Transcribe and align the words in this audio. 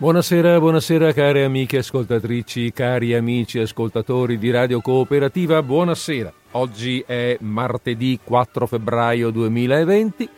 Buonasera, 0.00 0.60
buonasera 0.60 1.12
cari 1.12 1.42
amiche 1.42 1.78
ascoltatrici, 1.78 2.72
cari 2.72 3.14
amici 3.14 3.58
ascoltatori 3.58 4.38
di 4.38 4.52
Radio 4.52 4.80
Cooperativa, 4.80 5.60
buonasera. 5.60 6.32
Oggi 6.52 7.02
è 7.04 7.36
martedì 7.40 8.20
4 8.22 8.68
febbraio 8.68 9.30
2020, 9.30 10.28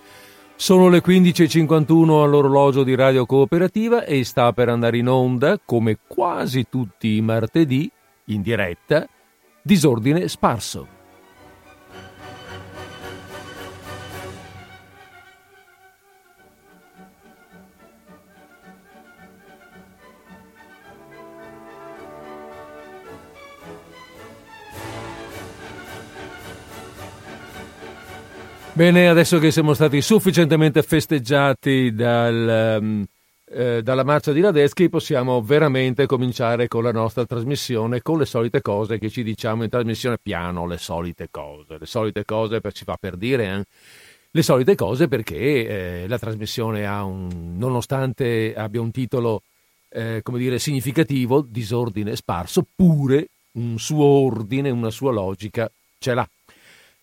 sono 0.56 0.88
le 0.88 1.02
15.51 1.02 2.22
all'orologio 2.22 2.84
di 2.84 2.94
Radio 2.94 3.26
Cooperativa 3.26 4.06
e 4.06 4.24
sta 4.24 4.50
per 4.54 4.70
andare 4.70 4.96
in 4.96 5.10
onda, 5.10 5.60
come 5.62 5.98
quasi 6.06 6.64
tutti 6.70 7.16
i 7.16 7.20
martedì, 7.20 7.90
in 8.28 8.40
diretta, 8.40 9.06
disordine 9.60 10.26
sparso. 10.28 10.99
Bene, 28.80 29.10
adesso 29.10 29.38
che 29.38 29.50
siamo 29.50 29.74
stati 29.74 30.00
sufficientemente 30.00 30.82
festeggiati 30.82 31.92
dal, 31.92 32.78
um, 32.80 33.04
eh, 33.50 33.82
dalla 33.82 34.04
marcia 34.04 34.32
di 34.32 34.40
Radeschi, 34.40 34.88
possiamo 34.88 35.42
veramente 35.42 36.06
cominciare 36.06 36.66
con 36.66 36.84
la 36.84 36.90
nostra 36.90 37.26
trasmissione, 37.26 38.00
con 38.00 38.16
le 38.16 38.24
solite 38.24 38.62
cose 38.62 38.98
che 38.98 39.10
ci 39.10 39.22
diciamo 39.22 39.64
in 39.64 39.68
trasmissione 39.68 40.16
piano, 40.16 40.66
le 40.66 40.78
solite 40.78 41.28
cose, 41.30 41.76
le 41.78 41.84
solite 41.84 42.24
cose 42.24 42.62
per, 42.62 42.72
ci 42.72 42.84
fa 42.84 42.96
per 42.98 43.18
dire, 43.18 43.44
eh? 43.54 43.64
le 44.30 44.42
solite 44.42 44.74
cose 44.76 45.08
perché 45.08 45.36
eh, 45.36 46.08
la 46.08 46.18
trasmissione 46.18 46.86
ha 46.86 47.04
un, 47.04 47.58
nonostante 47.58 48.54
abbia 48.56 48.80
un 48.80 48.92
titolo, 48.92 49.42
eh, 49.90 50.20
come 50.22 50.38
dire, 50.38 50.58
significativo, 50.58 51.42
disordine 51.46 52.16
sparso, 52.16 52.64
pure 52.74 53.28
un 53.52 53.78
suo 53.78 54.06
ordine, 54.06 54.70
una 54.70 54.90
sua 54.90 55.12
logica 55.12 55.70
ce 55.98 56.14
l'ha. 56.14 56.26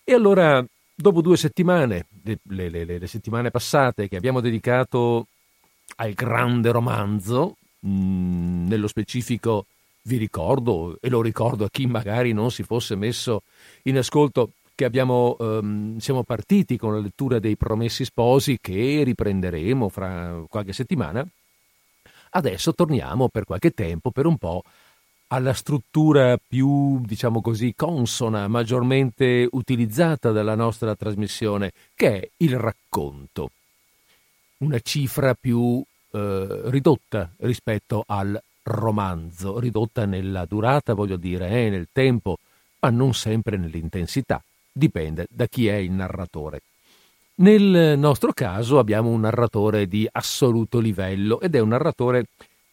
E 0.02 0.12
allora 0.12 0.66
Dopo 1.00 1.20
due 1.20 1.36
settimane, 1.36 2.06
le, 2.24 2.40
le, 2.42 2.68
le, 2.68 2.98
le, 2.98 3.06
settimane 3.06 3.52
passate 3.52 4.08
che 4.08 4.16
abbiamo 4.16 4.40
dedicato 4.40 5.28
al 5.94 6.12
grande 6.12 6.72
romanzo, 6.72 7.54
mm, 7.86 8.66
nello 8.66 8.88
specifico 8.88 9.66
vi 10.02 10.16
ricordo, 10.16 10.98
e 11.00 11.08
lo 11.08 11.22
ricordo 11.22 11.64
a 11.66 11.70
chi 11.70 11.86
magari 11.86 12.32
non 12.32 12.50
si 12.50 12.64
fosse 12.64 12.96
messo 12.96 13.42
in 13.82 13.96
ascolto, 13.96 14.50
che 14.74 14.84
abbiamo, 14.84 15.36
um, 15.38 15.98
siamo 15.98 16.24
partiti 16.24 16.76
con 16.76 16.94
la 16.94 17.00
lettura 17.00 17.38
dei 17.38 17.56
Promessi 17.56 18.04
Sposi 18.04 18.58
che 18.60 19.02
riprenderemo 19.04 19.88
fra 19.88 20.42
qualche 20.48 20.72
settimana. 20.72 21.24
Adesso 22.30 22.74
torniamo 22.74 23.28
per 23.28 23.44
qualche 23.44 23.70
tempo, 23.70 24.10
per 24.10 24.26
un 24.26 24.36
po', 24.36 24.64
alla 25.28 25.52
struttura 25.52 26.38
più, 26.38 27.00
diciamo 27.04 27.40
così, 27.40 27.74
consona, 27.76 28.48
maggiormente 28.48 29.48
utilizzata 29.50 30.32
dalla 30.32 30.54
nostra 30.54 30.94
trasmissione, 30.94 31.72
che 31.94 32.20
è 32.20 32.28
il 32.38 32.58
racconto. 32.58 33.50
Una 34.58 34.80
cifra 34.80 35.34
più 35.34 35.82
eh, 36.10 36.60
ridotta 36.64 37.30
rispetto 37.38 38.04
al 38.06 38.40
romanzo, 38.62 39.58
ridotta 39.58 40.06
nella 40.06 40.44
durata, 40.46 40.94
voglio 40.94 41.16
dire, 41.16 41.48
eh, 41.48 41.70
nel 41.70 41.88
tempo, 41.92 42.38
ma 42.80 42.90
non 42.90 43.14
sempre 43.14 43.56
nell'intensità. 43.56 44.42
Dipende 44.72 45.26
da 45.28 45.46
chi 45.46 45.66
è 45.66 45.74
il 45.74 45.90
narratore. 45.90 46.62
Nel 47.40 47.96
nostro 47.98 48.32
caso 48.32 48.78
abbiamo 48.78 49.10
un 49.10 49.20
narratore 49.20 49.86
di 49.86 50.08
assoluto 50.10 50.80
livello 50.80 51.40
ed 51.40 51.54
è 51.54 51.60
un 51.60 51.68
narratore 51.68 52.26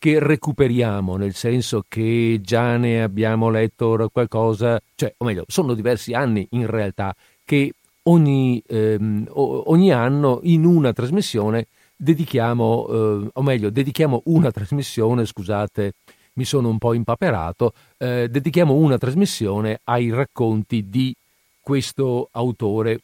che 0.05 0.19
recuperiamo, 0.19 1.16
nel 1.16 1.33
senso 1.33 1.83
che 1.88 2.39
già 2.43 2.77
ne 2.77 3.01
abbiamo 3.01 3.49
letto 3.49 4.07
qualcosa, 4.13 4.79
cioè, 4.93 5.11
o 5.17 5.25
meglio, 5.25 5.45
sono 5.47 5.73
diversi 5.73 6.13
anni 6.13 6.45
in 6.51 6.67
realtà 6.67 7.16
che 7.43 7.73
ogni, 8.03 8.61
ehm, 8.67 9.27
ogni 9.33 9.91
anno 9.91 10.41
in 10.43 10.63
una 10.63 10.93
trasmissione 10.93 11.66
dedichiamo, 11.95 12.88
eh, 12.88 13.29
o 13.33 13.41
meglio, 13.41 13.71
dedichiamo 13.71 14.21
una 14.25 14.51
trasmissione, 14.51 15.25
scusate, 15.25 15.93
mi 16.33 16.45
sono 16.45 16.69
un 16.69 16.77
po' 16.77 16.93
impaperato, 16.93 17.73
eh, 17.97 18.27
dedichiamo 18.29 18.75
una 18.75 18.99
trasmissione 18.99 19.79
ai 19.85 20.11
racconti 20.11 20.87
di 20.87 21.16
questo 21.59 22.29
autore 22.31 23.01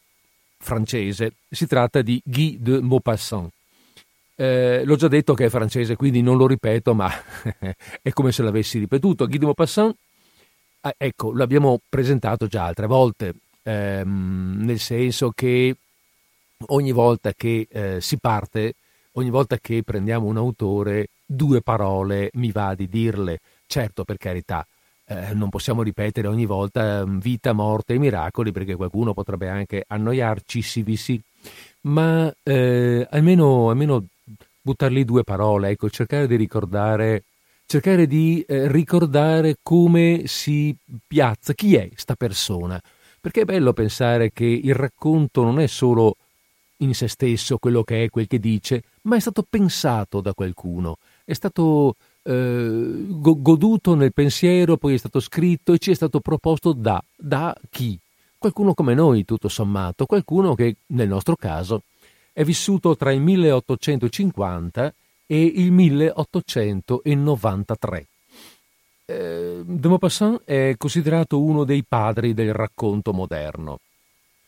francese. 0.56 1.32
Si 1.50 1.66
tratta 1.66 2.00
di 2.00 2.22
Guy 2.24 2.58
de 2.60 2.80
Maupassant. 2.80 3.50
Eh, 4.42 4.82
l'ho 4.84 4.96
già 4.96 5.06
detto 5.06 5.34
che 5.34 5.44
è 5.44 5.48
francese, 5.48 5.94
quindi 5.94 6.20
non 6.20 6.36
lo 6.36 6.48
ripeto, 6.48 6.94
ma 6.94 7.08
è 8.02 8.10
come 8.10 8.32
se 8.32 8.42
l'avessi 8.42 8.80
ripetuto. 8.80 9.28
Guy 9.28 9.38
de 9.38 9.44
Maupassant, 9.44 9.94
ah, 10.80 10.94
ecco, 10.96 11.32
l'abbiamo 11.32 11.78
presentato 11.88 12.48
già 12.48 12.64
altre 12.64 12.88
volte, 12.88 13.34
ehm, 13.62 14.56
nel 14.64 14.80
senso 14.80 15.30
che 15.30 15.76
ogni 16.66 16.90
volta 16.90 17.32
che 17.34 17.68
eh, 17.70 18.00
si 18.00 18.18
parte, 18.18 18.74
ogni 19.12 19.30
volta 19.30 19.58
che 19.58 19.84
prendiamo 19.84 20.26
un 20.26 20.36
autore, 20.38 21.10
due 21.24 21.60
parole 21.60 22.30
mi 22.32 22.50
va 22.50 22.74
di 22.74 22.88
dirle. 22.88 23.38
Certo, 23.66 24.02
per 24.02 24.16
carità, 24.16 24.66
eh, 25.06 25.34
non 25.34 25.50
possiamo 25.50 25.82
ripetere 25.84 26.26
ogni 26.26 26.46
volta 26.46 27.06
mm, 27.06 27.18
vita, 27.20 27.52
morte 27.52 27.94
e 27.94 27.98
miracoli, 27.98 28.50
perché 28.50 28.74
qualcuno 28.74 29.14
potrebbe 29.14 29.48
anche 29.48 29.84
annoiarci, 29.86 30.62
sì, 30.62 30.96
sì, 30.96 31.20
ma 31.82 32.32
eh, 32.42 33.06
almeno, 33.08 33.70
almeno 33.70 34.04
buttar 34.62 34.90
lì 34.90 35.04
due 35.04 35.24
parole, 35.24 35.70
ecco, 35.70 35.90
cercare 35.90 36.26
di 36.26 36.36
ricordare, 36.36 37.24
cercare 37.66 38.06
di 38.06 38.44
eh, 38.46 38.70
ricordare 38.70 39.56
come 39.62 40.22
si 40.26 40.74
piazza, 41.06 41.52
chi 41.52 41.74
è 41.74 41.88
sta 41.94 42.14
persona. 42.14 42.80
Perché 43.20 43.42
è 43.42 43.44
bello 43.44 43.72
pensare 43.72 44.32
che 44.32 44.44
il 44.44 44.74
racconto 44.74 45.42
non 45.42 45.60
è 45.60 45.66
solo 45.66 46.16
in 46.78 46.94
se 46.94 47.06
stesso 47.08 47.58
quello 47.58 47.82
che 47.82 48.04
è, 48.04 48.08
quel 48.08 48.26
che 48.26 48.38
dice, 48.38 48.82
ma 49.02 49.16
è 49.16 49.20
stato 49.20 49.44
pensato 49.48 50.20
da 50.20 50.34
qualcuno, 50.34 50.96
è 51.24 51.32
stato 51.32 51.94
eh, 52.24 53.04
goduto 53.08 53.94
nel 53.94 54.12
pensiero, 54.12 54.76
poi 54.76 54.94
è 54.94 54.98
stato 54.98 55.20
scritto 55.20 55.72
e 55.72 55.78
ci 55.78 55.92
è 55.92 55.94
stato 55.94 56.20
proposto 56.20 56.72
da, 56.72 57.02
da 57.16 57.54
chi? 57.70 57.98
Qualcuno 58.36 58.74
come 58.74 58.94
noi, 58.94 59.24
tutto 59.24 59.48
sommato, 59.48 60.06
qualcuno 60.06 60.54
che 60.56 60.74
nel 60.86 61.06
nostro 61.06 61.36
caso 61.36 61.82
è 62.32 62.44
vissuto 62.44 62.96
tra 62.96 63.12
il 63.12 63.20
1850 63.20 64.94
e 65.26 65.44
il 65.44 65.70
1893. 65.70 68.06
Eh, 69.04 69.62
de 69.64 69.88
Maupassant 69.88 70.42
è 70.44 70.74
considerato 70.76 71.40
uno 71.40 71.64
dei 71.64 71.84
padri 71.86 72.34
del 72.34 72.52
racconto 72.52 73.12
moderno. 73.12 73.78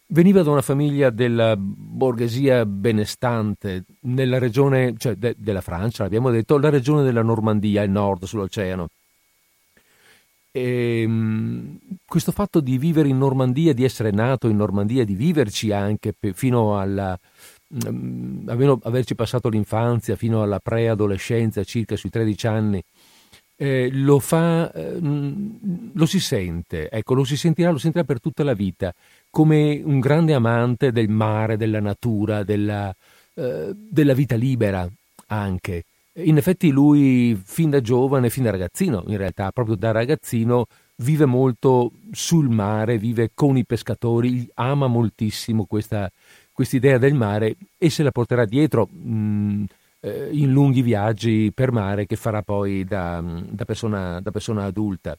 Veniva 0.07 0.43
da 0.43 0.51
una 0.51 0.63
famiglia 0.63 1.11
della 1.11 1.57
borghesia 1.57 2.67
benestante 2.67 3.85
nella 4.01 4.39
regione, 4.39 4.95
cioè 4.99 5.15
de, 5.15 5.35
della 5.37 5.63
Francia, 5.63 6.05
abbiamo 6.05 6.31
detto, 6.31 6.59
la 6.59 6.69
regione 6.69 7.03
della 7.03 7.23
Normandia, 7.23 7.83
il 7.83 7.91
nord 7.91 8.25
sull'oceano. 8.25 8.89
E, 10.53 11.01
ehm, 11.01 11.79
questo 12.07 12.31
fatto 12.31 12.61
di 12.61 12.79
vivere 12.79 13.09
in 13.09 13.19
Normandia, 13.19 13.73
di 13.73 13.83
essere 13.83 14.11
nato 14.11 14.49
in 14.49 14.57
Normandia, 14.57 15.05
di 15.05 15.15
viverci 15.15 15.73
anche 15.73 16.15
fino 16.33 16.79
alla, 16.79 17.19
almeno 18.47 18.79
averci 18.83 19.15
passato 19.15 19.49
l'infanzia 19.49 20.17
fino 20.17 20.43
alla 20.43 20.61
preadolescenza, 20.61 21.65
circa 21.65 21.97
sui 21.97 22.11
13 22.11 22.47
anni, 22.47 22.83
eh, 23.57 23.89
lo 23.93 24.19
fa, 24.19 24.73
eh, 24.73 25.01
mm, 25.01 25.91
lo 25.95 26.07
si 26.07 26.21
sente, 26.21 26.91
ecco, 26.91 27.15
lo 27.15 27.25
si 27.25 27.37
sentirà, 27.37 27.71
lo 27.71 27.79
sentirà 27.79 28.05
per 28.05 28.21
tutta 28.21 28.43
la 28.43 28.55
vita, 28.55 28.93
come 29.31 29.81
un 29.85 30.01
grande 30.01 30.35
amante 30.35 30.93
del 30.93 31.09
mare, 31.09 31.57
della 31.57 31.81
natura, 31.81 32.43
della, 32.43 32.95
eh, 33.35 33.73
della 33.75 34.15
vita 34.15 34.35
libera 34.37 34.89
anche. 35.29 35.85
In 36.17 36.37
effetti 36.37 36.71
lui 36.71 37.41
fin 37.45 37.71
da 37.71 37.81
giovane, 37.81 38.31
fin 38.31 38.45
da 38.45 38.51
ragazzino, 38.51 39.05
in 39.09 39.17
realtà 39.17 39.51
proprio 39.51 39.75
da 39.77 39.91
ragazzino, 39.91 40.67
vive 40.97 41.25
molto 41.25 41.93
sul 42.13 42.49
mare, 42.49 42.99
vive 42.99 43.31
con 43.35 43.57
i 43.57 43.65
pescatori, 43.65 44.49
ama 44.55 44.87
moltissimo 44.87 45.65
questa, 45.65 46.11
quest'idea 46.55 46.97
del 46.99 47.15
mare 47.15 47.57
e 47.77 47.91
se 47.91 48.03
la 48.03 48.13
porterà 48.13 48.45
dietro 48.47 48.89
mh, 48.91 49.13
mm, 49.13 49.65
eh, 50.01 50.29
in 50.33 50.53
lunghi 50.53 50.83
viaggi 50.83 51.51
per 51.53 51.73
mare 51.73 52.07
che 52.07 52.17
farà 52.17 52.43
poi 52.43 52.85
da, 52.85 53.23
da, 53.23 53.65
persona, 53.65 54.21
da 54.21 54.31
persona, 54.31 54.65
adulta. 54.65 55.17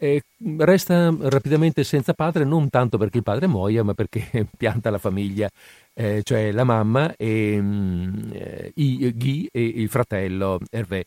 E 0.00 0.22
resta 0.58 1.12
rapidamente 1.22 1.82
senza 1.82 2.14
padre 2.14 2.44
non 2.44 2.70
tanto 2.70 2.98
perché 2.98 3.18
il 3.18 3.24
padre 3.24 3.48
muoia, 3.48 3.82
ma 3.82 3.94
perché 3.94 4.46
pianta 4.56 4.90
la 4.90 4.98
famiglia, 4.98 5.50
eh, 5.92 6.22
cioè 6.22 6.52
la 6.52 6.64
mamma 6.64 7.16
e 7.16 7.60
mh, 7.60 8.30
eh, 8.32 8.72
Guy 9.16 9.48
e 9.50 9.62
il 9.62 9.88
fratello 9.88 10.60
Hervé, 10.70 11.06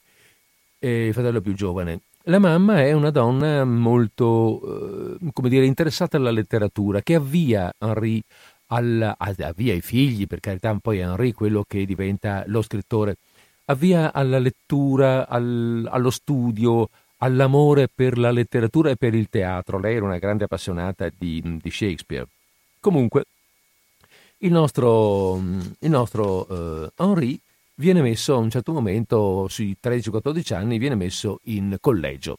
eh, 0.80 1.08
il 1.08 1.14
fratello 1.14 1.40
più 1.40 1.54
giovane. 1.54 2.02
La 2.26 2.38
mamma 2.38 2.82
è 2.82 2.92
una 2.92 3.10
donna 3.10 3.64
molto, 3.66 5.18
eh, 5.20 5.32
come 5.34 5.50
dire, 5.50 5.66
interessata 5.66 6.18
alla 6.18 6.30
letteratura, 6.30 7.02
che 7.02 7.16
avvia 7.16 7.72
Henri 7.80 8.22
al, 8.72 9.16
avvia 9.18 9.74
i 9.74 9.82
figli, 9.82 10.28
per 10.28 10.40
carità, 10.40 10.76
poi 10.82 11.00
Henri, 11.00 11.34
quello 11.34 11.64
che 11.68 11.86
diventa 11.86 12.44
lo 12.48 12.62
scrittore, 12.62 13.18
avvia 13.66 14.14
alla 14.14 14.40
lettura, 14.40 15.28
al, 15.28 15.88
allo 15.90 16.10
studio, 16.10 16.90
all'amore 17.18 17.88
per 17.94 18.18
la 18.18 18.32
letteratura 18.32 18.90
e 18.90 18.96
per 18.96 19.14
il 19.14 19.30
teatro. 19.30 19.80
Lei 19.80 19.96
era 19.96 20.06
una 20.06 20.18
grande 20.18 20.46
appassionata 20.46 21.10
di, 21.16 21.60
di 21.62 21.72
Shakespeare. 21.72 22.28
Comunque, 22.80 23.26
il 24.40 24.52
nostro, 24.52 25.36
il 25.36 25.90
nostro 25.90 26.48
uh, 26.50 26.92
Henri 26.96 27.40
viene 27.76 28.02
messo 28.02 28.34
a 28.34 28.38
un 28.38 28.50
certo 28.50 28.72
momento, 28.74 29.48
sui 29.50 29.76
13-14 29.82 30.54
anni, 30.56 30.78
viene 30.78 30.96
messo 30.96 31.40
in 31.44 31.78
collegio. 31.80 32.38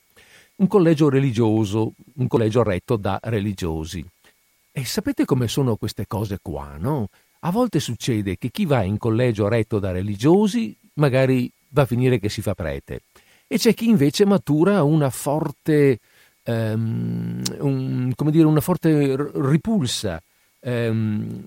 Un 0.56 0.66
collegio 0.66 1.08
religioso, 1.08 1.92
un 2.14 2.26
collegio 2.26 2.62
retto 2.62 2.96
da 2.96 3.18
religiosi. 3.22 4.04
E 4.74 4.86
sapete 4.86 5.26
come 5.26 5.48
sono 5.48 5.76
queste 5.76 6.06
cose 6.06 6.38
qua, 6.40 6.76
no? 6.78 7.08
A 7.40 7.50
volte 7.50 7.78
succede 7.78 8.38
che 8.38 8.50
chi 8.50 8.64
va 8.64 8.82
in 8.82 8.96
collegio 8.96 9.48
retto 9.48 9.78
da 9.78 9.92
religiosi 9.92 10.74
magari 10.94 11.50
va 11.68 11.82
a 11.82 11.86
finire 11.86 12.18
che 12.18 12.30
si 12.30 12.40
fa 12.40 12.54
prete. 12.54 13.02
E 13.46 13.58
c'è 13.58 13.74
chi 13.74 13.88
invece 13.88 14.24
matura 14.24 14.82
una 14.82 15.10
forte, 15.10 15.98
um, 16.44 17.42
un, 17.58 18.12
come 18.14 18.30
dire, 18.30 18.46
una 18.46 18.62
forte 18.62 19.14
ripulsa, 19.34 20.22
um, 20.60 21.44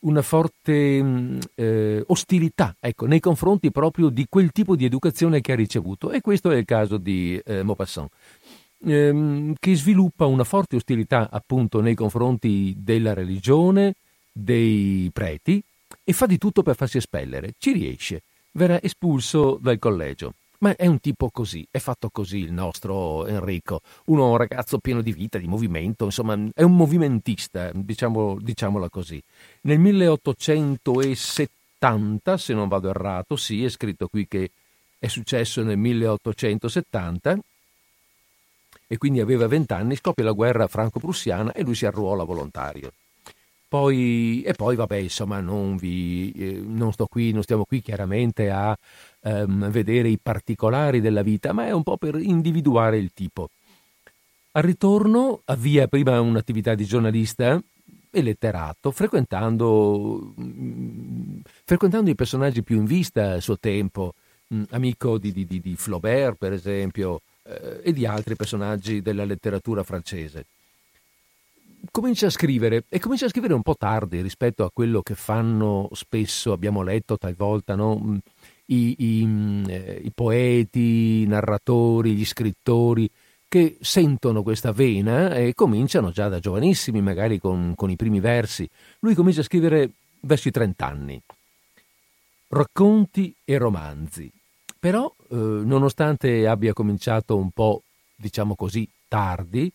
una 0.00 0.22
forte 0.22 0.98
um, 1.00 1.38
eh, 1.54 2.02
ostilità 2.08 2.76
ecco, 2.78 3.06
nei 3.06 3.20
confronti 3.20 3.70
proprio 3.70 4.08
di 4.08 4.26
quel 4.28 4.50
tipo 4.52 4.76
di 4.76 4.84
educazione 4.84 5.40
che 5.40 5.52
ha 5.52 5.56
ricevuto. 5.56 6.10
E 6.10 6.20
questo 6.20 6.50
è 6.50 6.56
il 6.56 6.66
caso 6.66 6.98
di 6.98 7.40
eh, 7.42 7.62
Maupassant 7.62 8.10
che 8.82 9.76
sviluppa 9.76 10.24
una 10.24 10.44
forte 10.44 10.76
ostilità 10.76 11.28
appunto 11.30 11.80
nei 11.80 11.94
confronti 11.94 12.74
della 12.78 13.12
religione, 13.12 13.94
dei 14.32 15.10
preti 15.12 15.62
e 16.02 16.12
fa 16.12 16.26
di 16.26 16.38
tutto 16.38 16.62
per 16.62 16.76
farsi 16.76 16.96
espellere. 16.96 17.52
Ci 17.58 17.72
riesce, 17.72 18.22
verrà 18.52 18.80
espulso 18.80 19.58
dal 19.60 19.78
collegio. 19.78 20.32
Ma 20.60 20.74
è 20.76 20.86
un 20.86 21.00
tipo 21.00 21.30
così, 21.30 21.66
è 21.70 21.78
fatto 21.78 22.10
così 22.10 22.38
il 22.38 22.52
nostro 22.52 23.26
Enrico, 23.26 23.80
uno 24.06 24.30
un 24.30 24.36
ragazzo 24.36 24.78
pieno 24.78 25.00
di 25.00 25.12
vita, 25.12 25.38
di 25.38 25.46
movimento, 25.46 26.04
insomma 26.04 26.38
è 26.52 26.62
un 26.62 26.76
movimentista, 26.76 27.70
diciamo, 27.72 28.36
diciamola 28.38 28.90
così. 28.90 29.22
Nel 29.62 29.78
1870, 29.78 32.36
se 32.36 32.52
non 32.52 32.68
vado 32.68 32.90
errato, 32.90 33.36
sì, 33.36 33.64
è 33.64 33.70
scritto 33.70 34.08
qui 34.08 34.28
che 34.28 34.50
è 34.98 35.06
successo 35.06 35.62
nel 35.62 35.78
1870, 35.78 37.38
e 38.92 38.98
quindi 38.98 39.20
aveva 39.20 39.46
vent'anni, 39.46 39.94
scoppia 39.94 40.24
la 40.24 40.32
guerra 40.32 40.66
franco-prussiana 40.66 41.52
e 41.52 41.62
lui 41.62 41.76
si 41.76 41.86
arruola 41.86 42.24
volontario. 42.24 42.90
Poi, 43.68 44.42
e 44.42 44.52
poi, 44.54 44.74
vabbè, 44.74 44.96
insomma, 44.96 45.38
non, 45.38 45.76
vi, 45.76 46.32
eh, 46.32 46.60
non, 46.60 46.92
sto 46.92 47.06
qui, 47.06 47.30
non 47.30 47.44
stiamo 47.44 47.64
qui 47.64 47.82
chiaramente 47.82 48.50
a 48.50 48.76
ehm, 49.20 49.70
vedere 49.70 50.08
i 50.08 50.18
particolari 50.20 51.00
della 51.00 51.22
vita, 51.22 51.52
ma 51.52 51.66
è 51.66 51.70
un 51.70 51.84
po' 51.84 51.98
per 51.98 52.16
individuare 52.16 52.98
il 52.98 53.12
tipo. 53.14 53.50
Al 54.50 54.64
ritorno 54.64 55.42
avvia 55.44 55.86
prima 55.86 56.20
un'attività 56.20 56.74
di 56.74 56.84
giornalista 56.84 57.62
e 58.10 58.22
letterato, 58.22 58.90
frequentando, 58.90 60.34
frequentando 61.64 62.10
i 62.10 62.16
personaggi 62.16 62.64
più 62.64 62.76
in 62.78 62.86
vista 62.86 63.34
al 63.34 63.40
suo 63.40 63.56
tempo, 63.56 64.14
mm, 64.52 64.62
amico 64.70 65.16
di, 65.16 65.32
di, 65.32 65.46
di 65.46 65.76
Flaubert, 65.76 66.36
per 66.36 66.52
esempio, 66.52 67.20
eh, 67.50 67.80
e 67.82 67.92
di 67.92 68.06
altri 68.06 68.36
personaggi 68.36 69.02
della 69.02 69.24
letteratura 69.24 69.82
francese 69.82 70.44
comincia 71.90 72.26
a 72.26 72.30
scrivere 72.30 72.84
e 72.88 72.98
comincia 72.98 73.26
a 73.26 73.28
scrivere 73.28 73.54
un 73.54 73.62
po' 73.62 73.76
tardi 73.76 74.20
rispetto 74.20 74.64
a 74.64 74.70
quello 74.72 75.02
che 75.02 75.14
fanno 75.14 75.88
spesso, 75.92 76.52
abbiamo 76.52 76.82
letto 76.82 77.16
talvolta, 77.16 77.74
no? 77.74 77.98
Mm, 77.98 78.16
I, 78.66 78.94
i, 78.98 79.24
mm, 79.24 79.64
eh, 79.68 80.00
i, 80.04 80.10
poeti, 80.14 81.22
i 81.22 81.26
narratori, 81.26 82.14
gli 82.14 82.24
scrittori 82.24 83.10
che 83.48 83.78
sentono 83.80 84.42
questa 84.42 84.70
vena 84.72 85.34
e 85.34 85.54
cominciano 85.54 86.10
già 86.10 86.28
da 86.28 86.38
giovanissimi, 86.38 87.00
magari 87.00 87.40
con, 87.40 87.74
con 87.74 87.90
i 87.90 87.96
primi 87.96 88.20
versi. 88.20 88.68
Lui 89.00 89.14
comincia 89.14 89.40
a 89.40 89.44
scrivere 89.44 89.90
verso 90.20 90.48
i 90.48 90.52
30 90.52 90.86
anni, 90.86 91.20
racconti 92.48 93.34
e 93.44 93.58
romanzi. 93.58 94.30
Però, 94.78 95.12
eh, 95.30 95.36
nonostante 95.36 96.46
abbia 96.46 96.72
cominciato 96.72 97.36
un 97.36 97.50
po', 97.50 97.82
diciamo 98.16 98.56
così, 98.56 98.88
tardi, 99.06 99.72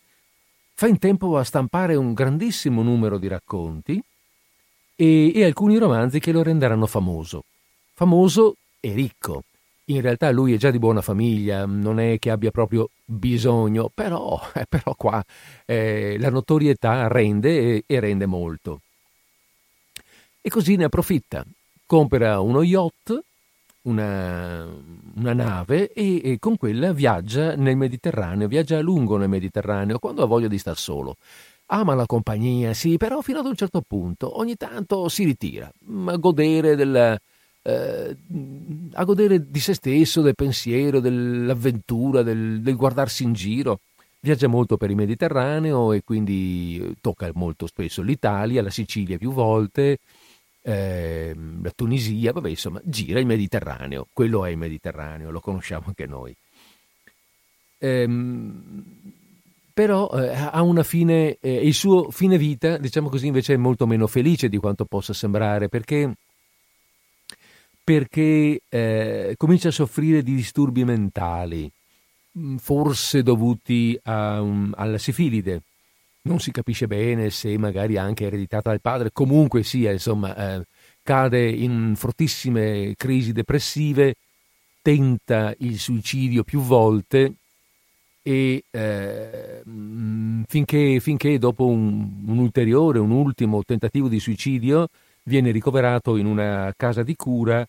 fa 0.74 0.88
in 0.88 1.00
tempo 1.00 1.38
a 1.38 1.44
stampare 1.44 1.96
un 1.96 2.14
grandissimo 2.14 2.84
numero 2.84 3.18
di 3.18 3.28
racconti 3.28 4.02
e, 4.96 5.32
e 5.34 5.46
alcuni 5.46 5.78
romanzi 5.78 6.20
che 6.20 6.34
lo 6.34 6.44
renderanno 6.44 6.86
famoso. 6.88 7.44
Famoso 7.94 8.58
e 8.82 8.94
ricco. 8.94 9.44
In 9.86 10.02
realtà 10.02 10.32
lui 10.32 10.54
è 10.54 10.58
già 10.58 10.72
di 10.72 10.80
buona 10.80 11.02
famiglia, 11.02 11.66
non 11.66 12.00
è 12.00 12.18
che 12.20 12.32
abbia 12.32 12.52
proprio 12.52 12.90
bisogno, 13.06 13.90
però, 13.94 14.42
eh, 14.54 14.66
però 14.68 14.94
qua 14.96 15.24
eh, 15.66 16.18
la 16.20 16.30
notorietà 16.30 17.08
rende 17.08 17.60
e, 17.60 17.84
e 17.86 18.00
rende 18.00 18.26
molto. 18.26 18.82
E 20.42 20.50
così 20.50 20.76
ne 20.76 20.86
approfitta. 20.86 21.46
Compra 21.86 22.40
uno 22.40 22.64
yacht 22.64 23.24
una, 23.86 24.68
una 25.16 25.34
nave 25.34 25.92
e, 25.92 26.22
e, 26.24 26.40
con 26.40 26.58
quella 26.58 26.94
viaggia 26.94 27.56
nel 27.56 27.76
Mediterraneo, 27.76 28.48
viaggia 28.48 28.78
a 28.78 28.82
lungo 28.82 29.18
nel 29.18 29.30
Mediterraneo 29.30 30.00
quando 30.00 30.24
ha 30.24 30.28
voglia 30.28 30.48
di 30.48 30.58
star 30.58 30.78
solo. 30.78 31.18
Ama 31.68 31.96
la 31.96 32.06
compagnia, 32.06 32.74
sì, 32.74 32.98
però 32.98 33.22
fino 33.22 33.40
ad 33.40 33.46
un 33.46 33.56
certo 33.56 33.82
punto, 33.82 34.38
ogni 34.40 34.56
tanto 34.56 35.10
si 35.10 35.24
ritira 35.24 35.72
a 36.06 36.16
godere, 36.18 36.76
del, 36.76 37.20
eh, 37.64 38.18
a 38.94 39.04
godere 39.04 39.50
di 39.50 39.60
se 39.60 39.74
stesso, 39.74 40.22
del 40.22 40.36
pensiero, 40.36 41.00
dell'avventura, 41.00 42.22
del, 42.22 42.62
del 42.62 42.76
guardarsi 42.76 43.24
in 43.24 43.34
giro. 43.34 43.80
Viaggia 44.20 44.48
molto 44.48 44.78
per 44.78 44.90
il 44.90 44.96
Mediterraneo 44.96 45.92
e 45.92 46.04
quindi 46.04 46.96
tocca 47.00 47.30
molto 47.36 47.68
spesso 47.68 48.02
l'Italia, 48.02 48.64
la 48.64 48.72
Sicilia 48.72 49.18
più 49.18 49.32
volte, 49.32 50.00
eh, 50.68 51.36
la 51.62 51.72
Tunisia, 51.76 52.32
vabbè, 52.32 52.50
insomma, 52.50 52.82
gira 52.84 53.20
il 53.20 53.28
Mediterraneo, 53.28 54.08
quello 54.12 54.46
è 54.46 54.50
il 54.50 54.58
Mediterraneo, 54.58 55.30
lo 55.30 55.40
conosciamo 55.40 55.86
anche 55.88 56.08
noi. 56.08 56.36
Ehm, 57.78 58.84
però 59.72 60.10
eh, 60.10 60.30
ha 60.30 60.64
una 60.64 60.82
fine, 60.82 61.38
eh, 61.40 61.54
il 61.68 61.74
suo 61.76 62.10
fine 62.10 62.40
vita, 62.40 62.78
diciamo 62.78 63.10
così, 63.10 63.28
invece 63.28 63.54
è 63.54 63.58
molto 63.58 63.86
meno 63.86 64.08
felice 64.08 64.50
di 64.50 64.58
quanto 64.58 64.86
possa 64.86 65.14
sembrare, 65.14 65.70
perché, 65.70 66.12
perché 67.84 68.62
eh, 68.68 69.36
comincia 69.38 69.68
a 69.68 69.72
soffrire 69.72 70.24
di 70.24 70.34
disturbi 70.34 70.84
mentali, 70.84 71.72
mm, 72.40 72.56
forse 72.56 73.22
dovuti 73.22 74.00
a, 74.02 74.42
um, 74.42 74.74
alla 74.76 74.98
sifilide 74.98 75.62
non 76.26 76.40
si 76.40 76.52
capisce 76.52 76.88
bene 76.88 77.30
se 77.30 77.58
magari 77.58 77.98
anche 77.98 78.26
ereditata 78.26 78.70
dal 78.70 78.82
padre, 78.82 79.12
comunque 79.12 79.64
sia, 79.64 79.92
insomma, 79.92 80.36
eh, 80.36 80.66
cade 81.04 81.48
in 81.50 81.94
fortissime 81.96 82.94
crisi 82.96 83.32
depressive, 83.32 84.16
tenta 84.82 85.54
il 85.60 85.80
suicidio 85.80 86.44
più 86.44 86.60
volte 86.62 87.34
e 88.22 88.64
eh, 88.72 89.62
finché, 90.48 91.00
finché, 91.00 91.38
dopo 91.38 91.68
un, 91.68 92.24
un, 92.26 92.38
ulteriore, 92.40 93.00
un 93.00 93.12
ultimo 93.12 93.64
tentativo 93.64 94.08
di 94.08 94.20
suicidio 94.20 94.88
viene 95.24 95.52
ricoverato 95.52 96.18
in 96.18 96.26
una 96.26 96.74
casa 96.76 97.04
di 97.04 97.16
cura 97.16 97.68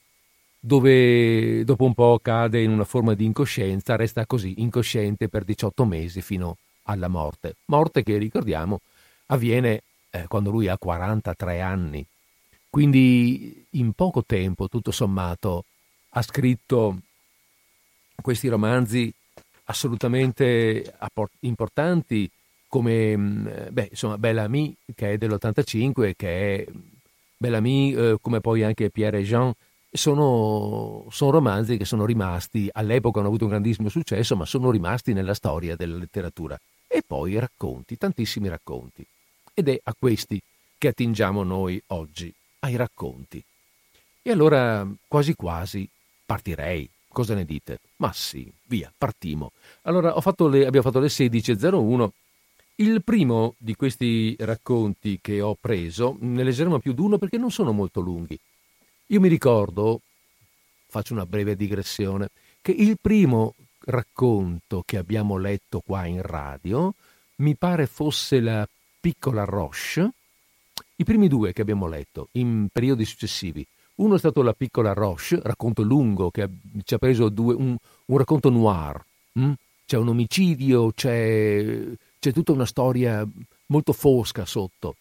dove 0.58 1.62
dopo 1.64 1.84
un 1.84 1.94
po' 1.94 2.18
cade 2.22 2.62
in 2.62 2.70
una 2.70 2.84
forma 2.84 3.14
di 3.14 3.24
incoscienza, 3.24 3.96
resta 3.96 4.26
così 4.26 4.54
incosciente 4.62 5.28
per 5.28 5.44
18 5.44 5.84
mesi 5.84 6.22
fino 6.22 6.50
a 6.50 6.65
alla 6.86 7.08
morte. 7.08 7.56
Morte 7.66 8.02
che, 8.02 8.16
ricordiamo, 8.18 8.80
avviene 9.26 9.82
eh, 10.10 10.26
quando 10.26 10.50
lui 10.50 10.68
ha 10.68 10.78
43 10.78 11.60
anni. 11.60 12.04
Quindi 12.68 13.66
in 13.70 13.92
poco 13.92 14.24
tempo, 14.24 14.68
tutto 14.68 14.90
sommato, 14.90 15.64
ha 16.10 16.22
scritto 16.22 16.98
questi 18.20 18.48
romanzi 18.48 19.12
assolutamente 19.64 20.94
importanti 21.40 22.30
come 22.68 23.16
mm, 23.16 23.46
beh, 23.70 23.88
insomma, 23.90 24.18
Bellamy 24.18 24.74
che 24.94 25.12
è 25.12 25.18
dell'85 25.18 26.12
che 26.16 26.56
è 26.56 26.66
Bellamy 27.36 27.94
eh, 27.94 28.18
come 28.20 28.40
poi 28.40 28.62
anche 28.62 28.90
Pierre 28.90 29.20
et 29.20 29.24
Jean 29.24 29.52
sono, 29.90 31.06
sono, 31.10 31.30
romanzi 31.30 31.76
che 31.76 31.84
sono 31.84 32.04
rimasti 32.04 32.68
all'epoca 32.72 33.18
hanno 33.18 33.28
avuto 33.28 33.44
un 33.44 33.50
grandissimo 33.50 33.88
successo 33.88 34.36
ma 34.36 34.44
sono 34.44 34.70
rimasti 34.70 35.12
nella 35.12 35.34
storia 35.34 35.76
della 35.76 35.96
letteratura 35.96 36.58
e 36.96 37.02
poi 37.06 37.38
racconti, 37.38 37.98
tantissimi 37.98 38.48
racconti. 38.48 39.06
Ed 39.52 39.68
è 39.68 39.78
a 39.82 39.94
questi 39.98 40.40
che 40.78 40.88
attingiamo 40.88 41.42
noi 41.42 41.80
oggi, 41.88 42.32
ai 42.60 42.76
racconti. 42.76 43.42
E 44.22 44.30
allora 44.30 44.86
quasi 45.06 45.34
quasi 45.34 45.88
partirei. 46.24 46.88
Cosa 47.08 47.34
ne 47.34 47.44
dite? 47.44 47.80
Ma 47.96 48.12
sì, 48.12 48.50
via, 48.64 48.92
partimo. 48.96 49.52
Allora 49.82 50.18
fatto 50.20 50.48
le, 50.48 50.66
abbiamo 50.66 50.86
fatto 50.86 51.00
le 51.00 51.08
16.01. 51.08 52.08
Il 52.76 53.02
primo 53.02 53.54
di 53.58 53.74
questi 53.74 54.34
racconti 54.38 55.18
che 55.22 55.40
ho 55.40 55.56
preso, 55.58 56.16
ne 56.20 56.42
leggeremo 56.44 56.78
più 56.78 56.92
di 56.92 57.00
uno 57.00 57.18
perché 57.18 57.38
non 57.38 57.50
sono 57.50 57.72
molto 57.72 58.00
lunghi. 58.00 58.38
Io 59.08 59.20
mi 59.20 59.28
ricordo, 59.28 60.00
faccio 60.88 61.12
una 61.12 61.24
breve 61.24 61.56
digressione, 61.56 62.28
che 62.60 62.72
il 62.72 62.98
primo 63.00 63.54
racconto 63.86 64.82
che 64.84 64.96
abbiamo 64.96 65.36
letto 65.36 65.80
qua 65.84 66.06
in 66.06 66.22
radio 66.22 66.94
mi 67.36 67.54
pare 67.54 67.86
fosse 67.86 68.40
la 68.40 68.66
piccola 69.00 69.44
Roche, 69.44 70.10
i 70.96 71.04
primi 71.04 71.28
due 71.28 71.52
che 71.52 71.62
abbiamo 71.62 71.86
letto 71.86 72.28
in 72.32 72.68
periodi 72.72 73.04
successivi. 73.04 73.66
Uno 73.96 74.16
è 74.16 74.18
stato 74.18 74.42
La 74.42 74.52
piccola 74.52 74.92
Roche, 74.92 75.40
racconto 75.42 75.82
lungo 75.82 76.30
che 76.30 76.48
ci 76.84 76.94
ha 76.94 76.98
preso 76.98 77.28
due, 77.28 77.54
un, 77.54 77.76
un, 78.06 78.18
racconto 78.18 78.50
noir. 78.50 79.02
Hm? 79.32 79.52
C'è 79.86 79.96
un 79.96 80.08
omicidio, 80.08 80.92
c'è, 80.92 81.86
c'è, 82.18 82.32
tutta 82.32 82.52
una 82.52 82.66
storia 82.66 83.26
molto 83.66 83.92
fosca 83.92 84.44
sotto. 84.44 84.96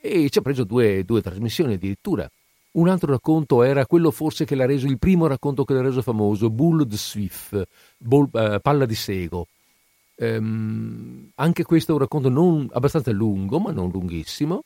E 0.00 0.28
ci 0.28 0.38
ha 0.38 0.42
preso 0.42 0.64
due, 0.64 1.04
due 1.04 1.22
trasmissioni 1.22 1.74
addirittura. 1.74 2.30
Un 2.78 2.88
altro 2.88 3.10
racconto 3.10 3.64
era 3.64 3.86
quello 3.86 4.12
forse 4.12 4.44
che 4.44 4.54
l'ha 4.54 4.64
reso, 4.64 4.86
il 4.86 4.98
primo 4.98 5.26
racconto 5.26 5.64
che 5.64 5.74
l'ha 5.74 5.82
reso 5.82 6.00
famoso, 6.00 6.48
Bull 6.48 6.84
de 6.84 6.96
Swift, 6.96 7.66
Bull, 7.96 8.28
uh, 8.30 8.60
Palla 8.60 8.86
di 8.86 8.94
Sego. 8.94 9.48
Um, 10.14 11.28
anche 11.34 11.64
questo 11.64 11.90
è 11.90 11.94
un 11.94 12.00
racconto 12.00 12.28
non, 12.28 12.68
abbastanza 12.72 13.10
lungo, 13.10 13.58
ma 13.58 13.72
non 13.72 13.90
lunghissimo. 13.90 14.62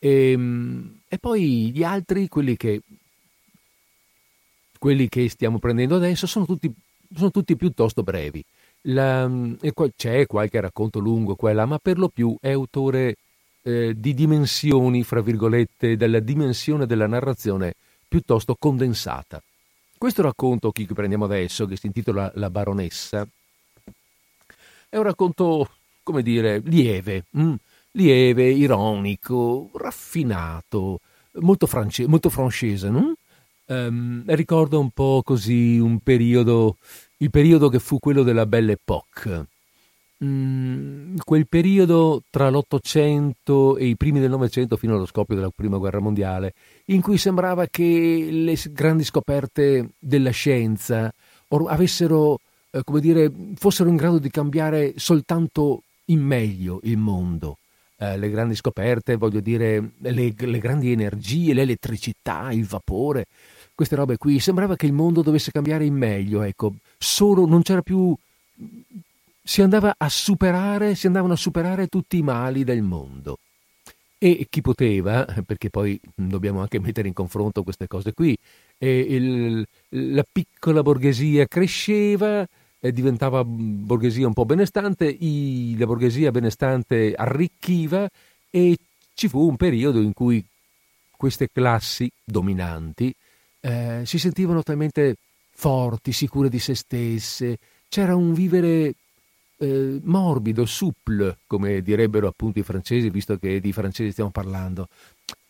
E, 0.00 0.32
ehm, 0.32 1.02
e 1.06 1.18
poi 1.18 1.70
gli 1.70 1.84
altri, 1.84 2.26
quelli 2.26 2.56
che, 2.56 2.82
quelli 4.76 5.08
che 5.08 5.28
stiamo 5.28 5.60
prendendo 5.60 5.94
adesso, 5.94 6.26
sono 6.26 6.46
tutti, 6.46 6.72
sono 7.14 7.30
tutti 7.30 7.54
piuttosto 7.54 8.02
brevi. 8.02 8.44
La, 8.82 9.30
c'è 9.94 10.26
qualche 10.26 10.60
racconto 10.60 10.98
lungo 10.98 11.36
qua 11.36 11.50
e 11.50 11.54
là, 11.54 11.64
ma 11.64 11.78
per 11.78 11.96
lo 11.96 12.08
più 12.08 12.36
è 12.40 12.50
autore 12.50 13.16
eh, 13.62 13.94
di 13.96 14.14
dimensioni, 14.14 15.02
fra 15.02 15.20
virgolette, 15.20 15.96
della 15.96 16.20
dimensione 16.20 16.86
della 16.86 17.06
narrazione 17.06 17.74
piuttosto 18.08 18.56
condensata. 18.58 19.42
Questo 19.96 20.22
racconto 20.22 20.72
che 20.72 20.86
prendiamo 20.86 21.26
adesso, 21.26 21.66
che 21.66 21.76
si 21.76 21.86
intitola 21.86 22.32
La 22.36 22.50
baronessa, 22.50 23.26
è 24.88 24.96
un 24.96 25.02
racconto, 25.02 25.68
come 26.02 26.22
dire, 26.22 26.60
lieve, 26.64 27.24
mm? 27.38 27.54
lieve, 27.92 28.50
ironico, 28.50 29.70
raffinato, 29.74 31.00
molto, 31.34 31.66
france- 31.66 32.06
molto 32.06 32.30
francese? 32.30 32.90
Um, 33.66 34.24
ricorda 34.26 34.78
un 34.78 34.90
po' 34.90 35.22
così 35.24 35.78
un 35.78 36.00
periodo, 36.00 36.78
il 37.18 37.30
periodo 37.30 37.68
che 37.68 37.78
fu 37.78 38.00
quello 38.00 38.24
della 38.24 38.46
Belle 38.46 38.72
Époque. 38.72 39.46
Mm, 40.22 41.16
quel 41.24 41.46
periodo 41.48 42.22
tra 42.28 42.50
l'Ottocento 42.50 43.76
e 43.76 43.86
i 43.86 43.96
primi 43.96 44.20
del 44.20 44.28
Novecento 44.28 44.76
fino 44.76 44.94
allo 44.94 45.06
scoppio 45.06 45.34
della 45.34 45.50
Prima 45.50 45.78
Guerra 45.78 46.00
Mondiale, 46.00 46.52
in 46.86 47.00
cui 47.00 47.16
sembrava 47.16 47.66
che 47.66 48.28
le 48.30 48.56
grandi 48.70 49.04
scoperte 49.04 49.90
della 49.98 50.30
scienza 50.30 51.10
avessero, 51.68 52.38
eh, 52.70 52.82
come 52.84 53.00
dire, 53.00 53.32
fossero 53.54 53.88
in 53.88 53.96
grado 53.96 54.18
di 54.18 54.30
cambiare 54.30 54.92
soltanto 54.96 55.82
in 56.06 56.20
meglio 56.20 56.80
il 56.82 56.98
mondo 56.98 57.56
eh, 58.02 58.16
le 58.16 58.30
grandi 58.30 58.54
scoperte, 58.54 59.16
voglio 59.16 59.40
dire, 59.40 59.92
le, 59.98 60.34
le 60.34 60.58
grandi 60.58 60.90
energie, 60.90 61.52
l'elettricità, 61.52 62.50
il 62.50 62.64
vapore, 62.64 63.26
queste 63.74 63.94
robe 63.94 64.16
qui. 64.16 64.40
Sembrava 64.40 64.74
che 64.74 64.86
il 64.86 64.94
mondo 64.94 65.20
dovesse 65.20 65.50
cambiare 65.50 65.84
in 65.84 65.94
meglio, 65.94 66.40
ecco, 66.40 66.76
solo 66.98 67.46
non 67.46 67.60
c'era 67.62 67.82
più. 67.82 68.16
Si 69.50 69.60
superare, 70.08 70.94
si 70.94 71.08
andavano 71.08 71.32
a 71.32 71.36
superare 71.36 71.88
tutti 71.88 72.18
i 72.18 72.22
mali 72.22 72.62
del 72.62 72.82
mondo. 72.82 73.38
E 74.16 74.46
chi 74.48 74.60
poteva, 74.60 75.26
perché 75.44 75.70
poi 75.70 76.00
dobbiamo 76.14 76.60
anche 76.60 76.78
mettere 76.78 77.08
in 77.08 77.14
confronto 77.14 77.64
queste 77.64 77.88
cose 77.88 78.12
qui, 78.12 78.38
il, 78.78 79.66
la 79.88 80.24
piccola 80.30 80.84
borghesia 80.84 81.48
cresceva, 81.48 82.46
eh, 82.78 82.92
diventava 82.92 83.42
borghesia 83.42 84.28
un 84.28 84.34
po' 84.34 84.44
benestante, 84.44 85.06
i, 85.06 85.74
la 85.76 85.86
borghesia 85.86 86.30
benestante 86.30 87.12
arricchiva 87.12 88.08
e 88.52 88.76
ci 89.14 89.26
fu 89.26 89.48
un 89.48 89.56
periodo 89.56 90.00
in 90.00 90.12
cui 90.12 90.44
queste 91.16 91.48
classi 91.52 92.08
dominanti 92.24 93.12
eh, 93.62 94.02
si 94.04 94.16
sentivano 94.20 94.62
talmente 94.62 95.16
forti, 95.50 96.12
sicure 96.12 96.48
di 96.48 96.60
se 96.60 96.76
stesse, 96.76 97.58
c'era 97.88 98.14
un 98.14 98.32
vivere 98.32 98.94
eh, 99.60 100.00
morbido, 100.02 100.64
souple, 100.64 101.38
come 101.46 101.82
direbbero 101.82 102.26
appunto 102.26 102.58
i 102.58 102.62
francesi, 102.62 103.10
visto 103.10 103.36
che 103.36 103.60
di 103.60 103.72
francesi 103.72 104.12
stiamo 104.12 104.30
parlando. 104.30 104.88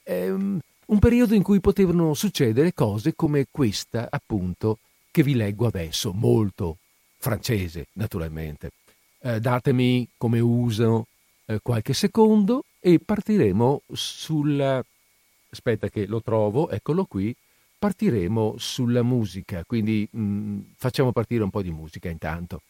Um, 0.05 0.59
un 0.87 0.99
periodo 0.99 1.35
in 1.35 1.43
cui 1.45 1.61
potevano 1.61 2.15
succedere 2.15 2.75
cose 2.75 3.15
come 3.15 3.47
questa, 3.49 4.09
appunto, 4.11 4.79
che 5.13 5.23
vi 5.23 5.35
leggo 5.35 5.67
adesso, 5.67 6.13
molto, 6.13 6.79
francese 7.19 7.87
naturalmente. 7.93 8.73
Eh, 9.21 9.39
datemi 9.39 10.09
come 10.17 10.41
uso 10.41 11.07
eh, 11.47 11.61
qualche 11.63 11.95
secondo 11.95 12.65
e 12.81 12.99
partiremo 12.99 13.83
sulla... 13.93 14.85
Aspetta 15.53 15.89
che 15.89 16.07
lo 16.07 16.23
trovo, 16.23 16.71
eccolo 16.71 17.05
qui. 17.05 17.35
Partiremo 17.79 18.57
sulla 18.59 19.03
musica, 19.03 19.65
quindi 19.65 20.07
mh, 20.11 20.21
mm, 20.21 20.61
facciamo 20.77 21.13
partire 21.13 21.45
un 21.45 21.51
po' 21.51 21.63
di 21.63 21.71
musica 21.71 22.09
intanto. 22.09 22.63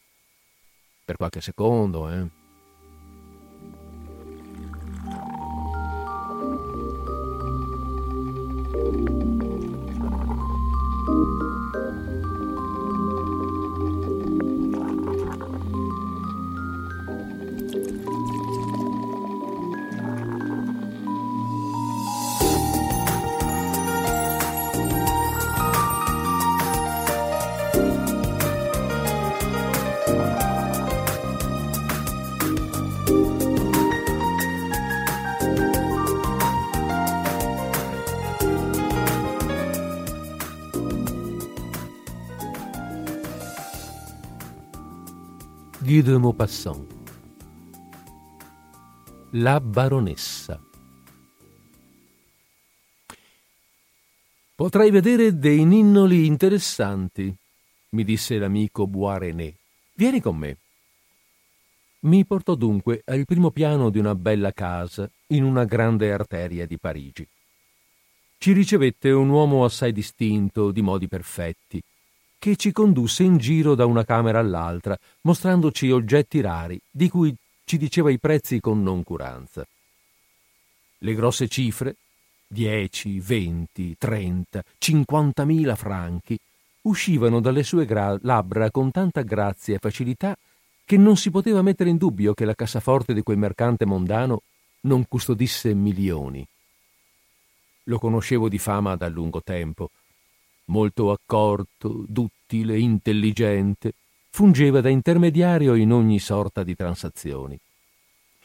Per 1.11 1.19
qualche 1.19 1.41
secondo, 1.41 2.09
eh. 2.09 2.39
Guy 45.91 46.03
de 46.03 46.19
Maupassant. 46.19 46.87
La 49.33 49.59
baronessa. 49.59 50.63
Potrai 54.55 54.93
vedere 54.93 55.37
dei 55.37 55.65
ninnoli 55.65 56.27
interessanti, 56.27 57.35
mi 57.89 58.05
disse 58.05 58.39
l'amico 58.39 58.87
Boirené. 58.87 59.53
Vieni 59.95 60.21
con 60.21 60.37
me. 60.37 60.59
Mi 62.03 62.25
portò 62.25 62.55
dunque 62.55 63.03
al 63.07 63.25
primo 63.25 63.51
piano 63.51 63.91
di 63.91 63.99
una 63.99 64.15
bella 64.15 64.53
casa 64.53 65.11
in 65.31 65.43
una 65.43 65.65
grande 65.65 66.13
arteria 66.13 66.69
di 66.69 66.79
Parigi. 66.79 67.27
Ci 68.39 68.53
ricevette 68.53 69.11
un 69.11 69.29
uomo 69.29 69.65
assai 69.65 69.91
distinto, 69.91 70.71
di 70.71 70.83
modi 70.83 71.09
perfetti, 71.09 71.83
che 72.41 72.57
ci 72.57 72.73
condusse 72.73 73.23
in 73.23 73.37
giro 73.37 73.75
da 73.75 73.85
una 73.85 74.03
camera 74.03 74.39
all'altra, 74.39 74.99
mostrandoci 75.21 75.91
oggetti 75.91 76.41
rari, 76.41 76.81
di 76.91 77.11
cui 77.11 77.37
ci 77.65 77.77
diceva 77.77 78.11
i 78.11 78.19
prezzi 78.19 78.61
con 78.61 78.83
noncuranza. 78.83 79.65
Le 81.03 81.15
grosse 81.15 81.49
cifre, 81.49 81.97
10, 82.47 83.21
20, 83.21 83.95
30, 83.99 84.65
50.000 84.81 85.77
franchi, 85.77 86.39
uscivano 86.83 87.41
dalle 87.41 87.63
sue 87.63 87.85
gra- 87.85 88.19
labbra 88.23 88.71
con 88.71 88.91
tanta 88.91 89.21
grazia 89.21 89.75
e 89.75 89.79
facilità 89.79 90.35
che 90.83 90.97
non 90.97 91.19
si 91.19 91.31
poteva 91.31 91.61
mettere 91.61 91.91
in 91.91 91.99
dubbio 91.99 92.33
che 92.33 92.47
la 92.47 92.55
cassaforte 92.55 93.13
di 93.13 93.23
quel 93.23 93.37
mercante 93.37 93.85
mondano 93.85 94.41
non 94.83 95.07
custodisse 95.07 95.75
milioni. 95.75 96.45
Lo 97.85 97.99
conoscevo 97.99 98.49
di 98.49 98.59
fama 98.59 98.97
da 98.97 99.09
lungo 99.09 99.43
tempo 99.43 99.91
molto 100.71 101.11
accorto, 101.11 102.05
duttile, 102.07 102.79
intelligente, 102.79 103.93
fungeva 104.31 104.81
da 104.81 104.89
intermediario 104.89 105.75
in 105.75 105.93
ogni 105.93 106.19
sorta 106.19 106.63
di 106.63 106.75
transazioni. 106.75 107.59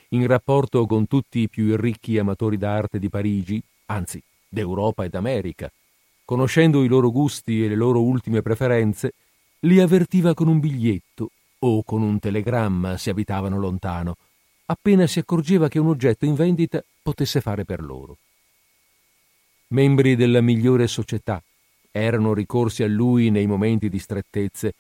In 0.09 0.27
rapporto 0.27 0.85
con 0.85 1.07
tutti 1.07 1.39
i 1.39 1.49
più 1.49 1.75
ricchi 1.75 2.17
amatori 2.17 2.57
d'arte 2.57 2.99
di 2.99 3.09
Parigi, 3.09 3.61
anzi 3.87 4.21
d'Europa 4.47 5.03
e 5.03 5.09
d'America, 5.09 5.71
conoscendo 6.25 6.83
i 6.83 6.87
loro 6.87 7.11
gusti 7.11 7.63
e 7.63 7.67
le 7.67 7.75
loro 7.75 8.01
ultime 8.01 8.41
preferenze, 8.41 9.13
li 9.59 9.79
avvertiva 9.79 10.33
con 10.33 10.47
un 10.47 10.59
biglietto 10.59 11.29
o 11.59 11.83
con 11.83 12.01
un 12.01 12.19
telegramma 12.19 12.97
se 12.97 13.11
abitavano 13.11 13.57
lontano, 13.57 14.17
appena 14.65 15.05
si 15.05 15.19
accorgeva 15.19 15.67
che 15.67 15.79
un 15.79 15.87
oggetto 15.87 16.25
in 16.25 16.33
vendita 16.33 16.83
potesse 17.01 17.41
fare 17.41 17.65
per 17.65 17.83
loro. 17.83 18.17
Membri 19.67 20.15
della 20.15 20.41
migliore 20.41 20.87
società, 20.87 21.41
erano 21.97 22.33
ricorsi 22.33 22.83
a 22.83 22.87
lui 22.87 23.29
nei 23.29 23.47
momenti 23.47 23.87
di 23.87 23.99
strettezze, 23.99 24.73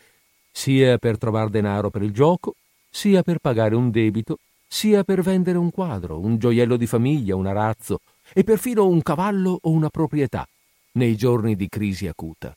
sia 0.51 0.97
per 0.97 1.17
trovare 1.17 1.49
denaro 1.49 1.89
per 1.89 2.01
il 2.01 2.11
gioco, 2.11 2.55
sia 2.89 3.23
per 3.23 3.37
pagare 3.39 3.73
un 3.73 3.89
debito, 3.89 4.39
sia 4.67 5.05
per 5.05 5.21
vendere 5.21 5.57
un 5.57 5.71
quadro, 5.71 6.19
un 6.19 6.37
gioiello 6.37 6.75
di 6.75 6.85
famiglia, 6.85 7.37
un 7.37 7.45
arazzo 7.45 8.01
e 8.33 8.43
perfino 8.43 8.85
un 8.85 9.01
cavallo 9.01 9.57
o 9.61 9.69
una 9.69 9.89
proprietà 9.89 10.45
nei 10.93 11.15
giorni 11.15 11.55
di 11.55 11.69
crisi 11.69 12.05
acuta. 12.05 12.53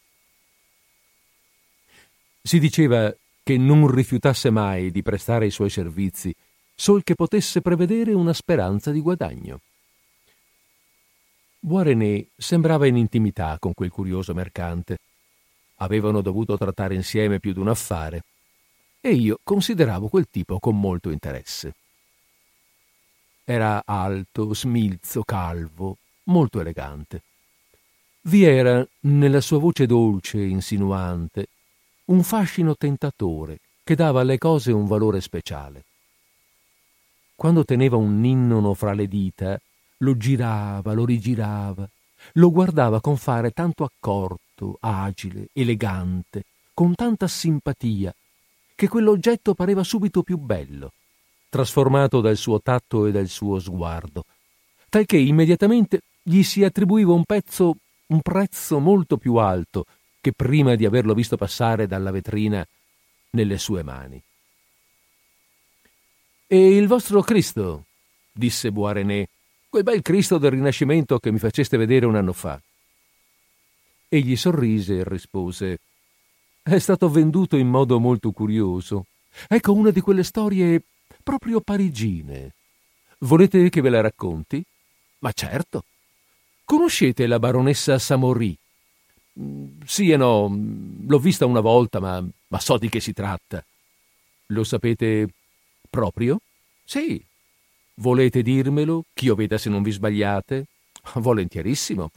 Si 2.42 2.58
diceva 2.58 3.14
che 3.44 3.56
non 3.56 3.88
rifiutasse 3.88 4.50
mai 4.50 4.90
di 4.90 5.02
prestare 5.02 5.46
i 5.46 5.52
suoi 5.52 5.70
servizi, 5.70 6.34
sol 6.74 7.04
che 7.04 7.14
potesse 7.14 7.60
prevedere 7.60 8.12
una 8.12 8.32
speranza 8.32 8.90
di 8.90 9.00
guadagno. 9.00 9.60
Boirené 11.60 12.28
sembrava 12.36 12.86
in 12.86 12.96
intimità 12.96 13.58
con 13.58 13.74
quel 13.74 13.90
curioso 13.90 14.32
mercante. 14.32 14.98
Avevano 15.76 16.20
dovuto 16.20 16.56
trattare 16.56 16.94
insieme 16.94 17.40
più 17.40 17.52
d'un 17.52 17.68
affare 17.68 18.22
e 19.00 19.12
io 19.12 19.38
consideravo 19.42 20.08
quel 20.08 20.28
tipo 20.30 20.58
con 20.58 20.78
molto 20.78 21.10
interesse. 21.10 21.74
Era 23.44 23.82
alto, 23.84 24.54
smilzo, 24.54 25.22
calvo, 25.24 25.96
molto 26.24 26.60
elegante. 26.60 27.22
Vi 28.22 28.44
era, 28.44 28.86
nella 29.00 29.40
sua 29.40 29.58
voce 29.58 29.86
dolce 29.86 30.38
e 30.38 30.48
insinuante, 30.48 31.48
un 32.06 32.22
fascino 32.22 32.76
tentatore 32.76 33.60
che 33.82 33.94
dava 33.94 34.20
alle 34.20 34.36
cose 34.36 34.70
un 34.70 34.86
valore 34.86 35.20
speciale. 35.20 35.84
Quando 37.34 37.64
teneva 37.64 37.96
un 37.96 38.20
ninnono 38.20 38.74
fra 38.74 38.92
le 38.92 39.08
dita, 39.08 39.58
lo 39.98 40.16
girava, 40.16 40.92
lo 40.92 41.04
rigirava, 41.04 41.88
lo 42.34 42.50
guardava 42.50 43.00
con 43.00 43.16
fare 43.16 43.50
tanto 43.50 43.84
accorto, 43.84 44.76
agile, 44.80 45.48
elegante, 45.52 46.44
con 46.74 46.94
tanta 46.94 47.26
simpatia, 47.26 48.14
che 48.74 48.88
quell'oggetto 48.88 49.54
pareva 49.54 49.82
subito 49.82 50.22
più 50.22 50.36
bello, 50.36 50.92
trasformato 51.48 52.20
dal 52.20 52.36
suo 52.36 52.60
tatto 52.60 53.06
e 53.06 53.12
dal 53.12 53.28
suo 53.28 53.58
sguardo, 53.58 54.24
talché 54.88 55.16
immediatamente 55.16 56.02
gli 56.22 56.42
si 56.42 56.62
attribuiva 56.62 57.12
un 57.12 57.24
pezzo, 57.24 57.76
un 58.06 58.20
prezzo 58.20 58.78
molto 58.78 59.16
più 59.16 59.36
alto 59.36 59.86
che 60.20 60.32
prima 60.32 60.74
di 60.74 60.84
averlo 60.84 61.14
visto 61.14 61.36
passare 61.36 61.86
dalla 61.86 62.10
vetrina 62.10 62.66
nelle 63.30 63.58
sue 63.58 63.82
mani. 63.82 64.22
E 66.46 66.76
il 66.76 66.86
vostro 66.86 67.20
Cristo? 67.22 67.84
disse 68.32 68.70
Boirené, 68.70 69.28
quel 69.68 69.82
bel 69.82 70.02
Cristo 70.02 70.38
del 70.38 70.52
Rinascimento 70.52 71.18
che 71.18 71.30
mi 71.30 71.38
faceste 71.38 71.76
vedere 71.76 72.06
un 72.06 72.16
anno 72.16 72.32
fa. 72.32 72.60
Egli 74.08 74.36
sorrise 74.36 74.98
e 74.98 75.04
rispose 75.04 75.78
È 76.62 76.78
stato 76.78 77.10
venduto 77.10 77.56
in 77.56 77.68
modo 77.68 77.98
molto 77.98 78.30
curioso. 78.30 79.06
Ecco 79.46 79.72
una 79.72 79.90
di 79.90 80.00
quelle 80.00 80.22
storie 80.22 80.82
proprio 81.22 81.60
parigine. 81.60 82.54
Volete 83.20 83.68
che 83.68 83.80
ve 83.80 83.90
la 83.90 84.00
racconti? 84.00 84.62
Ma 85.20 85.32
certo. 85.32 85.84
Conoscete 86.64 87.26
la 87.26 87.38
baronessa 87.38 87.98
Samorì? 87.98 88.56
Mm, 89.40 89.80
sì 89.84 90.10
e 90.10 90.16
no, 90.16 90.48
l'ho 91.06 91.18
vista 91.18 91.46
una 91.46 91.60
volta, 91.60 92.00
ma, 92.00 92.24
ma 92.48 92.60
so 92.60 92.78
di 92.78 92.88
che 92.88 93.00
si 93.00 93.12
tratta. 93.12 93.64
Lo 94.46 94.64
sapete 94.64 95.28
proprio? 95.88 96.40
Sì, 96.84 97.22
Volete 98.00 98.42
dirmelo, 98.42 99.06
ch'io 99.12 99.34
veda 99.34 99.58
se 99.58 99.68
non 99.68 99.82
vi 99.82 99.90
sbagliate? 99.90 100.66
Volentierissimo. 101.14 102.10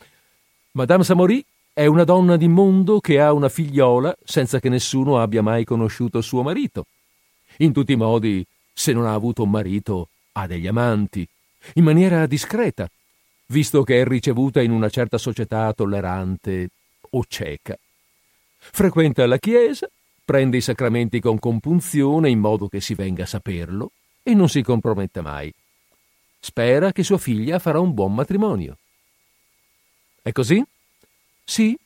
Madame 0.73 1.03
Samorì 1.03 1.43
è 1.73 1.87
una 1.87 2.03
donna 2.03 2.37
di 2.37 2.47
mondo 2.47 2.99
che 2.99 3.19
ha 3.19 3.33
una 3.33 3.49
figliola 3.49 4.15
senza 4.23 4.59
che 4.59 4.69
nessuno 4.69 5.19
abbia 5.19 5.41
mai 5.41 5.63
conosciuto 5.63 6.21
suo 6.21 6.43
marito. 6.43 6.85
In 7.57 7.73
tutti 7.73 7.93
i 7.93 7.95
modi, 7.95 8.45
se 8.71 8.93
non 8.93 9.07
ha 9.07 9.13
avuto 9.15 9.41
un 9.41 9.49
marito, 9.49 10.09
ha 10.33 10.45
degli 10.45 10.67
amanti, 10.67 11.27
in 11.73 11.83
maniera 11.83 12.27
discreta, 12.27 12.87
visto 13.47 13.81
che 13.83 14.01
è 14.01 14.05
ricevuta 14.05 14.61
in 14.61 14.69
una 14.69 14.89
certa 14.89 15.17
società 15.17 15.73
tollerante 15.73 16.69
o 17.09 17.23
cieca. 17.27 17.75
Frequenta 18.57 19.25
la 19.25 19.39
chiesa, 19.39 19.89
prende 20.23 20.57
i 20.57 20.61
sacramenti 20.61 21.19
con 21.19 21.39
compunzione 21.39 22.29
in 22.29 22.37
modo 22.37 22.67
che 22.67 22.81
si 22.81 22.93
venga 22.93 23.23
a 23.23 23.27
saperlo 23.27 23.91
e 24.21 24.35
non 24.35 24.47
si 24.47 24.61
compromette 24.61 25.21
mai. 25.21 25.51
Spera 26.43 26.91
che 26.91 27.03
sua 27.03 27.19
figlia 27.19 27.59
farà 27.59 27.79
un 27.79 27.93
buon 27.93 28.15
matrimonio. 28.15 28.75
È 30.23 30.31
così? 30.31 30.63
Sì, 31.43 31.77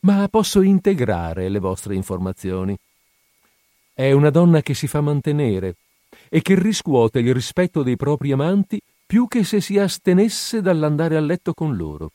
ma 0.00 0.26
posso 0.28 0.62
integrare 0.62 1.48
le 1.48 1.60
vostre 1.60 1.94
informazioni. 1.94 2.76
È 3.92 4.10
una 4.10 4.30
donna 4.30 4.62
che 4.62 4.74
si 4.74 4.88
fa 4.88 5.00
mantenere 5.00 5.76
e 6.28 6.42
che 6.42 6.58
riscuote 6.58 7.20
il 7.20 7.32
rispetto 7.32 7.84
dei 7.84 7.94
propri 7.94 8.32
amanti 8.32 8.80
più 9.06 9.28
che 9.28 9.44
se 9.44 9.60
si 9.60 9.78
astenesse 9.78 10.60
dall'andare 10.60 11.16
a 11.16 11.20
letto 11.20 11.54
con 11.54 11.76
loro. 11.76 12.10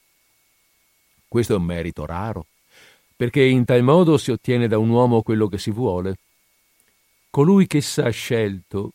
Questo 1.29 1.53
è 1.53 1.57
un 1.57 1.63
merito 1.63 2.05
raro, 2.05 2.47
perché 3.15 3.41
in 3.41 3.63
tal 3.63 3.83
modo 3.83 4.17
si 4.17 4.31
ottiene 4.31 4.67
da 4.67 4.77
un 4.77 4.89
uomo 4.89 5.21
quello 5.21 5.47
che 5.47 5.57
si 5.57 5.71
vuole. 5.71 6.17
Colui 7.29 7.67
che 7.67 7.79
s'ha 7.79 8.09
scelto 8.09 8.91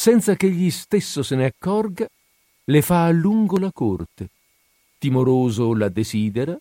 senza 0.00 0.34
che 0.34 0.46
egli 0.46 0.70
stesso 0.70 1.22
se 1.22 1.36
ne 1.36 1.44
accorga, 1.44 2.08
le 2.64 2.80
fa 2.80 3.04
a 3.04 3.10
lungo 3.10 3.58
la 3.58 3.70
corte. 3.70 4.30
Timoroso 4.96 5.74
la 5.74 5.90
desidera, 5.90 6.58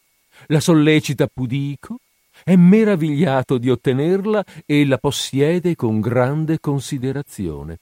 la 0.47 0.59
sollecita 0.59 1.25
pudico, 1.27 1.99
è 2.43 2.57
meravigliato 2.57 3.57
di 3.57 3.69
ottenerla 3.69 4.43
e 4.65 4.85
la 4.85 4.97
possiede 4.97 5.77
con 5.77 6.01
grande 6.01 6.59
considerazione. 6.59 7.79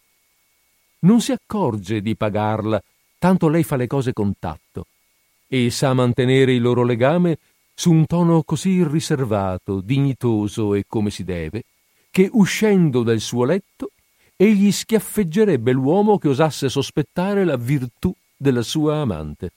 Non 1.00 1.22
si 1.22 1.32
accorge 1.32 2.02
di 2.02 2.16
pagarla, 2.16 2.80
tanto 3.18 3.50
lei 3.50 3.64
fa 3.64 3.78
le 3.78 3.88
cose 3.88 4.14
con 4.14 4.34
tatto, 4.38 4.86
e 5.48 5.72
sa 5.72 5.92
mantenere 5.96 6.54
il 6.54 6.62
loro 6.62 6.84
legame 6.84 7.40
su 7.74 7.92
un 7.92 8.06
tono 8.06 8.44
così 8.44 8.84
riservato, 8.84 9.82
dignitoso 9.82 10.76
e 10.76 10.86
come 10.88 11.10
si 11.10 11.24
deve, 11.24 11.64
che 12.12 12.30
uscendo 12.32 13.02
dal 13.02 13.20
suo 13.20 13.44
letto 13.44 13.90
egli 14.38 14.72
schiaffeggerebbe 14.72 15.72
l'uomo 15.72 16.20
che 16.20 16.30
osasse 16.30 16.70
sospettare 16.70 17.44
la 17.44 17.58
virtù 17.58 18.14
della 18.36 18.62
sua 18.62 18.98
amante. 18.98 19.52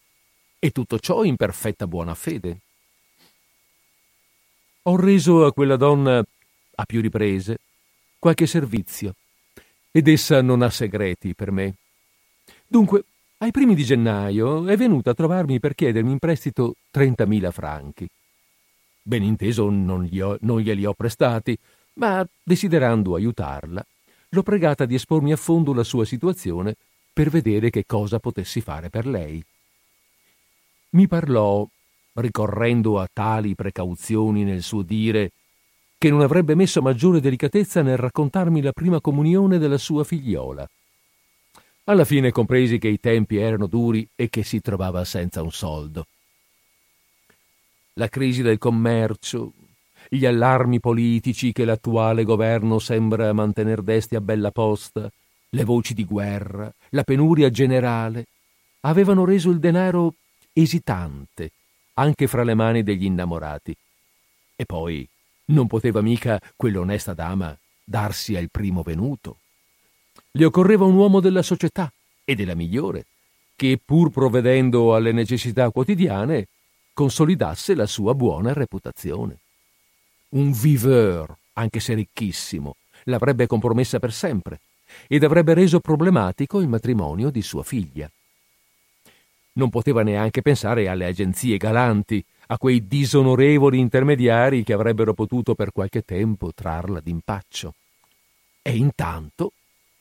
E 0.58 0.70
tutto 0.70 0.98
ciò 0.98 1.22
in 1.22 1.36
perfetta 1.36 1.86
buona 1.86 2.14
fede. 2.14 2.58
Ho 4.84 4.96
reso 4.96 5.44
a 5.44 5.52
quella 5.52 5.76
donna, 5.76 6.18
a 6.18 6.84
più 6.86 7.00
riprese, 7.02 7.58
qualche 8.18 8.46
servizio, 8.46 9.14
ed 9.90 10.08
essa 10.08 10.40
non 10.40 10.62
ha 10.62 10.70
segreti 10.70 11.34
per 11.34 11.52
me. 11.52 11.74
Dunque, 12.66 13.04
ai 13.38 13.50
primi 13.50 13.74
di 13.74 13.84
gennaio 13.84 14.66
è 14.66 14.76
venuta 14.76 15.10
a 15.10 15.14
trovarmi 15.14 15.60
per 15.60 15.74
chiedermi 15.74 16.12
in 16.12 16.18
prestito 16.18 16.76
30.000 16.92 17.50
franchi. 17.50 18.08
Ben 19.02 19.22
inteso 19.22 19.68
non, 19.70 20.08
ho, 20.20 20.36
non 20.40 20.60
glieli 20.60 20.84
ho 20.84 20.94
prestati, 20.94 21.56
ma 21.94 22.26
desiderando 22.42 23.14
aiutarla, 23.14 23.84
l'ho 24.30 24.42
pregata 24.42 24.84
di 24.84 24.94
espormi 24.94 25.32
a 25.32 25.36
fondo 25.36 25.72
la 25.72 25.84
sua 25.84 26.04
situazione 26.04 26.76
per 27.12 27.30
vedere 27.30 27.70
che 27.70 27.84
cosa 27.86 28.18
potessi 28.18 28.60
fare 28.60 28.88
per 28.88 29.06
lei. 29.06 29.42
Mi 30.90 31.06
parlò, 31.06 31.66
ricorrendo 32.14 33.00
a 33.00 33.08
tali 33.12 33.54
precauzioni 33.54 34.44
nel 34.44 34.62
suo 34.62 34.82
dire, 34.82 35.32
che 35.98 36.10
non 36.10 36.22
avrebbe 36.22 36.54
messo 36.54 36.80
maggiore 36.80 37.20
delicatezza 37.20 37.82
nel 37.82 37.98
raccontarmi 37.98 38.62
la 38.62 38.72
prima 38.72 39.00
comunione 39.00 39.58
della 39.58 39.78
sua 39.78 40.02
figliola. 40.02 40.68
Alla 41.84 42.04
fine 42.04 42.30
compresi 42.30 42.78
che 42.78 42.88
i 42.88 43.00
tempi 43.00 43.36
erano 43.36 43.66
duri 43.66 44.08
e 44.14 44.30
che 44.30 44.42
si 44.42 44.60
trovava 44.60 45.04
senza 45.04 45.42
un 45.42 45.50
soldo. 45.50 46.06
La 47.94 48.08
crisi 48.08 48.42
del 48.42 48.58
commercio, 48.58 49.52
gli 50.12 50.26
allarmi 50.26 50.80
politici 50.80 51.52
che 51.52 51.64
l'attuale 51.64 52.24
governo 52.24 52.80
sembra 52.80 53.32
mantener 53.32 53.80
desti 53.80 54.16
a 54.16 54.20
bella 54.20 54.50
posta, 54.50 55.08
le 55.50 55.64
voci 55.64 55.94
di 55.94 56.04
guerra, 56.04 56.72
la 56.90 57.04
penuria 57.04 57.48
generale, 57.50 58.26
avevano 58.80 59.24
reso 59.24 59.50
il 59.50 59.60
denaro 59.60 60.14
esitante 60.52 61.52
anche 61.94 62.26
fra 62.26 62.42
le 62.42 62.54
mani 62.54 62.82
degli 62.82 63.04
innamorati. 63.04 63.76
E 64.56 64.64
poi 64.66 65.08
non 65.46 65.68
poteva 65.68 66.00
mica 66.00 66.40
quell'onesta 66.56 67.14
dama 67.14 67.56
darsi 67.84 68.34
al 68.34 68.48
primo 68.50 68.82
venuto. 68.82 69.38
Le 70.32 70.44
occorreva 70.44 70.84
un 70.84 70.94
uomo 70.94 71.20
della 71.20 71.42
società 71.42 71.92
e 72.24 72.34
della 72.34 72.56
migliore, 72.56 73.06
che 73.54 73.78
pur 73.84 74.10
provvedendo 74.10 74.92
alle 74.92 75.12
necessità 75.12 75.70
quotidiane 75.70 76.48
consolidasse 76.92 77.76
la 77.76 77.86
sua 77.86 78.12
buona 78.12 78.52
reputazione 78.52 79.38
un 80.30 80.52
viveur, 80.52 81.36
anche 81.54 81.80
se 81.80 81.94
ricchissimo, 81.94 82.76
l'avrebbe 83.04 83.46
compromessa 83.46 83.98
per 83.98 84.12
sempre 84.12 84.60
ed 85.06 85.24
avrebbe 85.24 85.54
reso 85.54 85.80
problematico 85.80 86.60
il 86.60 86.68
matrimonio 86.68 87.30
di 87.30 87.42
sua 87.42 87.62
figlia. 87.62 88.10
non 89.52 89.68
poteva 89.68 90.02
neanche 90.02 90.42
pensare 90.42 90.88
alle 90.88 91.06
agenzie 91.06 91.56
galanti, 91.56 92.24
a 92.46 92.56
quei 92.56 92.86
disonorevoli 92.86 93.78
intermediari 93.78 94.62
che 94.64 94.72
avrebbero 94.72 95.12
potuto 95.12 95.54
per 95.54 95.70
qualche 95.72 96.02
tempo 96.02 96.52
trarla 96.54 97.00
d'impaccio. 97.00 97.74
E 98.62 98.76
intanto 98.76 99.52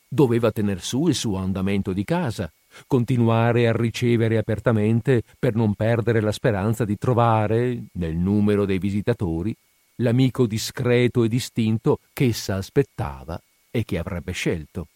doveva 0.08 0.50
tener 0.50 0.80
su 0.80 1.06
il 1.06 1.14
suo 1.14 1.36
andamento 1.36 1.92
di 1.92 2.04
casa, 2.04 2.50
continuare 2.86 3.68
a 3.68 3.72
ricevere 3.72 4.38
apertamente 4.38 5.22
per 5.38 5.54
non 5.54 5.74
perdere 5.74 6.20
la 6.20 6.32
speranza 6.32 6.84
di 6.84 6.96
trovare, 6.96 7.84
nel 7.92 8.16
numero 8.16 8.64
dei 8.64 8.78
visitatori, 8.78 9.54
l'amico 10.00 10.46
discreto 10.46 11.24
e 11.24 11.28
distinto 11.28 12.00
che 12.12 12.26
essa 12.26 12.56
aspettava 12.56 13.40
e 13.70 13.84
che 13.84 13.98
avrebbe 13.98 14.32
scelto. 14.32 14.88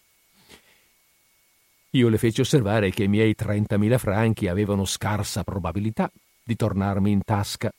Io 1.91 2.09
le 2.09 2.17
feci 2.17 2.41
osservare 2.41 2.91
che 2.91 3.03
i 3.03 3.07
miei 3.07 3.35
30.000 3.37 3.97
franchi 3.97 4.47
avevano 4.47 4.83
scarsa 4.83 5.43
probabilità 5.43 6.11
di 6.43 6.55
tornarmi 6.55 7.09
in 7.09 7.23
tasca, 7.23 7.71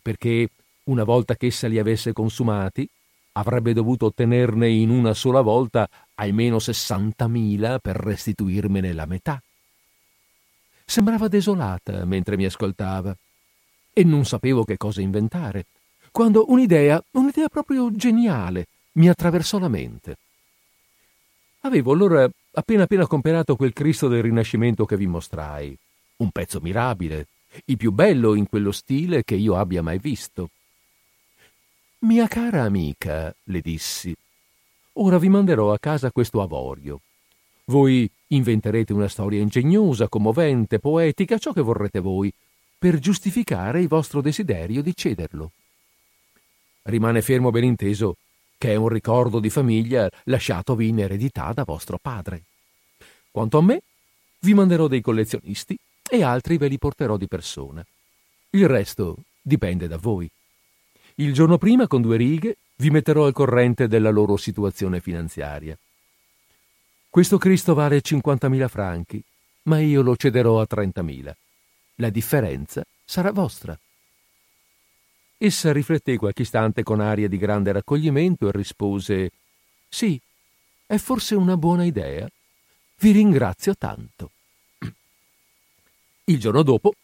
perché 0.00 0.48
una 0.84 1.04
volta 1.04 1.34
che 1.34 1.46
essa 1.46 1.66
li 1.66 1.78
avesse 1.78 2.12
consumati, 2.12 2.88
avrebbe 3.32 3.72
dovuto 3.72 4.06
ottenerne 4.06 4.68
in 4.68 4.90
una 4.90 5.12
sola 5.12 5.40
volta 5.40 5.88
almeno 6.14 6.58
60.000 6.58 7.78
per 7.80 7.96
restituirmene 7.96 8.92
la 8.92 9.06
metà. 9.06 9.42
Sembrava 10.84 11.26
desolata 11.26 12.04
mentre 12.04 12.36
mi 12.36 12.44
ascoltava 12.44 13.16
e 13.92 14.04
non 14.04 14.24
sapevo 14.24 14.64
che 14.64 14.76
cosa 14.76 15.00
inventare, 15.00 15.64
quando 16.14 16.44
un'idea, 16.48 17.02
un'idea 17.14 17.48
proprio 17.48 17.90
geniale, 17.90 18.68
mi 18.92 19.08
attraversò 19.08 19.58
la 19.58 19.66
mente. 19.66 20.16
Avevo 21.62 21.90
allora 21.90 22.30
appena 22.52 22.84
appena 22.84 23.08
comprato 23.08 23.56
quel 23.56 23.72
Cristo 23.72 24.06
del 24.06 24.22
Rinascimento 24.22 24.84
che 24.84 24.96
vi 24.96 25.08
mostrai, 25.08 25.76
un 26.18 26.30
pezzo 26.30 26.60
mirabile, 26.60 27.26
il 27.64 27.76
più 27.76 27.90
bello 27.90 28.34
in 28.34 28.48
quello 28.48 28.70
stile 28.70 29.24
che 29.24 29.34
io 29.34 29.56
abbia 29.56 29.82
mai 29.82 29.98
visto. 29.98 30.50
Mia 32.02 32.28
cara 32.28 32.62
amica, 32.62 33.34
le 33.42 33.60
dissi, 33.60 34.14
ora 34.92 35.18
vi 35.18 35.28
manderò 35.28 35.72
a 35.72 35.80
casa 35.80 36.12
questo 36.12 36.40
avorio. 36.40 37.00
Voi 37.64 38.08
inventerete 38.28 38.92
una 38.92 39.08
storia 39.08 39.40
ingegnosa, 39.40 40.06
commovente, 40.06 40.78
poetica, 40.78 41.38
ciò 41.38 41.52
che 41.52 41.60
vorrete 41.60 41.98
voi, 41.98 42.32
per 42.78 43.00
giustificare 43.00 43.80
il 43.80 43.88
vostro 43.88 44.20
desiderio 44.20 44.80
di 44.80 44.94
cederlo. 44.94 45.50
Rimane 46.84 47.22
fermo 47.22 47.50
ben 47.50 47.64
inteso 47.64 48.16
che 48.58 48.72
è 48.72 48.74
un 48.76 48.88
ricordo 48.88 49.40
di 49.40 49.50
famiglia 49.50 50.08
lasciatovi 50.24 50.88
in 50.88 51.00
eredità 51.00 51.52
da 51.52 51.64
vostro 51.64 51.98
padre. 52.00 52.44
Quanto 53.30 53.58
a 53.58 53.62
me, 53.62 53.82
vi 54.40 54.54
manderò 54.54 54.86
dei 54.86 55.00
collezionisti 55.00 55.76
e 56.08 56.22
altri 56.22 56.58
ve 56.58 56.68
li 56.68 56.78
porterò 56.78 57.16
di 57.16 57.26
persona. 57.26 57.84
Il 58.50 58.68
resto 58.68 59.16
dipende 59.40 59.88
da 59.88 59.96
voi. 59.96 60.30
Il 61.16 61.32
giorno 61.32 61.58
prima, 61.58 61.86
con 61.86 62.02
due 62.02 62.16
righe, 62.16 62.56
vi 62.76 62.90
metterò 62.90 63.24
al 63.24 63.32
corrente 63.32 63.88
della 63.88 64.10
loro 64.10 64.36
situazione 64.36 65.00
finanziaria. 65.00 65.78
Questo 67.08 67.38
Cristo 67.38 67.74
vale 67.74 68.00
50.000 68.02 68.68
franchi, 68.68 69.22
ma 69.62 69.78
io 69.80 70.02
lo 70.02 70.16
cederò 70.16 70.60
a 70.60 70.66
30.000. 70.68 71.32
La 71.96 72.10
differenza 72.10 72.84
sarà 73.04 73.30
vostra. 73.30 73.78
Essa 75.36 75.72
rifletté 75.72 76.16
qualche 76.16 76.42
istante 76.42 76.82
con 76.82 77.00
aria 77.00 77.28
di 77.28 77.36
grande 77.36 77.72
raccoglimento 77.72 78.48
e 78.48 78.52
rispose 78.52 79.30
Sì, 79.88 80.20
è 80.86 80.96
forse 80.96 81.34
una 81.34 81.56
buona 81.56 81.84
idea. 81.84 82.28
Vi 82.98 83.10
ringrazio 83.10 83.74
tanto. 83.76 84.30
Il 86.24 86.38
giorno 86.38 86.62
dopo 86.62 86.94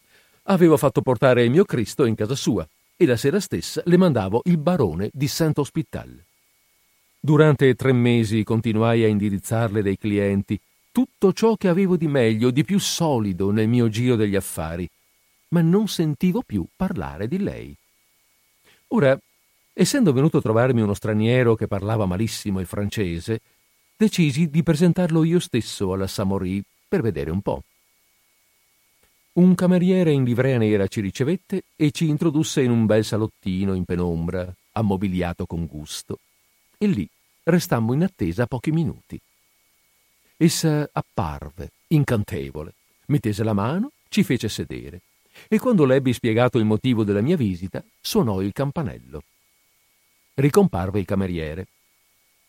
avevo 0.43 0.77
fatto 0.77 1.01
portare 1.01 1.43
il 1.43 1.51
mio 1.51 1.65
Cristo 1.65 2.05
in 2.05 2.15
casa 2.15 2.35
sua 2.35 2.67
e 2.95 3.05
la 3.05 3.17
sera 3.17 3.39
stessa 3.39 3.81
le 3.85 3.97
mandavo 3.97 4.41
il 4.45 4.57
barone 4.57 5.09
di 5.13 5.27
Saint-Hospital. 5.27 6.23
Durante 7.19 7.75
tre 7.75 7.93
mesi 7.93 8.43
continuai 8.43 9.03
a 9.03 9.07
indirizzarle 9.07 9.83
dei 9.83 9.97
clienti 9.97 10.59
tutto 10.91 11.33
ciò 11.33 11.55
che 11.55 11.67
avevo 11.67 11.95
di 11.97 12.07
meglio, 12.07 12.49
di 12.51 12.63
più 12.63 12.79
solido 12.79 13.51
nel 13.51 13.67
mio 13.67 13.89
giro 13.89 14.15
degli 14.15 14.35
affari, 14.35 14.89
ma 15.49 15.61
non 15.61 15.87
sentivo 15.87 16.41
più 16.41 16.65
parlare 16.75 17.27
di 17.27 17.37
lei. 17.37 17.75
Ora, 18.93 19.17
essendo 19.73 20.11
venuto 20.11 20.37
a 20.37 20.41
trovarmi 20.41 20.81
uno 20.81 20.93
straniero 20.93 21.55
che 21.55 21.67
parlava 21.67 22.05
malissimo 22.05 22.59
il 22.59 22.65
francese, 22.65 23.41
decisi 23.95 24.49
di 24.49 24.63
presentarlo 24.63 25.23
io 25.23 25.39
stesso 25.39 25.93
alla 25.93 26.07
Samorì 26.07 26.61
per 26.89 27.01
vedere 27.01 27.31
un 27.31 27.41
po'. 27.41 27.63
Un 29.33 29.55
cameriere 29.55 30.11
in 30.11 30.25
livrea 30.25 30.57
nera 30.57 30.87
ci 30.87 30.99
ricevette 30.99 31.63
e 31.77 31.91
ci 31.91 32.09
introdusse 32.09 32.61
in 32.61 32.71
un 32.71 32.85
bel 32.85 33.05
salottino 33.05 33.75
in 33.75 33.85
penombra, 33.85 34.53
ammobiliato 34.73 35.45
con 35.45 35.67
gusto. 35.67 36.19
E 36.77 36.85
lì 36.87 37.07
restammo 37.43 37.93
in 37.93 38.03
attesa 38.03 38.45
pochi 38.45 38.71
minuti. 38.71 39.17
Essa 40.35 40.89
apparve, 40.91 41.71
incantevole, 41.87 42.73
mi 43.05 43.19
tese 43.19 43.43
la 43.45 43.53
mano, 43.53 43.91
ci 44.09 44.23
fece 44.23 44.49
sedere 44.49 44.99
e 45.47 45.59
quando 45.59 45.85
le 45.85 45.95
ebbi 45.95 46.13
spiegato 46.13 46.57
il 46.57 46.65
motivo 46.65 47.03
della 47.03 47.21
mia 47.21 47.37
visita, 47.37 47.83
suonò 47.99 48.41
il 48.41 48.53
campanello. 48.53 49.23
Ricomparve 50.33 50.99
il 50.99 51.05
cameriere. 51.05 51.67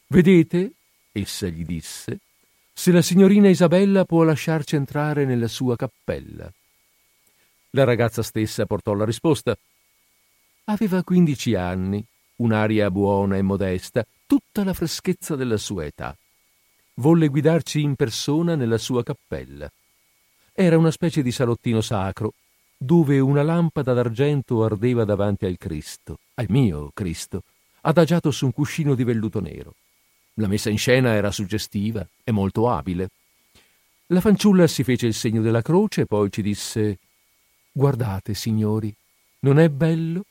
Vedete, 0.06 0.72
essa 1.12 1.48
gli 1.48 1.64
disse, 1.64 2.20
se 2.72 2.90
la 2.90 3.02
signorina 3.02 3.48
Isabella 3.48 4.04
può 4.04 4.22
lasciarci 4.22 4.76
entrare 4.76 5.24
nella 5.24 5.48
sua 5.48 5.76
cappella. 5.76 6.50
La 7.70 7.84
ragazza 7.84 8.22
stessa 8.22 8.66
portò 8.66 8.94
la 8.94 9.04
risposta. 9.04 9.56
Aveva 10.64 11.02
quindici 11.02 11.54
anni, 11.54 12.04
un'aria 12.36 12.90
buona 12.90 13.36
e 13.36 13.42
modesta, 13.42 14.04
tutta 14.26 14.64
la 14.64 14.72
freschezza 14.72 15.36
della 15.36 15.56
sua 15.56 15.86
età. 15.86 16.16
Volle 16.94 17.28
guidarci 17.28 17.80
in 17.80 17.94
persona 17.94 18.54
nella 18.54 18.78
sua 18.78 19.02
cappella. 19.02 19.70
Era 20.52 20.76
una 20.76 20.90
specie 20.90 21.22
di 21.22 21.32
salottino 21.32 21.80
sacro, 21.80 22.34
dove 22.82 23.20
una 23.20 23.42
lampada 23.42 23.92
d'argento 23.92 24.64
ardeva 24.64 25.04
davanti 25.04 25.46
al 25.46 25.56
Cristo, 25.56 26.18
al 26.34 26.46
mio 26.48 26.90
Cristo, 26.92 27.44
adagiato 27.82 28.30
su 28.32 28.46
un 28.46 28.52
cuscino 28.52 28.94
di 28.94 29.04
velluto 29.04 29.40
nero. 29.40 29.74
La 30.34 30.48
messa 30.48 30.68
in 30.68 30.78
scena 30.78 31.12
era 31.12 31.30
suggestiva 31.30 32.06
e 32.24 32.32
molto 32.32 32.68
abile. 32.68 33.10
La 34.06 34.20
fanciulla 34.20 34.66
si 34.66 34.82
fece 34.82 35.06
il 35.06 35.14
segno 35.14 35.42
della 35.42 35.62
croce 35.62 36.02
e 36.02 36.06
poi 36.06 36.30
ci 36.30 36.42
disse 36.42 36.98
Guardate, 37.70 38.34
signori, 38.34 38.92
non 39.40 39.58
è 39.58 39.68
bello? 39.68 40.24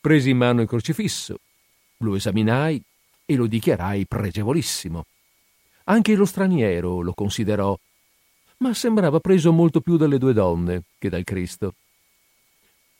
Presi 0.00 0.30
in 0.30 0.36
mano 0.36 0.60
il 0.60 0.68
crocifisso, 0.68 1.38
lo 1.98 2.14
esaminai 2.16 2.82
e 3.24 3.34
lo 3.34 3.46
dichiarai 3.46 4.06
pregevolissimo. 4.06 5.06
Anche 5.84 6.14
lo 6.14 6.26
straniero 6.26 7.00
lo 7.00 7.14
considerò 7.14 7.78
ma 8.58 8.74
sembrava 8.74 9.20
preso 9.20 9.52
molto 9.52 9.80
più 9.80 9.96
dalle 9.96 10.18
due 10.18 10.32
donne 10.32 10.82
che 10.98 11.08
dal 11.08 11.24
Cristo. 11.24 11.74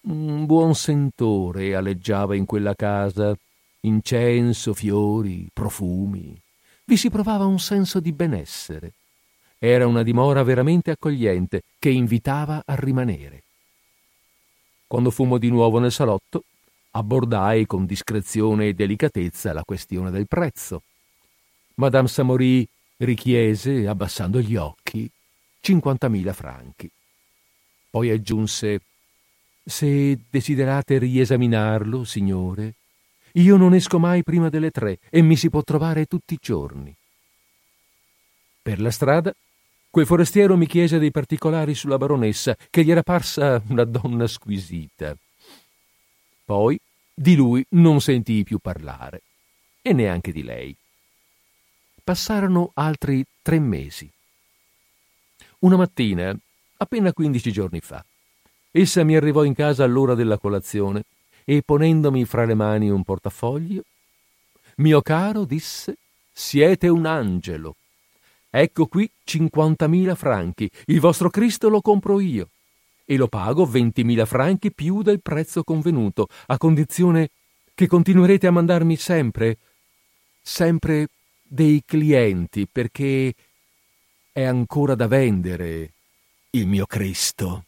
Un 0.02 0.46
buon 0.46 0.74
sentore 0.74 1.74
aleggiava 1.74 2.34
in 2.34 2.44
quella 2.44 2.74
casa, 2.74 3.36
incenso, 3.80 4.72
fiori, 4.74 5.48
profumi. 5.52 6.40
Vi 6.84 6.96
si 6.96 7.10
provava 7.10 7.44
un 7.44 7.58
senso 7.58 8.00
di 8.00 8.12
benessere. 8.12 8.92
Era 9.58 9.86
una 9.86 10.02
dimora 10.02 10.42
veramente 10.44 10.92
accogliente 10.92 11.62
che 11.78 11.90
invitava 11.90 12.62
a 12.64 12.74
rimanere. 12.76 13.42
Quando 14.86 15.10
fummo 15.10 15.36
di 15.36 15.50
nuovo 15.50 15.78
nel 15.80 15.92
salotto, 15.92 16.44
abbordai 16.92 17.66
con 17.66 17.84
discrezione 17.84 18.68
e 18.68 18.74
delicatezza 18.74 19.52
la 19.52 19.64
questione 19.64 20.10
del 20.10 20.26
prezzo. 20.26 20.82
Madame 21.74 22.08
Samorì 22.08 22.66
richiese, 22.98 23.86
abbassando 23.86 24.40
gli 24.40 24.56
occhi, 24.56 25.10
50.000 25.62 26.32
franchi. 26.32 26.90
Poi 27.90 28.10
aggiunse 28.10 28.80
Se 29.64 30.18
desiderate 30.30 30.98
riesaminarlo, 30.98 32.04
signore, 32.04 32.74
io 33.32 33.56
non 33.56 33.74
esco 33.74 33.98
mai 33.98 34.22
prima 34.22 34.48
delle 34.48 34.70
tre 34.70 34.98
e 35.10 35.20
mi 35.20 35.36
si 35.36 35.50
può 35.50 35.62
trovare 35.62 36.06
tutti 36.06 36.34
i 36.34 36.38
giorni. 36.40 36.96
Per 38.62 38.80
la 38.80 38.90
strada, 38.90 39.34
quel 39.90 40.06
forestiero 40.06 40.56
mi 40.56 40.66
chiese 40.66 40.98
dei 40.98 41.10
particolari 41.10 41.74
sulla 41.74 41.98
baronessa, 41.98 42.56
che 42.70 42.84
gli 42.84 42.90
era 42.90 43.02
parsa 43.02 43.62
una 43.68 43.84
donna 43.84 44.26
squisita. 44.26 45.16
Poi 46.44 46.78
di 47.14 47.34
lui 47.34 47.64
non 47.70 48.00
sentii 48.00 48.44
più 48.44 48.58
parlare, 48.58 49.22
e 49.82 49.92
neanche 49.92 50.32
di 50.32 50.42
lei. 50.42 50.76
Passarono 52.04 52.70
altri 52.74 53.24
tre 53.42 53.58
mesi. 53.58 54.10
Una 55.60 55.76
mattina, 55.76 56.36
appena 56.76 57.12
quindici 57.12 57.50
giorni 57.50 57.80
fa, 57.80 58.04
essa 58.70 59.02
mi 59.02 59.16
arrivò 59.16 59.42
in 59.42 59.54
casa 59.54 59.82
all'ora 59.82 60.14
della 60.14 60.38
colazione 60.38 61.02
e 61.44 61.62
ponendomi 61.64 62.24
fra 62.26 62.44
le 62.44 62.54
mani 62.54 62.90
un 62.90 63.02
portafoglio, 63.02 63.82
mio 64.76 65.02
caro, 65.02 65.44
disse, 65.44 65.96
siete 66.32 66.86
un 66.86 67.06
angelo. 67.06 67.74
Ecco 68.50 68.86
qui 68.86 69.10
50.000 69.26 70.14
franchi, 70.14 70.70
il 70.86 71.00
vostro 71.00 71.28
Cristo 71.28 71.68
lo 71.68 71.80
compro 71.80 72.20
io 72.20 72.50
e 73.04 73.16
lo 73.16 73.26
pago 73.26 73.66
20.000 73.66 74.26
franchi 74.26 74.72
più 74.72 75.02
del 75.02 75.20
prezzo 75.20 75.64
convenuto, 75.64 76.28
a 76.46 76.56
condizione 76.56 77.30
che 77.74 77.88
continuerete 77.88 78.46
a 78.46 78.52
mandarmi 78.52 78.94
sempre, 78.94 79.58
sempre 80.40 81.08
dei 81.42 81.82
clienti, 81.84 82.68
perché 82.70 83.34
è 84.38 84.44
ancora 84.44 84.94
da 84.94 85.08
vendere 85.08 85.94
il 86.50 86.68
mio 86.68 86.86
Cristo. 86.86 87.64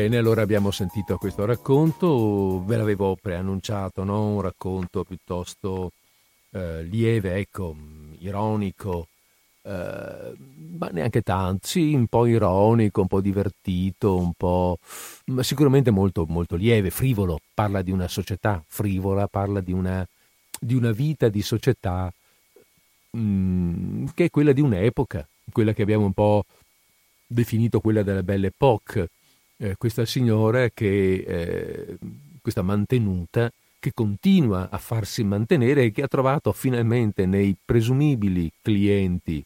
Bene, 0.00 0.16
allora 0.16 0.40
abbiamo 0.40 0.70
sentito 0.70 1.18
questo 1.18 1.44
racconto, 1.44 2.64
ve 2.64 2.78
l'avevo 2.78 3.18
preannunciato, 3.20 4.02
no? 4.02 4.28
un 4.28 4.40
racconto 4.40 5.04
piuttosto 5.04 5.92
eh, 6.52 6.82
lieve, 6.84 7.34
ecco, 7.34 7.76
ironico, 8.20 9.08
eh, 9.60 10.32
ma 10.78 10.88
neanche 10.90 11.20
tanto, 11.20 11.66
sì, 11.66 11.92
un 11.92 12.06
po' 12.06 12.24
ironico, 12.24 13.02
un 13.02 13.08
po' 13.08 13.20
divertito, 13.20 14.16
un 14.16 14.32
po'... 14.32 14.78
ma 15.26 15.42
sicuramente 15.42 15.90
molto, 15.90 16.24
molto 16.26 16.56
lieve, 16.56 16.88
frivolo, 16.88 17.38
parla 17.52 17.82
di 17.82 17.90
una 17.90 18.08
società 18.08 18.64
frivola, 18.66 19.26
parla 19.26 19.60
di 19.60 19.72
una, 19.72 20.02
di 20.58 20.74
una 20.74 20.92
vita 20.92 21.28
di 21.28 21.42
società 21.42 22.10
mh, 23.10 23.20
mm, 23.20 24.06
che 24.14 24.24
è 24.24 24.30
quella 24.30 24.52
di 24.52 24.62
un'epoca, 24.62 25.28
quella 25.52 25.74
che 25.74 25.82
abbiamo 25.82 26.06
un 26.06 26.14
po' 26.14 26.46
definito 27.26 27.80
quella 27.80 28.02
della 28.02 28.22
Belle 28.22 28.46
Époque, 28.46 29.10
eh, 29.60 29.76
questa 29.76 30.06
signora 30.06 30.70
che, 30.70 31.24
eh, 31.26 31.98
questa 32.40 32.62
mantenuta, 32.62 33.52
che 33.78 33.92
continua 33.94 34.68
a 34.70 34.78
farsi 34.78 35.22
mantenere 35.22 35.84
e 35.84 35.92
che 35.92 36.02
ha 36.02 36.08
trovato 36.08 36.52
finalmente 36.52 37.26
nei 37.26 37.54
presumibili 37.62 38.50
clienti 38.62 39.42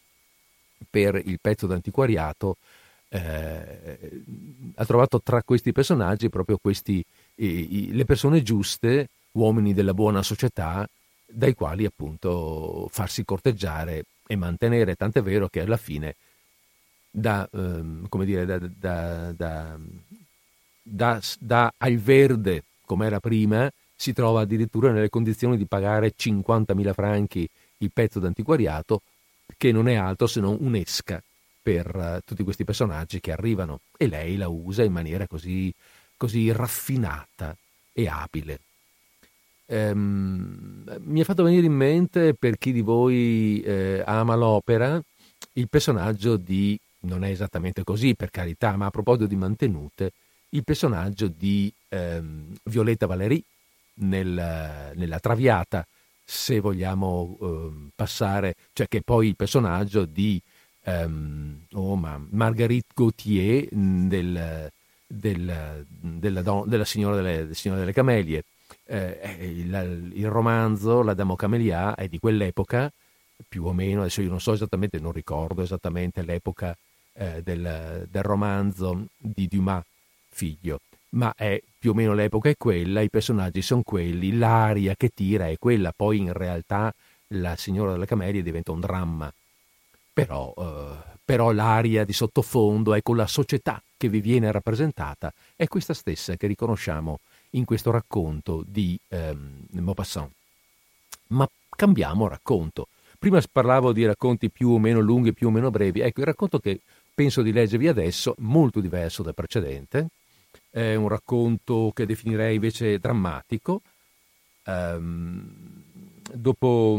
per 0.89 1.21
il 1.25 1.39
pezzo 1.41 1.67
d'antiquariato, 1.67 2.57
eh, 3.09 4.23
ha 4.75 4.85
trovato 4.85 5.21
tra 5.21 5.43
questi 5.43 5.73
personaggi 5.73 6.29
proprio 6.29 6.59
questi, 6.61 7.05
eh, 7.37 7.89
le 7.91 8.05
persone 8.05 8.43
giuste, 8.43 9.09
uomini 9.33 9.75
della 9.75 9.95
buona 9.95 10.23
società, 10.23 10.89
dai 11.27 11.55
quali 11.55 11.85
appunto 11.85 12.89
farsi 12.91 13.25
corteggiare 13.25 14.05
e 14.27 14.37
mantenere, 14.37 14.95
tant'è 14.95 15.23
vero 15.23 15.49
che 15.49 15.61
alla 15.61 15.77
fine 15.77 16.15
da, 17.17 17.49
ehm, 17.53 18.09
come 18.09 18.25
dire, 18.25 18.45
da, 18.45 18.59
da, 18.59 19.33
da, 19.33 19.79
da, 20.83 21.21
da 21.39 21.73
al 21.79 21.97
verde 21.97 22.65
come 22.85 23.07
era 23.07 23.21
prima, 23.21 23.71
si 23.95 24.13
trova 24.13 24.41
addirittura 24.41 24.91
nelle 24.91 25.09
condizioni 25.09 25.57
di 25.57 25.65
pagare 25.65 26.15
50.000 26.17 26.93
franchi 26.93 27.49
il 27.79 27.91
pezzo 27.93 28.19
d'antiquariato, 28.19 29.03
che 29.57 29.71
non 29.71 29.87
è 29.89 29.95
altro 29.95 30.27
se 30.27 30.41
non 30.41 30.57
un'esca 30.61 31.23
per 31.63 31.95
uh, 31.95 32.19
tutti 32.25 32.43
questi 32.43 32.65
personaggi 32.65 33.21
che 33.21 33.33
arrivano 33.33 33.81
e 33.97 34.09
lei 34.09 34.37
la 34.37 34.49
usa 34.49 34.83
in 34.83 34.93
maniera 34.93 35.27
così, 35.29 35.73
così 36.17 36.51
raffinata 36.51 37.57
e 37.93 38.09
abile. 38.09 38.59
Um, 39.67 40.85
mi 41.05 41.21
è 41.21 41.25
fatto 41.25 41.45
venire 41.45 41.65
in 41.65 41.73
mente, 41.73 42.35
per 42.35 42.59
chi 42.59 42.73
di 42.73 42.83
voi 42.83 43.63
eh, 43.63 44.03
ama 44.05 44.35
l'opera, 44.35 45.01
il 45.55 45.69
personaggio 45.69 46.37
di 46.37 46.79
non 47.05 47.25
è 47.25 47.31
esattamente 47.31 47.85
così 47.85 48.15
per 48.15 48.31
carità, 48.31 48.77
ma 48.77 48.87
a 48.87 48.91
proposito 48.91 49.27
di 49.27 49.37
mantenute, 49.37 50.13
il 50.51 50.65
personaggio 50.65 51.27
di 51.27 51.73
ehm, 51.89 52.55
Violetta 52.65 53.07
Valéry 53.07 53.43
nel, 53.95 54.93
nella 54.95 55.19
Traviata, 55.19 55.87
se 56.25 56.61
vogliamo 56.61 57.37
ehm, 57.41 57.91
passare, 57.95 58.55
cioè 58.73 58.89
che 58.89 59.03
poi 59.03 59.29
il 59.29 59.37
personaggio 59.37 60.05
di 60.05 60.41
ehm, 60.85 61.67
oh, 61.73 61.97
Marguerite 61.97 62.89
Gauthier 62.95 63.69
del, 63.71 64.71
del, 65.07 65.87
della, 65.89 66.43
don, 66.43 66.69
della, 66.69 66.85
signora 66.85 67.17
delle, 67.17 67.47
del 67.47 67.57
Signore 67.57 67.81
delle 67.81 67.93
Camelie. 67.93 68.45
Eh, 68.87 69.39
il, 69.41 70.13
il, 70.15 70.29
romanzo 70.29 71.03
La 71.03 71.15
Damo 71.15 71.37
Camelia 71.37 71.95
è 71.95 72.09
di 72.09 72.19
quell'epoca, 72.19 72.91
più 73.49 73.65
o 73.65 73.73
meno, 73.73 74.01
adesso 74.01 74.23
io 74.23 74.31
non 74.31 74.41
so 74.41 74.53
esattamente, 74.53 74.99
non 74.99 75.13
ricordo 75.13 75.63
esattamente 75.63 76.23
l'epoca 76.23 76.77
eh, 77.15 77.43
del, 77.43 78.07
del, 78.11 78.23
romanzo 78.23 79.07
di 79.17 79.49
Dumas, 79.49 79.85
figlio, 80.29 80.81
ma 81.11 81.33
è 81.37 81.61
più 81.79 81.91
o 81.91 81.95
meno 81.95 82.15
l'epoca 82.15 82.49
è 82.49 82.57
quella, 82.57 83.01
i 83.01 83.11
personaggi 83.11 83.63
sono 83.63 83.83
quelli, 83.83 84.37
l'aria 84.37 84.95
che 84.97 85.11
tira 85.15 85.49
è 85.49 85.59
quella, 85.59 85.93
poi 85.95 86.19
in 86.19 86.33
realtà 86.33 86.93
la 87.29 87.57
signora 87.57 87.93
delle 87.93 88.07
Camelie 88.07 88.43
diventa 88.43 88.73
un 88.73 88.81
dramma, 88.81 89.33
però, 90.13 90.53
eh, 90.57 91.17
però 91.25 91.53
l'aria 91.53 92.05
di 92.05 92.13
sottofondo, 92.13 92.95
ecco 92.95 93.15
la 93.15 93.27
società 93.27 93.83
che 93.97 94.09
vi 94.09 94.21
viene 94.21 94.51
rappresentata, 94.53 95.33
è 95.57 95.67
questa 95.67 95.95
stessa 95.95 96.37
che 96.37 96.47
riconosciamo 96.47 97.21
in 97.51 97.65
questo 97.65 97.91
racconto 97.91 98.65
di 98.67 98.99
ehm, 99.09 99.67
Maupassant. 99.71 100.31
Ma 101.29 101.49
cambiamo 101.71 102.29
racconto. 102.29 102.89
Prima 103.19 103.41
parlavo 103.51 103.93
di 103.93 104.05
racconti 104.05 104.51
più 104.51 104.71
o 104.71 104.79
meno 104.79 105.01
lunghi, 105.01 105.33
più 105.33 105.49
o 105.49 105.51
meno 105.51 105.71
brevi. 105.71 106.01
Ecco, 106.01 106.21
il 106.21 106.27
racconto 106.27 106.59
che 106.59 106.81
penso 107.15 107.43
di 107.43 107.53
leggervi 107.53 107.89
adesso, 107.89 108.35
molto 108.39 108.81
diverso 108.81 109.23
dal 109.23 109.35
precedente, 109.35 110.09
è 110.71 110.95
un 110.95 111.09
racconto 111.09 111.93
che 111.95 112.05
definirei 112.05 112.57
invece 112.57 112.99
drammatico. 112.99 113.81
Um, 114.67 115.83
dopo, 116.33 116.99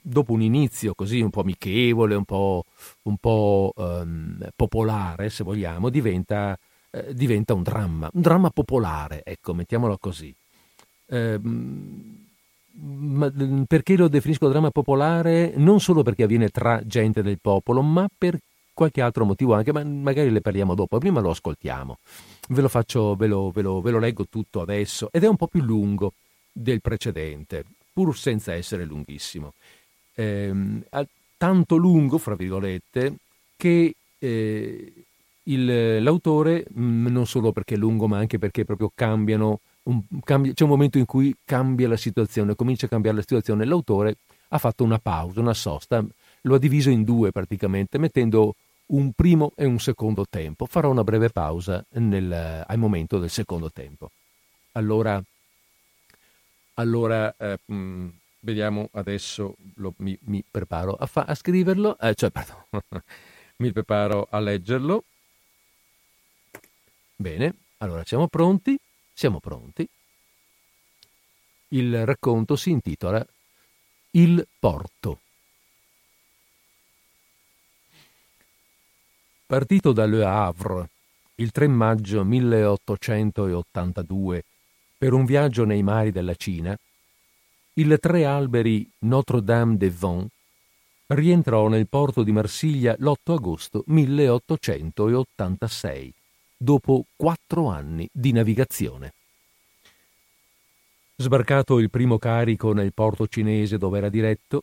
dopo, 0.00 0.32
un 0.32 0.42
inizio 0.42 0.94
così 0.94 1.20
un 1.20 1.30
po' 1.30 1.40
amichevole, 1.40 2.14
un 2.14 2.24
po', 2.24 2.64
un 3.02 3.16
po' 3.18 3.72
um, 3.76 4.38
popolare, 4.56 5.28
se 5.28 5.44
vogliamo, 5.44 5.90
diventa, 5.90 6.58
eh, 6.90 7.12
diventa, 7.14 7.52
un 7.52 7.62
dramma, 7.62 8.08
un 8.12 8.20
dramma 8.22 8.50
popolare, 8.50 9.22
ecco, 9.24 9.54
mettiamolo 9.54 9.98
così. 9.98 10.34
Um, 11.06 12.28
ma 12.72 13.30
perché 13.66 13.96
lo 13.96 14.08
definisco 14.08 14.48
dramma 14.48 14.70
popolare? 14.70 15.52
Non 15.56 15.80
solo 15.80 16.02
perché 16.02 16.22
avviene 16.22 16.48
tra 16.48 16.80
gente 16.86 17.22
del 17.22 17.38
popolo, 17.38 17.82
ma 17.82 18.08
per 18.16 18.38
qualche 18.80 19.02
altro 19.02 19.26
motivo 19.26 19.52
anche, 19.52 19.74
ma 19.74 19.84
magari 19.84 20.30
le 20.30 20.40
parliamo 20.40 20.74
dopo, 20.74 20.96
prima 20.96 21.20
lo 21.20 21.28
ascoltiamo. 21.28 21.98
Ve 22.48 22.62
lo 22.62 22.68
faccio, 22.68 23.14
ve 23.14 23.26
lo, 23.26 23.50
ve 23.50 23.60
lo, 23.60 23.82
ve 23.82 23.90
lo 23.90 23.98
leggo 23.98 24.24
tutto 24.26 24.62
adesso 24.62 25.10
ed 25.12 25.22
è 25.22 25.28
un 25.28 25.36
po' 25.36 25.48
più 25.48 25.60
lungo 25.60 26.14
del 26.50 26.80
precedente, 26.80 27.62
pur 27.92 28.16
senza 28.16 28.54
essere 28.54 28.86
lunghissimo. 28.86 29.52
Eh, 30.14 30.50
tanto 31.36 31.76
lungo, 31.76 32.16
fra 32.16 32.34
virgolette, 32.34 33.16
che 33.54 33.94
eh, 34.18 34.92
il, 35.42 36.02
l'autore, 36.02 36.64
mm, 36.74 37.08
non 37.08 37.26
solo 37.26 37.52
perché 37.52 37.74
è 37.74 37.76
lungo, 37.76 38.08
ma 38.08 38.16
anche 38.16 38.38
perché 38.38 38.64
proprio 38.64 38.90
cambiano, 38.94 39.60
un, 39.84 40.00
cambia, 40.24 40.54
c'è 40.54 40.64
un 40.64 40.70
momento 40.70 40.96
in 40.96 41.04
cui 41.04 41.36
cambia 41.44 41.86
la 41.86 41.98
situazione, 41.98 42.54
comincia 42.54 42.86
a 42.86 42.88
cambiare 42.88 43.16
la 43.18 43.22
situazione, 43.22 43.66
l'autore 43.66 44.16
ha 44.48 44.56
fatto 44.56 44.84
una 44.84 44.98
pausa, 44.98 45.38
una 45.40 45.52
sosta, 45.52 46.02
lo 46.42 46.54
ha 46.54 46.58
diviso 46.58 46.88
in 46.88 47.04
due 47.04 47.30
praticamente, 47.30 47.98
mettendo 47.98 48.54
un 48.90 49.12
primo 49.12 49.52
e 49.56 49.64
un 49.64 49.78
secondo 49.78 50.26
tempo. 50.28 50.66
Farò 50.66 50.90
una 50.90 51.04
breve 51.04 51.30
pausa 51.30 51.84
nel, 51.92 52.64
al 52.66 52.78
momento 52.78 53.18
del 53.18 53.30
secondo 53.30 53.70
tempo. 53.70 54.10
Allora, 54.72 55.22
allora 56.74 57.34
eh, 57.36 57.58
Vediamo 58.42 58.88
adesso, 58.92 59.56
lo, 59.74 59.92
mi, 59.98 60.18
mi, 60.22 60.42
preparo 60.50 60.94
a, 60.94 61.04
fa, 61.04 61.24
a 61.24 61.34
scriverlo, 61.34 61.98
eh, 61.98 62.14
cioè, 62.14 62.30
pardon, 62.32 62.64
mi 63.56 63.70
preparo 63.70 64.26
a 64.30 64.40
leggerlo. 64.40 65.04
Bene, 67.16 67.54
allora 67.78 68.02
siamo 68.06 68.28
pronti? 68.28 68.78
Siamo 69.12 69.40
pronti. 69.40 69.86
Il 71.68 72.06
racconto 72.06 72.56
si 72.56 72.70
intitola 72.70 73.24
Il 74.12 74.46
porto. 74.58 75.20
Partito 79.50 79.90
da 79.90 80.06
Le 80.06 80.24
Havre 80.24 80.88
il 81.34 81.50
3 81.50 81.66
maggio 81.66 82.22
1882 82.22 84.44
per 84.96 85.12
un 85.12 85.24
viaggio 85.24 85.64
nei 85.64 85.82
mari 85.82 86.12
della 86.12 86.36
Cina, 86.36 86.78
il 87.72 87.98
tre 88.00 88.24
alberi 88.24 88.88
Notre-Dame 89.00 89.76
des 89.76 89.92
Vents 89.92 90.28
rientrò 91.08 91.66
nel 91.66 91.88
porto 91.88 92.22
di 92.22 92.30
Marsiglia 92.30 92.94
l'8 92.96 93.32
agosto 93.32 93.82
1886, 93.88 96.14
dopo 96.56 97.06
quattro 97.16 97.70
anni 97.70 98.08
di 98.12 98.30
navigazione. 98.30 99.14
Sbarcato 101.16 101.80
il 101.80 101.90
primo 101.90 102.18
carico 102.18 102.72
nel 102.72 102.94
porto 102.94 103.26
cinese 103.26 103.78
dove 103.78 103.98
era 103.98 104.10
diretto, 104.10 104.62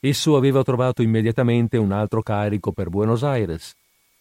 esso 0.00 0.36
aveva 0.36 0.62
trovato 0.62 1.00
immediatamente 1.00 1.78
un 1.78 1.92
altro 1.92 2.20
carico 2.20 2.72
per 2.72 2.90
Buenos 2.90 3.24
Aires 3.24 3.74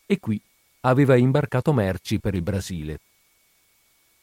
e 0.08 0.20
qui 0.20 0.42
aveva 0.82 1.16
imbarcato 1.16 1.74
merci 1.74 2.20
per 2.20 2.34
il 2.34 2.42
Brasile. 2.42 3.00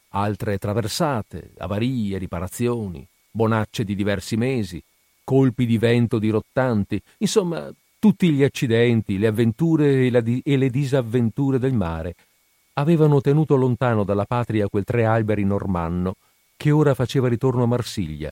Altre 0.08 0.58
traversate, 0.58 1.52
avarie, 1.58 2.18
riparazioni, 2.18 3.06
bonacce 3.30 3.84
di 3.84 3.94
diversi 3.94 4.36
mesi, 4.36 4.82
colpi 5.22 5.66
di 5.66 5.78
vento 5.78 6.18
dirottanti, 6.18 7.00
insomma 7.18 7.70
tutti 7.98 8.30
gli 8.30 8.42
accidenti, 8.42 9.18
le 9.18 9.26
avventure 9.26 10.06
e, 10.06 10.56
le 10.56 10.70
disavventure 10.70 11.58
del 11.58 11.72
mare 11.72 12.14
avevano 12.74 13.20
tenuto 13.20 13.56
lontano 13.56 14.04
dalla 14.04 14.24
patria 14.24 14.68
quel 14.68 14.84
tre 14.84 15.04
alberi 15.04 15.44
normanno 15.44 16.16
che 16.56 16.70
ora 16.70 16.94
faceva 16.94 17.28
ritorno 17.28 17.64
a 17.64 17.66
Marsiglia, 17.66 18.30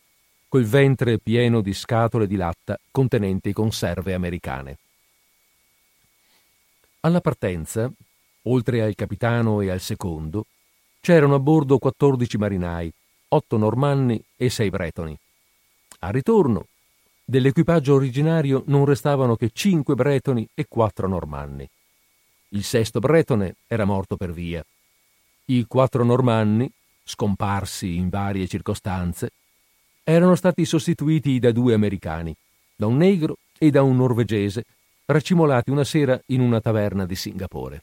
col 0.49 0.65
ventre 0.65 1.19
pieno 1.19 1.61
di 1.61 1.73
scatole 1.73 2.27
di 2.27 2.37
latta 2.37 2.79
contenenti 2.91 3.53
conserve 3.53 4.15
americane. 4.15 4.79
Alla 7.05 7.21
partenza, 7.21 7.91
oltre 8.43 8.81
al 8.81 8.95
capitano 8.95 9.61
e 9.61 9.71
al 9.71 9.81
secondo, 9.81 10.47
c'erano 11.01 11.35
a 11.35 11.41
bordo 11.41 11.79
14 11.79 12.39
marinai, 12.39 12.93
8 13.27 13.57
normanni 13.57 14.23
e 14.37 14.49
6 14.49 14.71
bretoni. 14.71 15.19
Al 15.99 16.13
ritorno, 16.13 16.69
dell'equipaggio 17.25 17.95
originario 17.95 18.63
non 18.67 18.85
restavano 18.85 19.35
che 19.35 19.51
5 19.53 19.97
bretoni 19.97 20.49
e 20.55 20.67
4 20.69 21.09
normanni. 21.09 21.69
Il 22.51 22.63
sesto 22.63 23.01
bretone 23.01 23.57
era 23.67 23.85
morto 23.85 24.17
per 24.17 24.33
via. 24.33 24.65
I 25.47 25.65
quattro 25.67 26.05
normanni, 26.05 26.71
scomparsi 27.03 27.97
in 27.97 28.11
varie 28.11 28.47
circostanze, 28.47 29.33
erano 30.05 30.37
stati 30.37 30.65
sostituiti 30.65 31.41
da 31.41 31.51
due 31.51 31.75
americani, 31.75 32.33
da 32.77 32.87
un 32.87 32.97
negro 32.97 33.39
e 33.59 33.71
da 33.71 33.83
un 33.83 33.97
norvegese, 33.97 34.65
racimolati 35.07 35.71
una 35.71 35.85
sera 35.85 36.21
in 36.27 36.41
una 36.41 36.61
taverna 36.61 37.07
di 37.07 37.15
Singapore. 37.15 37.83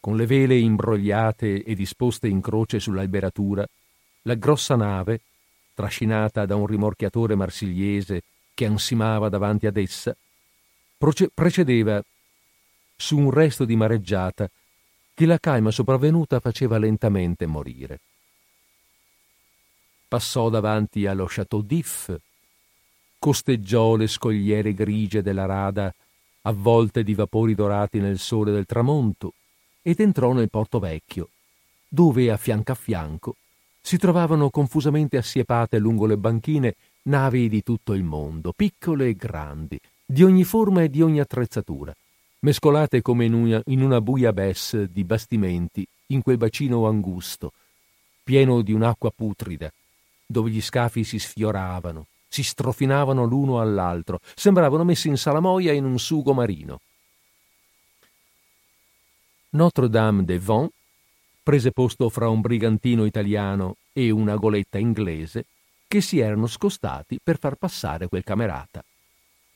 Con 0.00 0.16
le 0.16 0.26
vele 0.26 0.56
imbrogliate 0.56 1.62
e 1.62 1.74
disposte 1.74 2.26
in 2.28 2.40
croce 2.40 2.80
sull'alberatura, 2.80 3.66
la 4.22 4.34
grossa 4.34 4.76
nave, 4.76 5.20
trascinata 5.74 6.46
da 6.46 6.56
un 6.56 6.66
rimorchiatore 6.66 7.34
marsigliese 7.34 8.22
che 8.54 8.66
ansimava 8.66 9.28
davanti 9.28 9.66
ad 9.66 9.76
essa, 9.76 10.16
precedeva 11.34 12.02
su 12.96 13.18
un 13.18 13.30
resto 13.30 13.64
di 13.64 13.76
mareggiata 13.76 14.50
che 15.14 15.26
la 15.26 15.38
calma 15.38 15.70
sopravvenuta 15.70 16.40
faceva 16.40 16.78
lentamente 16.78 17.46
morire. 17.46 18.00
Passò 20.08 20.48
davanti 20.48 21.06
allo 21.06 21.26
Château 21.26 21.62
d'If, 21.62 22.18
costeggiò 23.20 23.96
le 23.96 24.06
scogliere 24.06 24.72
grigie 24.72 25.20
della 25.20 25.44
rada 25.44 25.94
avvolte 26.42 27.04
di 27.04 27.14
vapori 27.14 27.54
dorati 27.54 28.00
nel 28.00 28.18
sole 28.18 28.50
del 28.50 28.64
tramonto 28.64 29.34
ed 29.82 30.00
entrò 30.00 30.32
nel 30.32 30.48
porto 30.48 30.78
vecchio, 30.78 31.28
dove 31.86 32.30
a 32.30 32.38
fianco 32.38 32.72
a 32.72 32.74
fianco 32.74 33.36
si 33.82 33.98
trovavano 33.98 34.48
confusamente 34.48 35.18
assiepate 35.18 35.78
lungo 35.78 36.06
le 36.06 36.16
banchine 36.16 36.76
navi 37.02 37.50
di 37.50 37.62
tutto 37.62 37.92
il 37.92 38.04
mondo, 38.04 38.52
piccole 38.52 39.08
e 39.08 39.14
grandi, 39.14 39.78
di 40.04 40.22
ogni 40.22 40.44
forma 40.44 40.82
e 40.82 40.88
di 40.88 41.02
ogni 41.02 41.20
attrezzatura, 41.20 41.94
mescolate 42.40 43.02
come 43.02 43.26
in 43.26 43.34
una, 43.34 43.62
in 43.66 43.82
una 43.82 44.00
buia 44.00 44.32
bes 44.32 44.84
di 44.84 45.04
bastimenti 45.04 45.86
in 46.06 46.22
quel 46.22 46.38
bacino 46.38 46.86
angusto, 46.86 47.52
pieno 48.24 48.62
di 48.62 48.72
un'acqua 48.72 49.10
putrida, 49.14 49.70
dove 50.26 50.50
gli 50.50 50.60
scafi 50.60 51.04
si 51.04 51.18
sfioravano, 51.18 52.06
si 52.30 52.44
strofinavano 52.44 53.24
l'uno 53.24 53.60
all'altro, 53.60 54.20
sembravano 54.34 54.84
messi 54.84 55.08
in 55.08 55.16
salamoia 55.16 55.72
in 55.72 55.84
un 55.84 55.98
sugo 55.98 56.32
marino. 56.32 56.80
Notre-Dame 59.50 60.24
des 60.24 60.40
Vents 60.40 60.72
prese 61.42 61.72
posto 61.72 62.08
fra 62.08 62.28
un 62.28 62.40
brigantino 62.40 63.04
italiano 63.04 63.76
e 63.92 64.10
una 64.10 64.36
goletta 64.36 64.78
inglese 64.78 65.46
che 65.88 66.00
si 66.00 66.20
erano 66.20 66.46
scostati 66.46 67.18
per 67.20 67.36
far 67.36 67.56
passare 67.56 68.06
quel 68.06 68.22
camerata. 68.22 68.84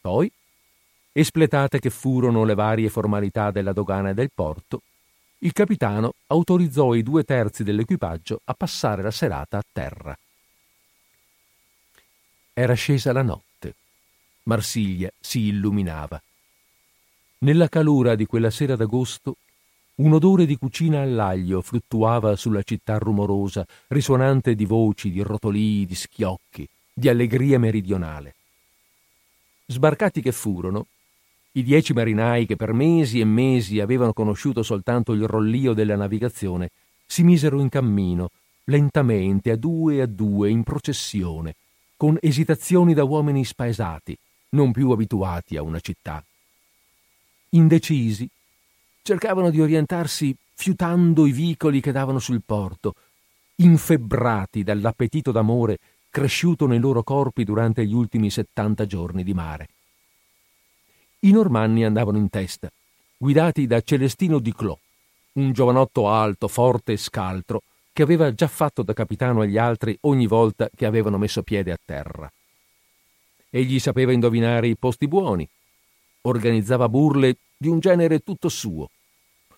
Poi, 0.01 0.31
espletate 1.13 1.79
che 1.79 1.91
furono 1.91 2.43
le 2.43 2.55
varie 2.55 2.89
formalità 2.89 3.53
della 3.53 3.73
dogana 3.73 4.11
e 4.11 4.15
del 4.15 4.33
porto, 4.35 4.83
il 5.39 5.53
capitano 5.53 6.15
autorizzò 6.27 6.95
i 6.95 7.05
due 7.05 7.23
terzi 7.23 7.63
dell'equipaggio 7.63 8.41
a 8.47 8.55
passare 8.55 9.03
la 9.03 9.13
serata 9.13 9.59
a 9.59 9.65
terra. 9.71 10.19
Era 12.57 12.75
scesa 12.75 13.13
la 13.13 13.23
notte. 13.23 13.75
Marsiglia 14.45 15.11
si 15.19 15.49
illuminava. 15.49 16.23
Nella 17.39 17.69
calura 17.69 18.15
di 18.15 18.27
quella 18.27 18.51
sera 18.51 18.77
d'agosto, 18.77 19.39
un 19.97 20.13
odore 20.13 20.47
di 20.47 20.57
cucina 20.57 21.01
all'aglio 21.01 21.61
fluttuava 21.63 22.37
sulla 22.37 22.63
città 22.63 22.97
rumorosa, 22.99 23.67
risuonante 23.89 24.55
di 24.55 24.67
voci, 24.67 25.11
di 25.11 25.21
rotolii, 25.21 25.85
di 25.85 25.97
schiocchi, 25.97 26.69
di 26.93 27.09
allegria 27.09 27.59
meridionale. 27.59 28.37
Sbarcati 29.67 30.23
che 30.23 30.31
furono, 30.31 30.87
i 31.53 31.65
dieci 31.65 31.93
marinai 31.93 32.47
che 32.47 32.55
per 32.55 32.73
mesi 32.73 33.19
e 33.19 33.25
mesi 33.25 33.81
avevano 33.81 34.13
conosciuto 34.13 34.63
soltanto 34.63 35.13
il 35.13 35.27
rollio 35.27 35.73
della 35.73 35.97
navigazione 35.97 36.71
si 37.05 37.25
misero 37.25 37.61
in 37.61 37.69
cammino, 37.69 38.31
lentamente, 38.67 39.51
a 39.51 39.57
due 39.57 40.03
a 40.03 40.07
due, 40.07 40.51
in 40.51 40.63
processione, 40.63 41.57
con 42.05 42.19
esitazioni 42.21 42.93
da 42.93 43.03
uomini 43.03 43.47
spaesati, 43.47 44.15
non 44.51 44.73
più 44.73 44.91
abituati 44.91 45.57
a 45.57 45.63
una 45.63 45.81
città. 45.81 46.23
Indecisi, 47.49 48.29
cercavano 49.01 49.49
di 49.49 49.59
orientarsi 49.59 50.37
fiutando 50.55 51.25
i 51.25 51.33
vicoli 51.33 51.81
che 51.81 51.93
davano 51.93 52.19
sul 52.19 52.43
porto, 52.45 52.93
infebbrati 53.55 54.63
dall'appetito 54.63 55.33
d'amore 55.33 55.79
cresciuto 56.11 56.67
nei 56.67 56.79
loro 56.79 57.03
corpi 57.03 57.43
durante 57.43 57.87
gli 57.87 57.95
ultimi 57.95 58.29
settanta 58.29 58.85
giorni 58.85 59.25
di 59.25 59.33
mare. 59.33 59.69
I 61.21 61.31
normanni 61.31 61.87
andavano 61.87 62.19
in 62.19 62.29
testa, 62.29 62.71
guidati 63.17 63.67
da 63.67 63.81
Celestino 63.81 64.41
di 64.41 64.53
Clos, 64.53 64.79
un 65.37 65.53
giovanotto 65.53 66.11
alto, 66.11 66.49
forte 66.49 66.93
e 66.93 66.97
scaltro, 66.99 67.63
che 67.95 68.03
aveva 68.03 68.35
già 68.35 68.49
fatto 68.49 68.83
da 68.83 68.93
capitano 68.93 69.43
agli 69.43 69.57
altri 69.57 69.97
ogni 70.01 70.27
volta 70.27 70.69
che 70.75 70.85
avevano 70.85 71.17
messo 71.17 71.45
piede 71.45 71.71
a 71.71 71.79
terra. 71.83 72.31
Egli 73.49 73.79
sapeva 73.79 74.11
indovinare 74.11 74.67
i 74.67 74.77
posti 74.77 75.07
buoni, 75.07 75.49
organizzava 76.23 76.89
burle 76.89 77.37
di 77.57 77.69
un 77.69 77.79
genere 77.79 78.19
tutto 78.19 78.49
suo. 78.49 78.91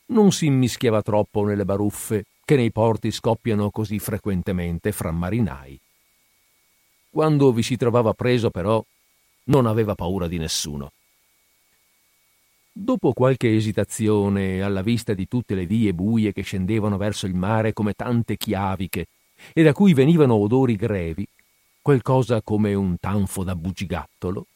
Non 0.08 0.32
si 0.32 0.46
immischiava 0.46 1.00
troppo 1.00 1.44
nelle 1.44 1.64
baruffe 1.64 2.26
che 2.44 2.56
nei 2.56 2.70
porti 2.70 3.10
scoppiano 3.10 3.70
così 3.70 3.98
frequentemente 3.98 4.92
fra 4.92 5.10
marinai. 5.10 5.80
Quando 7.08 7.52
vi 7.52 7.62
si 7.62 7.76
trovava 7.78 8.12
preso, 8.12 8.50
però, 8.50 8.84
non 9.44 9.64
aveva 9.64 9.94
paura 9.94 10.28
di 10.28 10.36
nessuno. 10.36 10.92
Dopo 12.78 13.14
qualche 13.14 13.56
esitazione, 13.56 14.60
alla 14.60 14.82
vista 14.82 15.14
di 15.14 15.26
tutte 15.26 15.54
le 15.54 15.64
vie 15.64 15.94
buie 15.94 16.34
che 16.34 16.42
scendevano 16.42 16.98
verso 16.98 17.24
il 17.24 17.34
mare 17.34 17.72
come 17.72 17.94
tante 17.94 18.36
chiaviche 18.36 19.06
e 19.54 19.62
da 19.62 19.72
cui 19.72 19.94
venivano 19.94 20.34
odori 20.34 20.76
grevi, 20.76 21.26
qualcosa 21.80 22.42
come 22.42 22.74
un 22.74 22.98
tanfo 23.00 23.44
da 23.44 23.56
bugigattolo, 23.56 24.46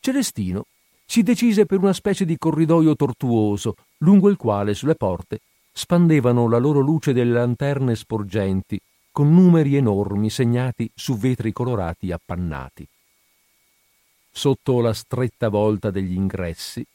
Celestino 0.00 0.66
si 1.06 1.22
decise 1.22 1.64
per 1.64 1.78
una 1.78 1.94
specie 1.94 2.26
di 2.26 2.36
corridoio 2.36 2.94
tortuoso, 2.94 3.74
lungo 4.00 4.28
il 4.28 4.36
quale 4.36 4.74
sulle 4.74 4.94
porte 4.94 5.40
spandevano 5.72 6.46
la 6.46 6.58
loro 6.58 6.80
luce 6.80 7.14
delle 7.14 7.32
lanterne 7.32 7.96
sporgenti, 7.96 8.78
con 9.10 9.32
numeri 9.32 9.76
enormi 9.76 10.28
segnati 10.28 10.90
su 10.94 11.16
vetri 11.16 11.54
colorati 11.54 12.12
appannati. 12.12 12.86
Sotto 14.30 14.80
la 14.82 14.92
stretta 14.92 15.48
volta 15.48 15.90
degli 15.90 16.12
ingressi, 16.12 16.86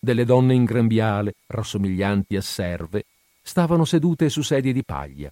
delle 0.00 0.24
donne 0.24 0.54
in 0.54 0.64
grembiale, 0.64 1.34
rassomiglianti 1.46 2.34
a 2.34 2.40
serve, 2.40 3.04
stavano 3.42 3.84
sedute 3.84 4.30
su 4.30 4.40
sedie 4.40 4.72
di 4.72 4.82
paglia. 4.82 5.30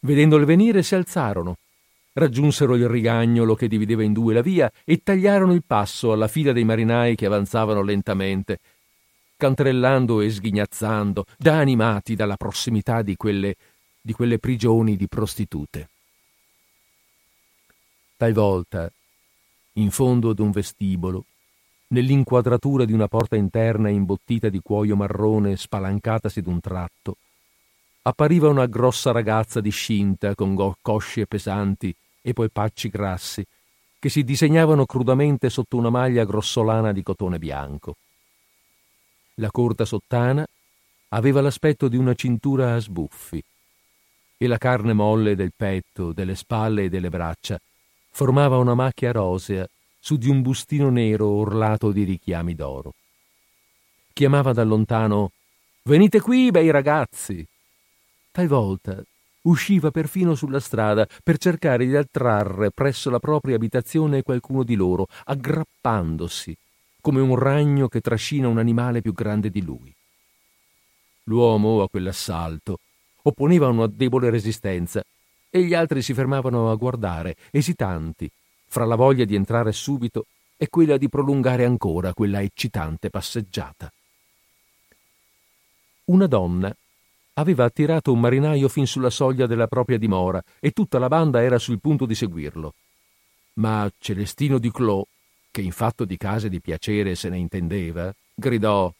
Vedendole 0.00 0.44
venire 0.44 0.82
si 0.82 0.94
alzarono, 0.94 1.56
raggiunsero 2.12 2.76
il 2.76 2.88
rigagnolo 2.88 3.54
che 3.56 3.66
divideva 3.66 4.04
in 4.04 4.12
due 4.12 4.34
la 4.34 4.42
via 4.42 4.70
e 4.84 5.02
tagliarono 5.02 5.52
il 5.52 5.64
passo 5.66 6.12
alla 6.12 6.28
fila 6.28 6.52
dei 6.52 6.64
marinai 6.64 7.16
che 7.16 7.26
avanzavano 7.26 7.82
lentamente, 7.82 8.60
cantrellando 9.36 10.20
e 10.20 10.30
sghignazzando, 10.30 11.26
da 11.36 11.58
animati 11.58 12.14
dalla 12.14 12.36
prossimità 12.36 13.02
di 13.02 13.16
quelle, 13.16 13.56
di 14.00 14.12
quelle 14.12 14.38
prigioni 14.38 14.96
di 14.96 15.08
prostitute. 15.08 15.88
Talvolta, 18.16 18.90
in 19.74 19.90
fondo 19.90 20.30
ad 20.30 20.38
un 20.38 20.52
vestibolo, 20.52 21.24
nell'inquadratura 21.94 22.84
di 22.84 22.92
una 22.92 23.06
porta 23.06 23.36
interna 23.36 23.88
imbottita 23.88 24.48
di 24.48 24.60
cuoio 24.60 24.96
marrone 24.96 25.56
spalancatasi 25.56 26.42
d'un 26.42 26.58
tratto, 26.58 27.16
appariva 28.02 28.48
una 28.48 28.66
grossa 28.66 29.12
ragazza 29.12 29.60
discinta 29.60 30.34
con 30.34 30.74
cosce 30.82 31.26
pesanti 31.26 31.94
e 32.20 32.32
poi 32.32 32.50
pacci 32.50 32.88
grassi 32.88 33.46
che 34.00 34.08
si 34.08 34.24
disegnavano 34.24 34.84
crudamente 34.84 35.48
sotto 35.48 35.76
una 35.76 35.88
maglia 35.88 36.24
grossolana 36.24 36.92
di 36.92 37.02
cotone 37.02 37.38
bianco. 37.38 37.94
La 39.36 39.50
corta 39.50 39.84
sottana 39.84 40.44
aveva 41.10 41.40
l'aspetto 41.40 41.86
di 41.86 41.96
una 41.96 42.14
cintura 42.14 42.74
a 42.74 42.78
sbuffi 42.80 43.42
e 44.36 44.46
la 44.48 44.58
carne 44.58 44.92
molle 44.92 45.36
del 45.36 45.52
petto, 45.56 46.12
delle 46.12 46.34
spalle 46.34 46.84
e 46.84 46.88
delle 46.88 47.08
braccia 47.08 47.58
formava 48.10 48.58
una 48.58 48.74
macchia 48.74 49.12
rosea 49.12 49.66
su 50.04 50.16
di 50.16 50.28
un 50.28 50.42
bustino 50.42 50.90
nero 50.90 51.26
orlato 51.28 51.90
di 51.90 52.04
richiami 52.04 52.54
d'oro. 52.54 52.92
Chiamava 54.12 54.52
da 54.52 54.62
lontano 54.62 55.30
Venite 55.84 56.20
qui, 56.20 56.50
bei 56.50 56.70
ragazzi! 56.70 57.42
Talvolta 58.30 59.02
usciva 59.44 59.90
perfino 59.90 60.34
sulla 60.34 60.60
strada 60.60 61.08
per 61.22 61.38
cercare 61.38 61.86
di 61.86 61.96
attrarre 61.96 62.70
presso 62.70 63.08
la 63.08 63.18
propria 63.18 63.56
abitazione 63.56 64.20
qualcuno 64.20 64.62
di 64.62 64.74
loro, 64.74 65.06
aggrappandosi, 65.24 66.54
come 67.00 67.22
un 67.22 67.34
ragno 67.34 67.88
che 67.88 68.02
trascina 68.02 68.46
un 68.46 68.58
animale 68.58 69.00
più 69.00 69.14
grande 69.14 69.48
di 69.48 69.62
lui. 69.62 69.90
L'uomo, 71.24 71.80
a 71.80 71.88
quell'assalto, 71.88 72.76
opponeva 73.22 73.68
una 73.68 73.86
debole 73.86 74.28
resistenza 74.28 75.02
e 75.48 75.62
gli 75.62 75.72
altri 75.72 76.02
si 76.02 76.12
fermavano 76.12 76.70
a 76.70 76.74
guardare, 76.74 77.36
esitanti, 77.50 78.30
fra 78.74 78.84
la 78.84 78.96
voglia 78.96 79.24
di 79.24 79.36
entrare 79.36 79.70
subito 79.70 80.26
e 80.56 80.68
quella 80.68 80.96
di 80.96 81.08
prolungare 81.08 81.64
ancora 81.64 82.12
quella 82.12 82.42
eccitante 82.42 83.08
passeggiata. 83.08 83.88
Una 86.06 86.26
donna 86.26 86.76
aveva 87.34 87.66
attirato 87.66 88.12
un 88.12 88.18
marinaio 88.18 88.68
fin 88.68 88.88
sulla 88.88 89.10
soglia 89.10 89.46
della 89.46 89.68
propria 89.68 89.96
dimora 89.96 90.42
e 90.58 90.72
tutta 90.72 90.98
la 90.98 91.06
banda 91.06 91.40
era 91.40 91.56
sul 91.60 91.78
punto 91.78 92.04
di 92.04 92.16
seguirlo. 92.16 92.74
Ma 93.60 93.88
Celestino 93.96 94.58
di 94.58 94.72
Clos, 94.72 95.04
che 95.52 95.60
in 95.60 95.70
fatto 95.70 96.04
di 96.04 96.16
case 96.16 96.48
di 96.48 96.60
piacere 96.60 97.14
se 97.14 97.28
ne 97.28 97.38
intendeva, 97.38 98.12
gridò 98.34 98.92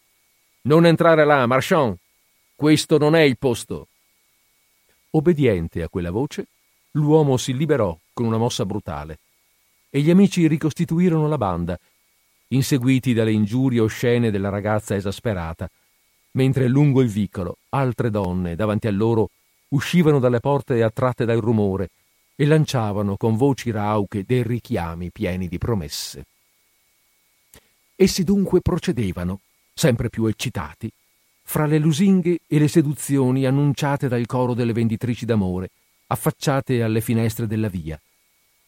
Non 0.68 0.86
entrare 0.86 1.24
là, 1.24 1.46
Marchand! 1.46 1.96
Questo 2.54 2.96
non 2.96 3.16
è 3.16 3.22
il 3.22 3.38
posto! 3.38 3.88
Obbediente 5.10 5.82
a 5.82 5.88
quella 5.88 6.12
voce, 6.12 6.46
l'uomo 6.92 7.36
si 7.36 7.56
liberò 7.56 7.98
con 8.12 8.26
una 8.26 8.38
mossa 8.38 8.64
brutale 8.64 9.18
e 9.94 10.00
gli 10.00 10.10
amici 10.10 10.48
ricostituirono 10.48 11.28
la 11.28 11.38
banda, 11.38 11.78
inseguiti 12.48 13.12
dalle 13.12 13.30
ingiurie 13.30 13.78
oscene 13.78 14.32
della 14.32 14.48
ragazza 14.48 14.96
esasperata, 14.96 15.70
mentre 16.32 16.66
lungo 16.66 17.00
il 17.00 17.08
vicolo 17.08 17.58
altre 17.68 18.10
donne 18.10 18.56
davanti 18.56 18.88
a 18.88 18.90
loro 18.90 19.30
uscivano 19.68 20.18
dalle 20.18 20.40
porte 20.40 20.82
attratte 20.82 21.24
dal 21.24 21.38
rumore 21.38 21.90
e 22.34 22.44
lanciavano 22.44 23.16
con 23.16 23.36
voci 23.36 23.70
rauche 23.70 24.24
dei 24.26 24.42
richiami 24.42 25.12
pieni 25.12 25.46
di 25.46 25.58
promesse. 25.58 26.26
Essi 27.94 28.24
dunque 28.24 28.62
procedevano, 28.62 29.42
sempre 29.72 30.10
più 30.10 30.26
eccitati, 30.26 30.90
fra 31.44 31.66
le 31.66 31.78
lusinghe 31.78 32.40
e 32.48 32.58
le 32.58 32.66
seduzioni 32.66 33.46
annunciate 33.46 34.08
dal 34.08 34.26
coro 34.26 34.54
delle 34.54 34.72
venditrici 34.72 35.24
d'amore, 35.24 35.70
affacciate 36.08 36.82
alle 36.82 37.00
finestre 37.00 37.46
della 37.46 37.68
via, 37.68 37.96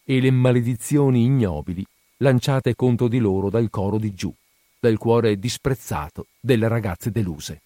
e 0.08 0.20
le 0.20 0.30
maledizioni 0.30 1.24
ignobili 1.24 1.84
lanciate 2.18 2.76
contro 2.76 3.08
di 3.08 3.18
loro 3.18 3.50
dal 3.50 3.68
coro 3.70 3.98
di 3.98 4.14
giù, 4.14 4.32
dal 4.78 4.96
cuore 4.98 5.36
disprezzato 5.36 6.26
delle 6.40 6.68
ragazze 6.68 7.10
deluse. 7.10 7.60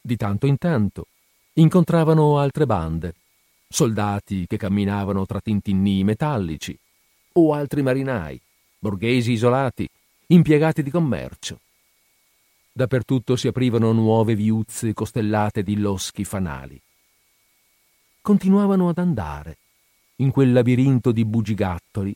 Di 0.00 0.16
tanto 0.16 0.46
in 0.46 0.56
tanto 0.56 1.08
incontravano 1.54 2.38
altre 2.38 2.64
bande, 2.64 3.14
soldati 3.68 4.46
che 4.46 4.56
camminavano 4.56 5.26
tra 5.26 5.40
tintinnii 5.40 6.02
metallici, 6.02 6.76
o 7.32 7.52
altri 7.52 7.82
marinai, 7.82 8.40
borghesi 8.78 9.32
isolati, 9.32 9.86
impiegati 10.28 10.82
di 10.82 10.90
commercio. 10.90 11.60
Dappertutto 12.72 13.36
si 13.36 13.48
aprivano 13.48 13.92
nuove 13.92 14.34
viuzze 14.34 14.94
costellate 14.94 15.62
di 15.62 15.78
loschi 15.78 16.24
fanali. 16.24 16.80
Continuavano 18.22 18.88
ad 18.88 18.98
andare, 18.98 19.56
in 20.16 20.30
quel 20.30 20.52
labirinto 20.52 21.12
di 21.12 21.24
bugigattoli, 21.24 22.14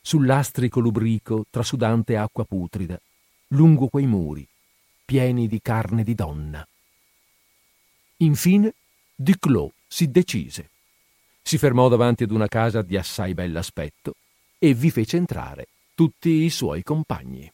sull'astrico 0.00 0.80
lubrico 0.80 1.44
trasudante 1.50 2.16
acqua 2.16 2.44
putrida, 2.44 3.00
lungo 3.48 3.88
quei 3.88 4.06
muri, 4.06 4.46
pieni 5.04 5.46
di 5.46 5.60
carne 5.60 6.02
di 6.02 6.14
donna. 6.14 6.66
Infine, 8.18 8.74
Duclos 9.14 9.72
si 9.86 10.10
decise. 10.10 10.70
Si 11.42 11.58
fermò 11.58 11.88
davanti 11.88 12.22
ad 12.22 12.30
una 12.30 12.48
casa 12.48 12.82
di 12.82 12.96
assai 12.96 13.34
bell'aspetto 13.34 14.14
e 14.58 14.74
vi 14.74 14.90
fece 14.90 15.16
entrare 15.16 15.66
tutti 15.94 16.30
i 16.30 16.50
suoi 16.50 16.82
compagni. 16.82 17.50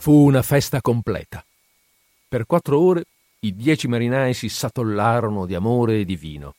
Fu 0.00 0.12
una 0.12 0.40
festa 0.40 0.80
completa. 0.80 1.44
Per 2.26 2.46
quattro 2.46 2.80
ore 2.80 3.04
i 3.40 3.54
dieci 3.54 3.86
marinai 3.86 4.32
si 4.32 4.48
satollarono 4.48 5.44
di 5.44 5.54
amore 5.54 6.00
e 6.00 6.04
di 6.06 6.16
vino. 6.16 6.54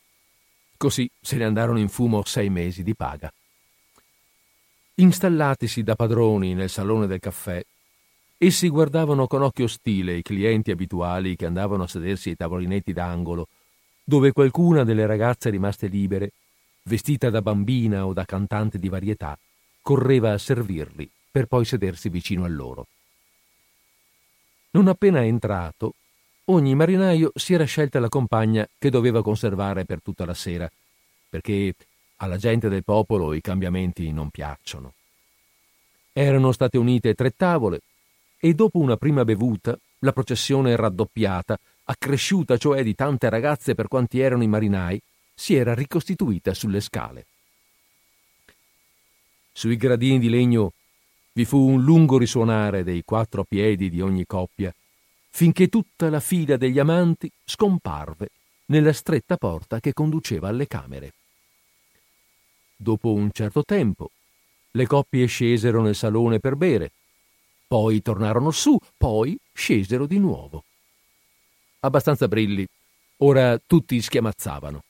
Così 0.77 1.09
se 1.19 1.37
ne 1.37 1.45
andarono 1.45 1.79
in 1.79 1.89
fumo 1.89 2.23
sei 2.23 2.51
mesi 2.51 2.83
di 2.83 2.93
paga. 2.93 3.33
Installatisi 4.93 5.81
da 5.81 5.95
padroni 5.95 6.53
nel 6.53 6.69
salone 6.69 7.07
del 7.07 7.19
caffè, 7.19 7.65
essi 8.37 8.69
guardavano 8.69 9.25
con 9.25 9.41
occhio 9.41 9.65
ostile 9.65 10.17
i 10.17 10.21
clienti 10.21 10.69
abituali 10.69 11.35
che 11.35 11.47
andavano 11.47 11.81
a 11.81 11.87
sedersi 11.87 12.29
ai 12.29 12.35
tavolinetti 12.35 12.93
d'angolo, 12.93 13.47
dove 14.03 14.33
qualcuna 14.33 14.83
delle 14.83 15.07
ragazze 15.07 15.49
rimaste 15.49 15.87
libere, 15.87 16.33
vestita 16.83 17.31
da 17.31 17.41
bambina 17.41 18.05
o 18.05 18.13
da 18.13 18.23
cantante 18.23 18.77
di 18.77 18.87
varietà, 18.87 19.35
correva 19.81 20.31
a 20.31 20.37
servirli 20.37 21.09
per 21.31 21.47
poi 21.47 21.65
sedersi 21.65 22.07
vicino 22.07 22.43
a 22.43 22.47
loro. 22.47 22.85
Non 24.73 24.87
appena 24.87 25.25
entrato, 25.25 25.95
ogni 26.45 26.75
marinaio 26.75 27.31
si 27.35 27.53
era 27.53 27.65
scelta 27.65 27.99
la 27.99 28.07
compagna 28.07 28.67
che 28.77 28.89
doveva 28.89 29.21
conservare 29.21 29.83
per 29.83 30.01
tutta 30.01 30.25
la 30.25 30.33
sera, 30.33 30.71
perché 31.29 31.75
alla 32.17 32.37
gente 32.37 32.69
del 32.69 32.83
popolo 32.83 33.33
i 33.33 33.41
cambiamenti 33.41 34.11
non 34.13 34.29
piacciono. 34.29 34.93
Erano 36.13 36.53
state 36.53 36.77
unite 36.77 37.15
tre 37.15 37.31
tavole 37.35 37.81
e 38.39 38.53
dopo 38.53 38.79
una 38.79 38.95
prima 38.95 39.25
bevuta 39.25 39.77
la 39.99 40.13
processione 40.13 40.75
raddoppiata, 40.77 41.59
accresciuta 41.83 42.57
cioè 42.57 42.81
di 42.83 42.95
tante 42.95 43.29
ragazze 43.29 43.75
per 43.75 43.89
quanti 43.89 44.19
erano 44.19 44.43
i 44.43 44.47
marinai, 44.47 45.01
si 45.35 45.55
era 45.55 45.73
ricostituita 45.73 46.53
sulle 46.53 46.79
scale. 46.79 47.25
Sui 49.51 49.75
gradini 49.75 50.17
di 50.17 50.29
legno 50.29 50.71
vi 51.33 51.45
fu 51.45 51.57
un 51.57 51.81
lungo 51.83 52.17
risuonare 52.17 52.83
dei 52.83 53.03
quattro 53.03 53.43
piedi 53.43 53.89
di 53.89 54.01
ogni 54.01 54.25
coppia 54.25 54.73
finché 55.33 55.69
tutta 55.69 56.09
la 56.09 56.19
fila 56.19 56.57
degli 56.57 56.77
amanti 56.77 57.31
scomparve 57.45 58.29
nella 58.65 58.93
stretta 58.93 59.37
porta 59.37 59.79
che 59.79 59.93
conduceva 59.93 60.49
alle 60.49 60.67
camere. 60.67 61.13
Dopo 62.75 63.13
un 63.13 63.31
certo 63.31 63.63
tempo, 63.63 64.11
le 64.71 64.85
coppie 64.85 65.25
scesero 65.25 65.81
nel 65.81 65.95
salone 65.95 66.39
per 66.39 66.55
bere, 66.55 66.91
poi 67.67 68.01
tornarono 68.01 68.51
su, 68.51 68.77
poi 68.97 69.37
scesero 69.53 70.05
di 70.05 70.19
nuovo. 70.19 70.63
Abbastanza 71.79 72.27
brilli, 72.27 72.67
ora 73.17 73.59
tutti 73.65 74.01
schiamazzavano. 74.01 74.83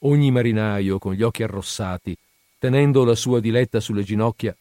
Ogni 0.00 0.30
marinaio, 0.30 0.98
con 0.98 1.14
gli 1.14 1.22
occhi 1.22 1.42
arrossati, 1.42 2.14
tenendo 2.58 3.04
la 3.04 3.14
sua 3.14 3.40
diletta 3.40 3.80
sulle 3.80 4.02
ginocchia, 4.02 4.54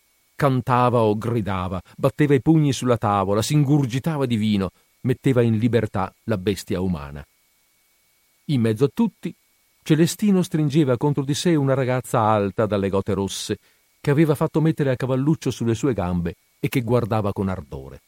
cantava 0.43 1.03
o 1.03 1.17
gridava, 1.17 1.81
batteva 1.95 2.33
i 2.33 2.41
pugni 2.41 2.73
sulla 2.73 2.97
tavola, 2.97 3.41
s'ingurgitava 3.41 4.25
di 4.25 4.35
vino, 4.35 4.71
metteva 5.03 5.41
in 5.41 5.57
libertà 5.57 6.13
la 6.25 6.37
bestia 6.37 6.81
umana. 6.81 7.25
In 8.47 8.59
mezzo 8.59 8.83
a 8.83 8.91
tutti, 8.93 9.33
Celestino 9.83 10.43
stringeva 10.43 10.97
contro 10.97 11.23
di 11.23 11.33
sé 11.33 11.55
una 11.55 11.73
ragazza 11.73 12.19
alta 12.19 12.65
dalle 12.65 12.89
gote 12.89 13.13
rosse, 13.13 13.57
che 14.01 14.11
aveva 14.11 14.35
fatto 14.35 14.59
mettere 14.59 14.91
a 14.91 14.97
cavalluccio 14.97 15.49
sulle 15.49 15.75
sue 15.75 15.93
gambe 15.93 16.35
e 16.59 16.67
che 16.67 16.81
guardava 16.81 17.31
con 17.31 17.47
ardore. 17.47 18.01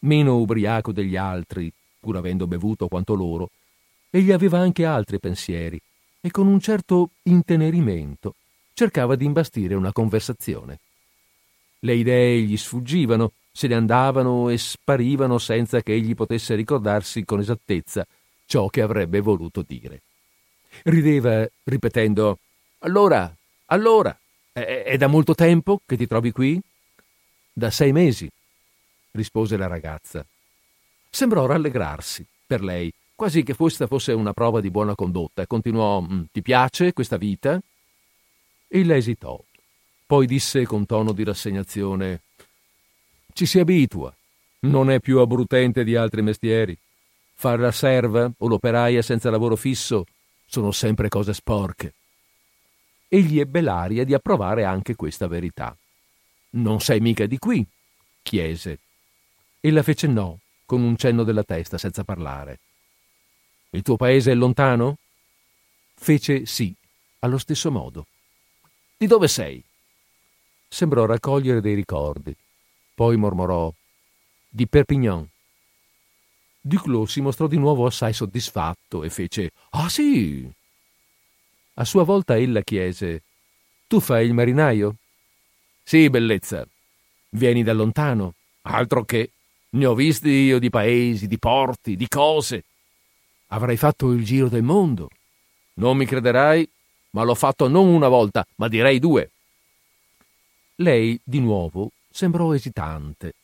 Meno 0.00 0.38
ubriaco 0.38 0.92
degli 0.92 1.16
altri, 1.16 1.70
pur 2.00 2.16
avendo 2.16 2.46
bevuto 2.46 2.88
quanto 2.88 3.14
loro, 3.14 3.50
egli 4.08 4.32
aveva 4.32 4.60
anche 4.60 4.86
altri 4.86 5.18
pensieri 5.18 5.78
e 6.22 6.30
con 6.30 6.46
un 6.46 6.58
certo 6.58 7.10
intenerimento 7.24 8.34
cercava 8.72 9.14
di 9.14 9.26
imbastire 9.26 9.74
una 9.74 9.92
conversazione. 9.92 10.78
Le 11.80 11.94
idee 11.94 12.40
gli 12.40 12.56
sfuggivano, 12.56 13.32
se 13.52 13.66
ne 13.66 13.74
andavano 13.74 14.48
e 14.48 14.58
sparivano 14.58 15.38
senza 15.38 15.82
che 15.82 15.92
egli 15.92 16.14
potesse 16.14 16.54
ricordarsi 16.54 17.24
con 17.24 17.40
esattezza 17.40 18.06
ciò 18.46 18.68
che 18.68 18.80
avrebbe 18.80 19.20
voluto 19.20 19.62
dire. 19.66 20.02
Rideva 20.84 21.46
ripetendo 21.64 22.38
Allora, 22.80 23.34
allora, 23.66 24.16
è, 24.52 24.84
è 24.84 24.96
da 24.96 25.06
molto 25.06 25.34
tempo 25.34 25.80
che 25.84 25.96
ti 25.96 26.06
trovi 26.06 26.32
qui? 26.32 26.60
Da 27.52 27.70
sei 27.70 27.92
mesi, 27.92 28.30
rispose 29.12 29.56
la 29.56 29.66
ragazza. 29.66 30.24
Sembrò 31.10 31.46
rallegrarsi 31.46 32.24
per 32.46 32.62
lei, 32.62 32.92
quasi 33.14 33.42
che 33.42 33.54
questa 33.54 33.86
fosse 33.86 34.12
una 34.12 34.32
prova 34.32 34.60
di 34.60 34.70
buona 34.70 34.94
condotta, 34.94 35.46
continuò 35.46 36.00
mm, 36.00 36.22
Ti 36.32 36.42
piace 36.42 36.92
questa 36.92 37.16
vita? 37.16 37.60
Ella 38.68 38.96
esitò. 38.96 39.42
Poi 40.08 40.26
disse 40.26 40.64
con 40.64 40.86
tono 40.86 41.12
di 41.12 41.22
rassegnazione 41.22 42.22
Ci 43.34 43.44
si 43.44 43.58
abitua. 43.58 44.10
Non 44.60 44.90
è 44.90 45.00
più 45.00 45.18
abbrutente 45.18 45.84
di 45.84 45.96
altri 45.96 46.22
mestieri. 46.22 46.74
Fare 47.34 47.60
la 47.60 47.70
serva 47.70 48.32
o 48.38 48.48
l'operaia 48.48 49.02
senza 49.02 49.28
lavoro 49.28 49.54
fisso 49.54 50.06
sono 50.46 50.72
sempre 50.72 51.10
cose 51.10 51.34
sporche. 51.34 51.92
Egli 53.06 53.38
ebbe 53.38 53.60
l'aria 53.60 54.04
di 54.04 54.14
approvare 54.14 54.64
anche 54.64 54.96
questa 54.96 55.26
verità. 55.26 55.76
Non 56.52 56.80
sei 56.80 57.00
mica 57.00 57.26
di 57.26 57.36
qui? 57.36 57.66
chiese. 58.22 58.78
Ella 59.60 59.82
fece 59.82 60.06
no, 60.06 60.38
con 60.64 60.80
un 60.80 60.96
cenno 60.96 61.22
della 61.22 61.44
testa, 61.44 61.76
senza 61.76 62.02
parlare. 62.02 62.60
Il 63.72 63.82
tuo 63.82 63.96
paese 63.96 64.32
è 64.32 64.34
lontano? 64.34 64.96
Fece 65.94 66.46
sì, 66.46 66.74
allo 67.18 67.36
stesso 67.36 67.70
modo. 67.70 68.06
Di 68.96 69.06
dove 69.06 69.28
sei? 69.28 69.62
Sembrò 70.68 71.06
raccogliere 71.06 71.60
dei 71.60 71.74
ricordi. 71.74 72.34
Poi 72.94 73.16
mormorò 73.16 73.72
di 74.48 74.66
Perpignan. 74.68 75.26
Duclos 76.60 77.12
si 77.12 77.20
mostrò 77.20 77.46
di 77.46 77.56
nuovo 77.56 77.86
assai 77.86 78.12
soddisfatto 78.12 79.02
e 79.02 79.10
fece 79.10 79.50
Ah 79.70 79.88
sì. 79.88 80.48
A 81.74 81.84
sua 81.84 82.02
volta 82.02 82.36
ella 82.36 82.60
chiese 82.62 83.22
Tu 83.86 84.00
fai 84.00 84.26
il 84.26 84.34
marinaio? 84.34 84.96
Sì, 85.82 86.10
bellezza. 86.10 86.66
Vieni 87.30 87.62
da 87.62 87.72
lontano? 87.72 88.34
Altro 88.62 89.04
che. 89.04 89.32
Ne 89.70 89.86
ho 89.86 89.94
visti 89.94 90.28
io 90.28 90.58
di 90.58 90.70
paesi, 90.70 91.26
di 91.26 91.38
porti, 91.38 91.96
di 91.96 92.08
cose. 92.08 92.64
Avrai 93.48 93.76
fatto 93.76 94.10
il 94.12 94.24
giro 94.24 94.48
del 94.48 94.62
mondo. 94.62 95.08
Non 95.74 95.96
mi 95.96 96.04
crederai, 96.04 96.68
ma 97.10 97.22
l'ho 97.22 97.34
fatto 97.34 97.68
non 97.68 97.86
una 97.86 98.08
volta, 98.08 98.44
ma 98.56 98.68
direi 98.68 98.98
due. 98.98 99.30
Lei, 100.80 101.20
di 101.24 101.40
nuovo, 101.40 101.90
sembrò 102.10 102.54
esitante 102.54 103.34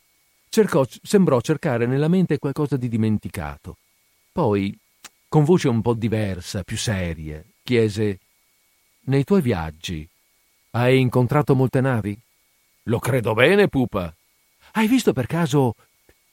cercò, 0.54 0.86
sembrò 1.02 1.40
cercare 1.40 1.84
nella 1.84 2.06
mente 2.06 2.38
qualcosa 2.38 2.76
di 2.76 2.86
dimenticato. 2.86 3.78
Poi, 4.30 4.72
con 5.26 5.42
voce 5.42 5.66
un 5.66 5.82
po' 5.82 5.94
diversa, 5.94 6.62
più 6.62 6.76
seria, 6.76 7.42
chiese 7.60 8.20
Nei 9.06 9.24
tuoi 9.24 9.42
viaggi 9.42 10.08
hai 10.70 11.00
incontrato 11.00 11.54
molte 11.54 11.80
navi? 11.80 12.16
Lo 12.84 12.98
credo 13.00 13.34
bene, 13.34 13.68
pupa. 13.68 14.14
Hai 14.72 14.86
visto 14.86 15.12
per 15.12 15.26
caso 15.26 15.74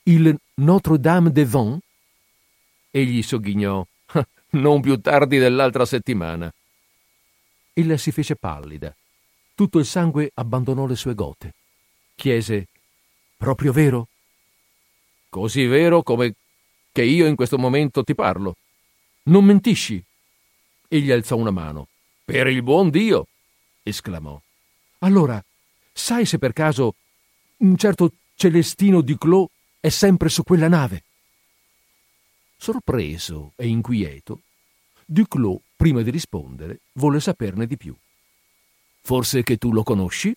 il 0.03 0.35
Notre-Dame 0.55 1.31
de 1.31 1.45
Vent? 1.45 1.83
Egli 2.91 3.21
sogghignò. 3.21 3.85
Non 4.51 4.81
più 4.81 4.99
tardi 4.99 5.37
dell'altra 5.37 5.85
settimana. 5.85 6.51
Ella 7.73 7.97
si 7.97 8.11
fece 8.11 8.35
pallida. 8.35 8.93
Tutto 9.61 9.77
il 9.77 9.85
sangue 9.85 10.31
abbandonò 10.33 10.87
le 10.87 10.95
sue 10.95 11.13
gote. 11.13 11.53
Chiese 12.15 12.69
Proprio 13.37 13.71
vero? 13.71 14.07
Così 15.29 15.67
vero 15.67 16.01
come 16.01 16.33
che 16.91 17.03
io 17.03 17.27
in 17.27 17.35
questo 17.35 17.59
momento 17.59 18.03
ti 18.03 18.15
parlo. 18.15 18.55
Non 19.25 19.45
mentisci. 19.45 20.03
Egli 20.87 21.11
alzò 21.11 21.35
una 21.37 21.51
mano. 21.51 21.89
Per 22.25 22.47
il 22.47 22.63
buon 22.63 22.89
Dio! 22.89 23.27
esclamò. 23.83 24.41
Allora, 25.01 25.39
sai 25.93 26.25
se 26.25 26.39
per 26.39 26.53
caso 26.53 26.95
un 27.57 27.77
certo 27.77 28.13
Celestino 28.33 29.01
di 29.01 29.15
Clos 29.15 29.47
è 29.79 29.89
sempre 29.89 30.29
su 30.29 30.41
quella 30.41 30.69
nave? 30.69 31.03
Sorpreso 32.57 33.53
e 33.57 33.67
inquieto, 33.67 34.41
Duclos, 35.05 35.59
prima 35.75 36.01
di 36.01 36.09
rispondere, 36.09 36.79
volle 36.93 37.19
saperne 37.19 37.67
di 37.67 37.77
più. 37.77 37.95
Forse 39.01 39.43
che 39.43 39.57
tu 39.57 39.71
lo 39.71 39.83
conosci? 39.83 40.33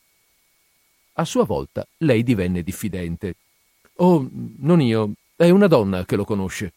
A 1.14 1.24
sua 1.24 1.44
volta 1.44 1.86
lei 1.98 2.22
divenne 2.22 2.62
diffidente. 2.62 3.36
Oh, 3.96 4.28
non 4.58 4.80
io, 4.80 5.12
è 5.36 5.48
una 5.50 5.68
donna 5.68 6.04
che 6.04 6.16
lo 6.16 6.24
conosce. 6.24 6.72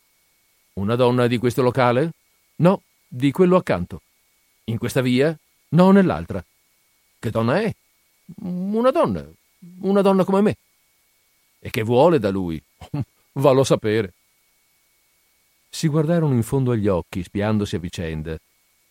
Una 0.74 0.96
donna 0.96 1.26
di 1.28 1.38
questo 1.38 1.62
locale? 1.64 2.12
No, 2.58 2.84
di 3.08 3.32
quello 3.32 3.56
accanto. 3.56 4.02
In 4.66 4.78
questa 4.78 5.02
via? 5.02 5.36
No, 5.70 5.92
nell'altra. 5.92 6.44
Che 7.20 7.30
donna 7.32 7.62
è? 7.62 7.74
Una 8.42 8.92
donna, 8.92 9.26
una 9.82 10.02
donna 10.02 10.24
come 10.24 10.42
me. 10.42 10.58
E 11.60 11.72
che 11.72 11.82
vuole 11.82 12.20
da 12.20 12.30
lui? 12.30 12.62
Vallo 13.34 13.62
a 13.62 13.66
sapere. 13.66 14.14
Si 15.70 15.88
guardarono 15.88 16.34
in 16.34 16.44
fondo 16.44 16.72
agli 16.72 16.88
occhi, 16.88 17.24
spiandosi 17.24 17.76
a 17.76 17.80
vicenda, 17.80 18.38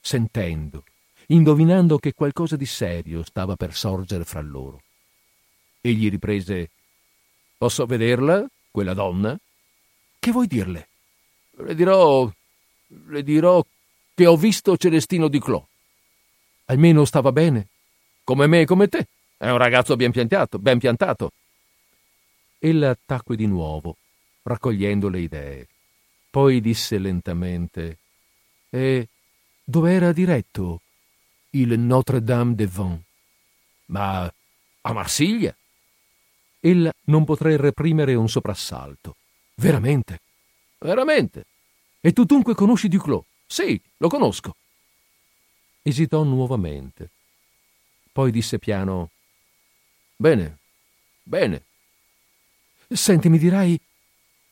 sentendo, 0.01 0.85
indovinando 1.29 1.99
che 1.99 2.13
qualcosa 2.13 2.57
di 2.57 2.67
serio 2.67 3.23
stava 3.23 3.57
per 3.57 3.75
sorgere 3.75 4.25
fra 4.25 4.41
loro. 4.41 4.83
Egli 5.81 6.09
riprese 6.11 6.71
Posso 7.59 7.87
vederla, 7.87 8.47
quella 8.71 8.93
donna? 8.93 9.39
Che 10.19 10.31
vuoi 10.31 10.47
dirle? 10.47 10.89
Le 11.53 11.75
dirò. 11.75 12.31
le 13.09 13.23
dirò 13.23 13.65
che 14.15 14.27
ho 14.27 14.37
visto 14.37 14.77
Celestino 14.77 15.29
di 15.29 15.41
Clò. 15.41 15.65
Almeno 16.67 17.05
stava 17.07 17.33
bene. 17.33 17.69
Come 18.25 18.47
me 18.47 18.61
e 18.61 18.65
come 18.67 18.89
te. 18.89 19.07
È 19.39 19.49
un 19.49 19.57
ragazzo 19.57 19.97
ben 19.97 20.11
piantato, 20.11 20.59
ben 20.59 20.79
piantato. 20.79 21.33
Ella 22.59 22.97
tacque 23.07 23.37
di 23.37 23.47
nuovo, 23.47 23.97
raccogliendo 24.43 25.09
le 25.09 25.21
idee. 25.21 25.69
Poi 26.31 26.61
disse 26.61 26.99
lentamente: 26.99 27.99
E 28.69 29.09
dove 29.65 29.93
era 29.93 30.13
diretto 30.13 30.81
il 31.61 31.79
Notre 31.79 32.21
Dame 32.21 32.55
de 32.55 32.67
Vent? 32.67 33.03
Ma 33.87 34.33
a 34.83 34.93
Marsiglia 34.93 35.57
ella 36.61 36.93
non 37.05 37.25
potrei 37.25 37.57
reprimere 37.57 38.15
un 38.15 38.29
soprassalto. 38.29 39.17
Veramente? 39.55 40.21
Veramente. 40.79 41.47
E 42.01 42.13
tu 42.13 42.25
dunque 42.25 42.55
conosci 42.55 42.89
Duclos? 42.89 43.25
Sì, 43.47 43.81
lo 43.99 44.09
conosco. 44.09 44.57
Esitò 45.83 46.25
nuovamente. 46.25 47.11
Poi 48.11 48.33
disse 48.33 48.59
piano: 48.59 49.11
Bene, 50.17 50.59
bene. 51.23 51.63
Senti, 52.89 53.29
mi 53.29 53.39
dirai. 53.39 53.79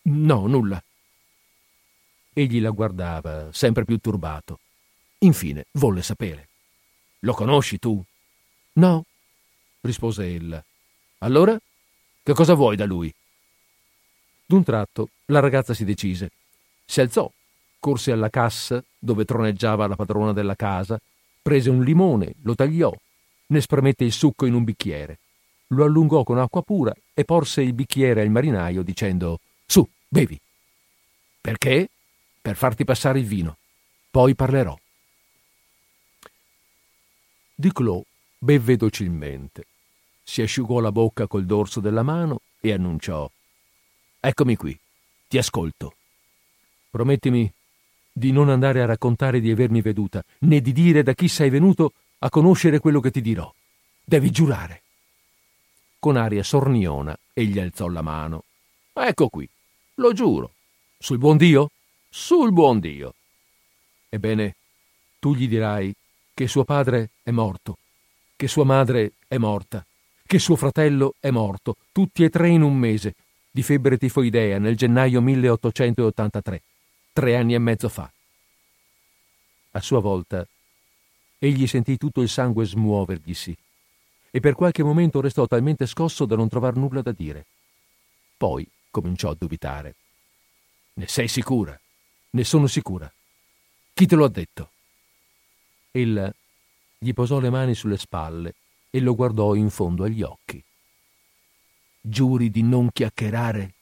No, 0.02 0.46
nulla. 0.46 0.82
Egli 2.32 2.60
la 2.60 2.70
guardava, 2.70 3.52
sempre 3.52 3.84
più 3.84 3.98
turbato. 3.98 4.60
Infine 5.18 5.66
volle 5.72 6.02
sapere. 6.02 6.48
Lo 7.24 7.32
conosci 7.32 7.78
tu? 7.78 8.02
No, 8.74 9.04
rispose 9.80 10.34
ella. 10.34 10.62
Allora? 11.18 11.58
Che 12.22 12.32
cosa 12.34 12.52
vuoi 12.52 12.76
da 12.76 12.84
lui? 12.84 13.12
D'un 14.44 14.62
tratto 14.62 15.08
la 15.26 15.40
ragazza 15.40 15.72
si 15.72 15.86
decise. 15.86 16.30
Si 16.84 17.00
alzò, 17.00 17.30
corse 17.78 18.12
alla 18.12 18.28
cassa 18.28 18.84
dove 18.98 19.24
troneggiava 19.24 19.86
la 19.86 19.96
padrona 19.96 20.34
della 20.34 20.54
casa, 20.54 21.00
prese 21.40 21.70
un 21.70 21.82
limone, 21.82 22.34
lo 22.42 22.54
tagliò, 22.54 22.92
ne 23.46 23.60
spremette 23.60 24.04
il 24.04 24.12
succo 24.12 24.44
in 24.44 24.52
un 24.52 24.64
bicchiere, 24.64 25.18
lo 25.68 25.84
allungò 25.84 26.24
con 26.24 26.38
acqua 26.38 26.60
pura 26.60 26.94
e 27.14 27.24
porse 27.24 27.62
il 27.62 27.72
bicchiere 27.72 28.20
al 28.20 28.28
marinaio 28.28 28.82
dicendo 28.82 29.40
Su, 29.64 29.86
bevi. 30.06 30.38
Perché? 31.40 31.88
Per 32.42 32.54
farti 32.54 32.84
passare 32.84 33.18
il 33.18 33.26
vino. 33.26 33.56
Poi 34.10 34.34
parlerò. 34.34 34.78
Duclos 37.54 38.02
bevve 38.36 38.76
docilmente, 38.76 39.66
si 40.22 40.42
asciugò 40.42 40.80
la 40.80 40.90
bocca 40.90 41.26
col 41.26 41.44
dorso 41.44 41.80
della 41.80 42.02
mano 42.02 42.40
e 42.60 42.72
annunciò 42.72 43.30
Eccomi 44.18 44.56
qui, 44.56 44.76
ti 45.28 45.36
ascolto. 45.36 45.96
Promettimi 46.90 47.52
di 48.10 48.32
non 48.32 48.48
andare 48.48 48.80
a 48.80 48.86
raccontare 48.86 49.38
di 49.38 49.50
avermi 49.50 49.82
veduta, 49.82 50.24
né 50.40 50.62
di 50.62 50.72
dire 50.72 51.02
da 51.02 51.12
chi 51.12 51.28
sei 51.28 51.50
venuto 51.50 51.92
a 52.20 52.30
conoscere 52.30 52.78
quello 52.78 53.00
che 53.00 53.10
ti 53.10 53.20
dirò. 53.20 53.52
Devi 54.02 54.30
giurare. 54.30 54.82
Con 55.98 56.16
aria 56.16 56.42
sorniona 56.42 57.14
egli 57.34 57.58
alzò 57.58 57.86
la 57.86 58.00
mano. 58.00 58.44
Ecco 58.94 59.28
qui, 59.28 59.46
lo 59.96 60.12
giuro. 60.14 60.54
Sul 60.98 61.18
buon 61.18 61.36
Dio? 61.36 61.70
Sul 62.08 62.50
buon 62.50 62.80
Dio. 62.80 63.14
Ebbene, 64.08 64.56
tu 65.18 65.34
gli 65.34 65.46
dirai 65.46 65.94
che 66.34 66.48
suo 66.48 66.64
padre 66.64 67.10
è 67.22 67.30
morto, 67.30 67.78
che 68.34 68.48
sua 68.48 68.64
madre 68.64 69.12
è 69.28 69.38
morta, 69.38 69.86
che 70.26 70.40
suo 70.40 70.56
fratello 70.56 71.14
è 71.20 71.30
morto, 71.30 71.76
tutti 71.92 72.24
e 72.24 72.28
tre 72.28 72.48
in 72.48 72.62
un 72.62 72.76
mese, 72.76 73.14
di 73.50 73.62
febbre 73.62 73.96
tifoidea 73.96 74.58
nel 74.58 74.76
gennaio 74.76 75.20
1883, 75.20 76.62
tre 77.12 77.36
anni 77.36 77.54
e 77.54 77.58
mezzo 77.58 77.88
fa. 77.88 78.10
A 79.70 79.80
sua 79.80 80.00
volta, 80.00 80.44
egli 81.38 81.68
sentì 81.68 81.96
tutto 81.96 82.20
il 82.20 82.28
sangue 82.28 82.66
smuoverglisi 82.66 83.56
e 84.32 84.40
per 84.40 84.54
qualche 84.54 84.82
momento 84.82 85.20
restò 85.20 85.46
talmente 85.46 85.86
scosso 85.86 86.24
da 86.24 86.34
non 86.34 86.48
trovar 86.48 86.74
nulla 86.74 87.00
da 87.00 87.12
dire. 87.12 87.46
Poi 88.36 88.68
cominciò 88.90 89.30
a 89.30 89.36
dubitare. 89.38 89.94
Ne 90.94 91.06
sei 91.06 91.28
sicura? 91.28 91.78
Ne 92.30 92.42
sono 92.42 92.66
sicura. 92.66 93.12
Chi 93.92 94.06
te 94.06 94.16
lo 94.16 94.24
ha 94.24 94.28
detto? 94.28 94.70
Ella 95.96 96.34
gli 96.98 97.12
posò 97.12 97.38
le 97.38 97.50
mani 97.50 97.76
sulle 97.76 97.96
spalle 97.98 98.56
e 98.90 98.98
lo 98.98 99.14
guardò 99.14 99.54
in 99.54 99.70
fondo 99.70 100.02
agli 100.02 100.22
occhi. 100.22 100.60
Giuri 102.00 102.50
di 102.50 102.62
non 102.62 102.90
chiacchierare? 102.90 103.74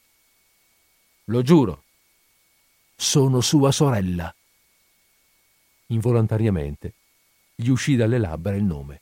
Lo 1.25 1.41
giuro. 1.41 1.83
Sono 2.95 3.41
sua 3.41 3.71
sorella. 3.71 4.33
Involontariamente 5.87 6.93
gli 7.55 7.69
uscì 7.69 7.95
dalle 7.95 8.19
labbra 8.19 8.55
il 8.55 8.63
nome. 8.63 9.01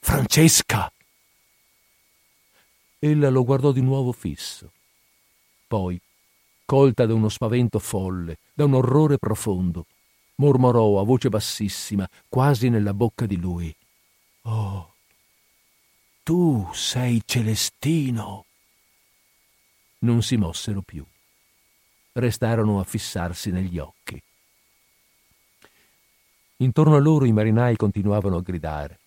Francesca! 0.00 0.92
Ella 2.98 3.30
lo 3.30 3.44
guardò 3.44 3.70
di 3.70 3.80
nuovo 3.80 4.10
fisso. 4.10 4.72
Poi, 5.68 6.00
colta 6.64 7.06
da 7.06 7.14
uno 7.14 7.28
spavento 7.28 7.78
folle, 7.78 8.38
da 8.54 8.64
un 8.64 8.74
orrore 8.74 9.18
profondo, 9.18 9.86
mormorò 10.36 11.00
a 11.00 11.04
voce 11.04 11.28
bassissima, 11.28 12.08
quasi 12.28 12.68
nella 12.68 12.94
bocca 12.94 13.26
di 13.26 13.36
lui. 13.36 13.74
Oh, 14.42 14.92
tu 16.22 16.68
sei 16.72 17.22
Celestino. 17.24 18.44
Non 20.00 20.22
si 20.22 20.36
mossero 20.36 20.82
più. 20.82 21.04
Restarono 22.12 22.78
a 22.78 22.84
fissarsi 22.84 23.50
negli 23.50 23.78
occhi. 23.78 24.22
Intorno 26.58 26.94
a 26.94 27.00
loro 27.00 27.24
i 27.24 27.32
marinai 27.32 27.76
continuavano 27.76 28.36
a 28.36 28.40
gridare. 28.40 29.00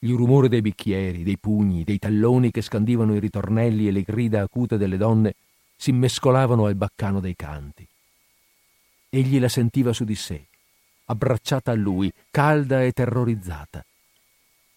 Il 0.00 0.14
rumore 0.14 0.48
dei 0.48 0.60
bicchieri, 0.60 1.24
dei 1.24 1.38
pugni, 1.38 1.82
dei 1.82 1.98
talloni 1.98 2.52
che 2.52 2.60
scandivano 2.62 3.14
i 3.14 3.18
ritornelli 3.18 3.88
e 3.88 3.90
le 3.90 4.02
grida 4.02 4.42
acute 4.42 4.76
delle 4.76 4.96
donne 4.96 5.34
si 5.74 5.90
mescolavano 5.90 6.66
al 6.66 6.76
baccano 6.76 7.18
dei 7.18 7.34
canti. 7.34 7.86
Egli 9.16 9.40
la 9.40 9.48
sentiva 9.48 9.94
su 9.94 10.04
di 10.04 10.14
sé, 10.14 10.48
abbracciata 11.06 11.70
a 11.70 11.74
lui, 11.74 12.12
calda 12.30 12.82
e 12.82 12.92
terrorizzata. 12.92 13.82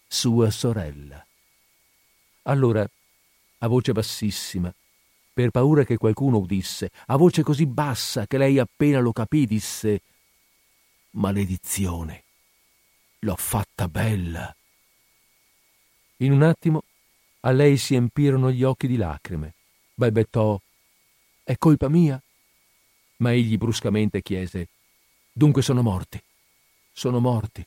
Sua 0.08 0.50
sorella. 0.50 1.22
Allora, 2.44 2.88
a 3.58 3.66
voce 3.68 3.92
bassissima, 3.92 4.72
per 5.34 5.50
paura 5.50 5.84
che 5.84 5.98
qualcuno 5.98 6.38
udisse, 6.38 6.90
a 7.08 7.16
voce 7.16 7.42
così 7.42 7.66
bassa 7.66 8.26
che 8.26 8.38
lei 8.38 8.58
appena 8.58 8.98
lo 9.00 9.12
capì, 9.12 9.44
disse 9.44 10.00
Maledizione, 11.10 12.24
l'ho 13.18 13.36
fatta 13.36 13.88
bella. 13.88 14.56
In 16.16 16.32
un 16.32 16.44
attimo 16.44 16.84
a 17.40 17.50
lei 17.50 17.76
si 17.76 17.94
empirono 17.94 18.50
gli 18.50 18.62
occhi 18.62 18.86
di 18.86 18.96
lacrime. 18.96 19.52
Balbettò 19.92 20.58
È 21.42 21.58
colpa 21.58 21.90
mia? 21.90 22.18
Ma 23.20 23.32
egli 23.32 23.56
bruscamente 23.56 24.22
chiese 24.22 24.68
Dunque 25.32 25.62
sono 25.62 25.82
morti. 25.82 26.20
Sono 26.92 27.20
morti. 27.20 27.64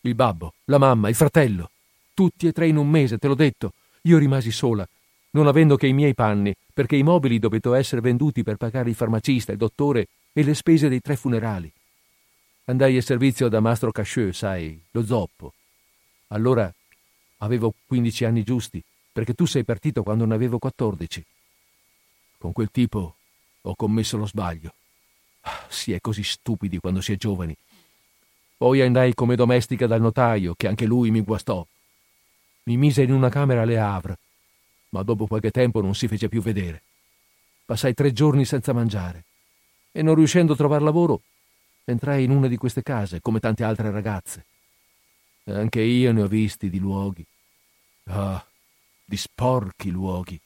Il 0.00 0.14
babbo, 0.14 0.54
la 0.64 0.78
mamma, 0.78 1.08
il 1.08 1.14
fratello. 1.14 1.70
Tutti 2.14 2.46
e 2.46 2.52
tre 2.52 2.66
in 2.66 2.76
un 2.76 2.88
mese, 2.88 3.18
te 3.18 3.28
l'ho 3.28 3.34
detto. 3.34 3.74
Io 4.02 4.18
rimasi 4.18 4.50
sola, 4.50 4.88
non 5.30 5.46
avendo 5.46 5.76
che 5.76 5.86
i 5.86 5.92
miei 5.92 6.14
panni, 6.14 6.54
perché 6.72 6.96
i 6.96 7.02
mobili 7.02 7.38
dovettero 7.38 7.74
essere 7.74 8.00
venduti 8.00 8.42
per 8.42 8.56
pagare 8.56 8.88
il 8.88 8.96
farmacista, 8.96 9.52
il 9.52 9.58
dottore 9.58 10.08
e 10.32 10.42
le 10.42 10.54
spese 10.54 10.88
dei 10.88 11.00
tre 11.00 11.14
funerali. 11.16 11.70
Andai 12.64 12.96
a 12.96 13.02
servizio 13.02 13.48
da 13.48 13.60
Mastro 13.60 13.92
Cacheux, 13.92 14.36
sai, 14.36 14.80
lo 14.90 15.04
zoppo. 15.04 15.52
Allora 16.28 16.72
avevo 17.38 17.74
15 17.86 18.24
anni 18.24 18.42
giusti, 18.42 18.82
perché 19.12 19.34
tu 19.34 19.44
sei 19.44 19.64
partito 19.64 20.02
quando 20.02 20.24
ne 20.24 20.34
avevo 20.34 20.58
14. 20.58 21.24
Con 22.38 22.52
quel 22.52 22.70
tipo 22.70 23.14
ho 23.60 23.74
commesso 23.76 24.16
lo 24.16 24.26
sbaglio. 24.26 24.74
Si 25.68 25.92
è 25.92 26.00
così 26.00 26.22
stupidi 26.22 26.78
quando 26.78 27.00
si 27.00 27.12
è 27.12 27.16
giovani. 27.16 27.56
Poi 28.56 28.80
andai 28.80 29.14
come 29.14 29.34
domestica 29.34 29.86
dal 29.86 30.00
notaio, 30.00 30.54
che 30.54 30.68
anche 30.68 30.86
lui 30.86 31.10
mi 31.10 31.20
guastò. 31.22 31.66
Mi 32.64 32.76
mise 32.76 33.02
in 33.02 33.12
una 33.12 33.28
camera 33.28 33.62
alle 33.62 33.78
Havre, 33.78 34.18
ma 34.90 35.02
dopo 35.02 35.26
qualche 35.26 35.50
tempo 35.50 35.80
non 35.80 35.96
si 35.96 36.06
fece 36.06 36.28
più 36.28 36.40
vedere. 36.40 36.82
Passai 37.64 37.92
tre 37.92 38.12
giorni 38.12 38.44
senza 38.44 38.72
mangiare 38.72 39.24
e 39.90 40.02
non 40.02 40.14
riuscendo 40.14 40.52
a 40.52 40.56
trovare 40.56 40.84
lavoro, 40.84 41.22
entrai 41.84 42.22
in 42.22 42.30
una 42.30 42.46
di 42.46 42.56
queste 42.56 42.82
case, 42.82 43.20
come 43.20 43.40
tante 43.40 43.64
altre 43.64 43.90
ragazze. 43.90 44.44
Anche 45.44 45.80
io 45.80 46.12
ne 46.12 46.22
ho 46.22 46.28
visti 46.28 46.70
di 46.70 46.78
luoghi. 46.78 47.26
Ah, 48.04 48.44
di 49.04 49.16
sporchi 49.16 49.90
luoghi. 49.90 50.38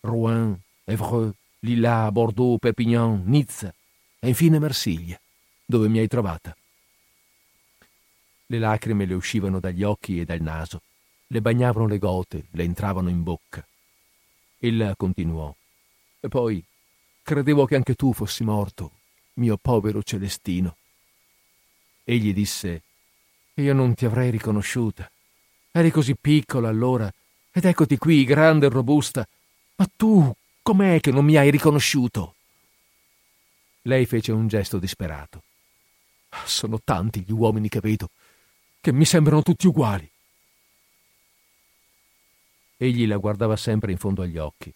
Rouen, 0.00 0.58
Évreux, 0.84 1.32
Lilla, 1.60 2.10
Bordeaux, 2.10 2.58
Perpignan, 2.58 3.22
Nizza 3.24 3.72
e 4.18 4.28
infine 4.28 4.58
Marsiglia, 4.58 5.20
dove 5.64 5.88
mi 5.88 5.98
hai 5.98 6.08
trovata. 6.08 6.56
Le 8.46 8.58
lacrime 8.58 9.06
le 9.06 9.14
uscivano 9.14 9.60
dagli 9.60 9.82
occhi 9.82 10.20
e 10.20 10.24
dal 10.24 10.40
naso 10.40 10.82
le 11.28 11.40
bagnavano 11.40 11.86
le 11.86 11.98
gote, 11.98 12.46
le 12.50 12.62
entravano 12.62 13.08
in 13.08 13.22
bocca. 13.22 13.66
Ella 14.58 14.94
continuò. 14.94 15.54
E 16.20 16.28
poi 16.28 16.62
credevo 17.22 17.66
che 17.66 17.74
anche 17.74 17.94
tu 17.94 18.12
fossi 18.12 18.44
morto, 18.44 18.92
mio 19.34 19.56
povero 19.56 20.02
Celestino. 20.02 20.76
Egli 22.04 22.32
disse, 22.32 22.82
io 23.54 23.74
non 23.74 23.94
ti 23.94 24.04
avrei 24.04 24.30
riconosciuta. 24.30 25.10
Eri 25.72 25.90
così 25.90 26.14
piccola 26.14 26.68
allora, 26.68 27.12
ed 27.50 27.64
eccoti 27.64 27.98
qui, 27.98 28.24
grande 28.24 28.66
e 28.66 28.70
robusta. 28.70 29.26
Ma 29.76 29.90
tu, 29.96 30.32
com'è 30.62 31.00
che 31.00 31.10
non 31.10 31.24
mi 31.24 31.36
hai 31.36 31.50
riconosciuto? 31.50 32.35
Lei 33.86 34.04
fece 34.04 34.32
un 34.32 34.48
gesto 34.48 34.78
disperato. 34.78 35.42
Sono 36.44 36.80
tanti 36.82 37.22
gli 37.22 37.30
uomini 37.30 37.68
che 37.68 37.78
vedo, 37.78 38.10
che 38.80 38.92
mi 38.92 39.04
sembrano 39.04 39.42
tutti 39.42 39.68
uguali. 39.68 40.10
Egli 42.78 43.06
la 43.06 43.16
guardava 43.16 43.56
sempre 43.56 43.92
in 43.92 43.98
fondo 43.98 44.22
agli 44.22 44.38
occhi, 44.38 44.74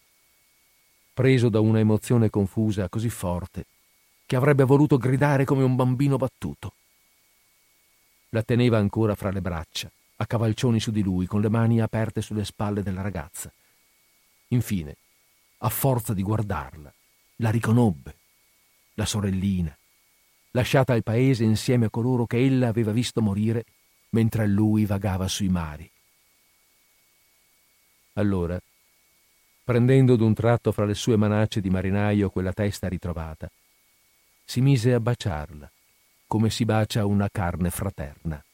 preso 1.12 1.48
da 1.48 1.58
una 1.58 1.80
emozione 1.80 2.30
confusa 2.30 2.88
così 2.88 3.10
forte 3.10 3.66
che 4.26 4.36
avrebbe 4.36 4.62
voluto 4.62 4.96
gridare 4.96 5.44
come 5.44 5.64
un 5.64 5.74
bambino 5.74 6.16
battuto. 6.16 6.74
La 8.28 8.42
teneva 8.42 8.78
ancora 8.78 9.16
fra 9.16 9.32
le 9.32 9.40
braccia, 9.40 9.90
a 10.18 10.26
cavalcioni 10.26 10.78
su 10.78 10.92
di 10.92 11.02
lui, 11.02 11.26
con 11.26 11.40
le 11.40 11.48
mani 11.48 11.80
aperte 11.80 12.22
sulle 12.22 12.44
spalle 12.44 12.84
della 12.84 13.02
ragazza. 13.02 13.52
Infine, 14.48 14.96
a 15.58 15.68
forza 15.68 16.14
di 16.14 16.22
guardarla, 16.22 16.94
la 17.36 17.50
riconobbe, 17.50 18.18
la 19.00 19.06
sorellina, 19.06 19.74
lasciata 20.50 20.92
al 20.92 21.02
paese 21.02 21.42
insieme 21.42 21.86
a 21.86 21.90
coloro 21.90 22.26
che 22.26 22.36
ella 22.36 22.68
aveva 22.68 22.92
visto 22.92 23.22
morire 23.22 23.64
mentre 24.10 24.46
lui 24.46 24.84
vagava 24.84 25.26
sui 25.26 25.48
mari. 25.48 25.90
Allora 28.14 28.60
prendendo 29.64 30.16
d'un 30.16 30.34
tratto 30.34 30.72
fra 30.72 30.84
le 30.84 30.94
sue 30.94 31.16
manacce 31.16 31.60
di 31.60 31.70
marinaio 31.70 32.28
quella 32.28 32.52
testa 32.52 32.88
ritrovata, 32.88 33.48
si 34.44 34.60
mise 34.60 34.92
a 34.92 35.00
baciarla, 35.00 35.70
come 36.26 36.50
si 36.50 36.64
bacia 36.64 37.06
una 37.06 37.28
carne 37.30 37.70
fraterna. 37.70 38.44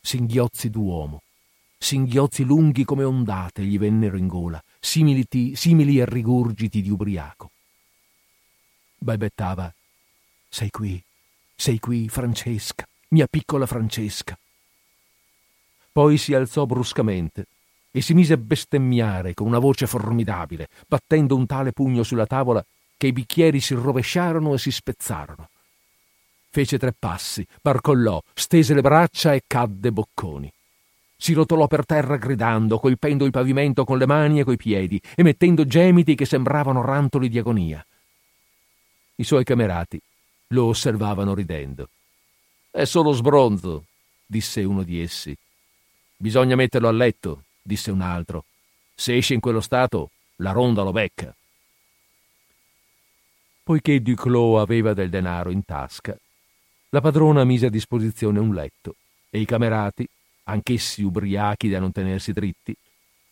Singhiozzi 0.00 0.68
d'uomo, 0.68 1.22
singhiozzi 1.78 2.44
lunghi 2.44 2.84
come 2.84 3.02
ondate 3.02 3.64
gli 3.64 3.78
vennero 3.78 4.18
in 4.18 4.26
gola, 4.26 4.62
simili, 4.78 5.26
simili 5.54 6.00
a 6.02 6.04
rigurgiti 6.04 6.82
di 6.82 6.90
ubriaco. 6.90 7.50
Balbettava, 9.00 9.72
sei 10.48 10.70
qui, 10.70 11.00
sei 11.54 11.78
qui, 11.78 12.08
Francesca, 12.08 12.86
mia 13.08 13.28
piccola 13.28 13.64
Francesca. 13.64 14.36
Poi 15.92 16.18
si 16.18 16.34
alzò 16.34 16.66
bruscamente 16.66 17.46
e 17.92 18.00
si 18.00 18.12
mise 18.12 18.34
a 18.34 18.38
bestemmiare 18.38 19.34
con 19.34 19.46
una 19.46 19.60
voce 19.60 19.86
formidabile, 19.86 20.68
battendo 20.86 21.36
un 21.36 21.46
tale 21.46 21.72
pugno 21.72 22.02
sulla 22.02 22.26
tavola 22.26 22.64
che 22.96 23.06
i 23.06 23.12
bicchieri 23.12 23.60
si 23.60 23.74
rovesciarono 23.74 24.54
e 24.54 24.58
si 24.58 24.72
spezzarono. 24.72 25.48
Fece 26.50 26.76
tre 26.76 26.92
passi, 26.98 27.46
barcollò, 27.62 28.20
stese 28.34 28.74
le 28.74 28.80
braccia 28.80 29.32
e 29.32 29.44
cadde 29.46 29.92
bocconi. 29.92 30.52
Si 31.16 31.32
rotolò 31.32 31.66
per 31.66 31.86
terra 31.86 32.16
gridando, 32.16 32.78
colpendo 32.78 33.24
il 33.24 33.30
pavimento 33.30 33.84
con 33.84 33.98
le 33.98 34.06
mani 34.06 34.40
e 34.40 34.44
coi 34.44 34.56
piedi, 34.56 35.00
emettendo 35.14 35.64
gemiti 35.64 36.14
che 36.14 36.24
sembravano 36.24 36.82
rantoli 36.82 37.28
di 37.28 37.38
agonia. 37.38 37.84
I 39.20 39.24
suoi 39.24 39.42
camerati 39.42 40.00
lo 40.50 40.66
osservavano 40.66 41.34
ridendo. 41.34 41.88
È 42.70 42.84
solo 42.84 43.10
sbronzo, 43.10 43.86
disse 44.24 44.62
uno 44.62 44.84
di 44.84 45.00
essi. 45.00 45.36
Bisogna 46.16 46.54
metterlo 46.54 46.86
a 46.86 46.92
letto, 46.92 47.42
disse 47.60 47.90
un 47.90 48.00
altro. 48.00 48.44
Se 48.94 49.16
esce 49.16 49.34
in 49.34 49.40
quello 49.40 49.60
stato, 49.60 50.10
la 50.36 50.52
ronda 50.52 50.82
lo 50.82 50.92
becca. 50.92 51.34
Poiché 53.64 54.00
Duclos 54.00 54.60
aveva 54.60 54.94
del 54.94 55.10
denaro 55.10 55.50
in 55.50 55.64
tasca, 55.64 56.16
la 56.90 57.00
padrona 57.00 57.42
mise 57.42 57.66
a 57.66 57.70
disposizione 57.70 58.38
un 58.38 58.54
letto 58.54 58.94
e 59.30 59.40
i 59.40 59.44
camerati, 59.44 60.08
anch'essi 60.44 61.02
ubriachi 61.02 61.68
da 61.68 61.80
non 61.80 61.90
tenersi 61.90 62.32
dritti, 62.32 62.72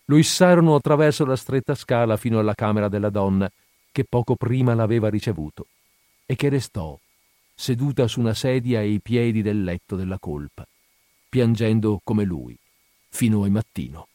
lo 0.07 0.17
issarono 0.17 0.75
attraverso 0.75 1.25
la 1.25 1.37
stretta 1.37 1.77
scala 1.77 2.17
fino 2.17 2.41
alla 2.41 2.55
camera 2.55 2.89
della 2.89 3.11
donna 3.11 3.49
che 3.93 4.05
poco 4.05 4.35
prima 4.35 4.75
l'aveva 4.75 5.09
ricevuto 5.09 5.69
e 6.27 6.35
che 6.35 6.49
restò 6.49 6.99
seduta 7.55 8.07
su 8.07 8.21
una 8.21 8.35
sedia 8.35 8.81
ai 8.81 9.01
piedi 9.01 9.41
del 9.41 9.65
letto 9.65 9.97
della 9.97 10.19
colpa, 10.19 10.67
piangendo 11.29 12.01
come 12.05 12.25
lui, 12.25 12.57
fino 13.09 13.45
al 13.45 13.51
mattino. 13.51 14.09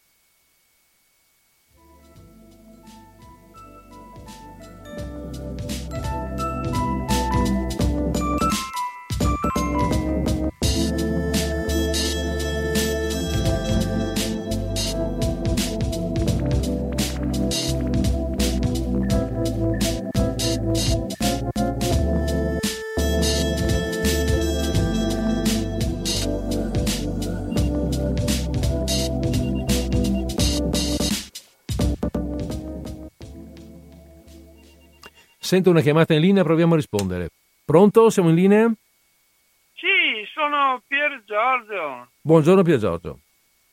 Sento 35.52 35.70
una 35.70 35.82
chiamata 35.82 36.14
in 36.14 36.22
linea, 36.22 36.43
proviamo 36.43 36.76
a 36.76 36.78
rispondere. 36.78 37.28
Pronto? 37.66 38.10
Siamo 38.10 38.30
in 38.30 38.36
linea? 38.36 38.72
Sì, 39.74 40.26
sono 40.34 40.82
Pier 40.88 41.24
Giorgio. 41.26 42.08
Buongiorno 42.22 42.62
Pier 42.64 42.80
Giorgio. 42.80 43.20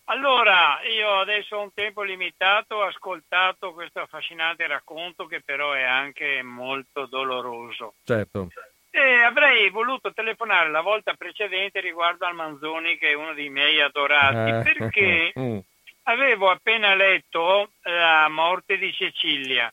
Allora, 0.07 0.81
io 0.93 1.21
adesso 1.21 1.55
ho 1.55 1.63
un 1.63 1.73
tempo 1.73 2.03
limitato, 2.03 2.75
ho 2.75 2.83
ascoltato 2.83 3.75
questo 3.75 4.01
affascinante 4.01 4.67
racconto 4.67 5.27
che 5.27 5.41
però 5.41 5.71
è 5.71 5.85
anche 5.85 6.43
molto 6.43 7.07
doloroso. 7.07 7.95
Certo. 8.03 8.49
E 8.91 9.23
avrei 9.23 9.71
voluto 9.71 10.13
telefonare 10.13 10.71
la 10.71 10.81
volta 10.81 11.15
precedente 11.15 11.79
riguardo 11.79 12.27
al 12.27 12.35
Manzoni, 12.35 12.99
che 12.99 13.11
è 13.11 13.15
uno 13.15 13.35
dei 13.35 13.51
miei 13.51 13.81
adorati, 13.81 14.69
eh. 14.69 14.75
perché 14.75 15.33
mm. 15.39 15.59
avevo 16.03 16.51
appena 16.51 16.97
letto 16.97 17.71
la 17.83 18.29
morte 18.29 18.79
di 18.79 18.93
Cecilia 18.93 19.73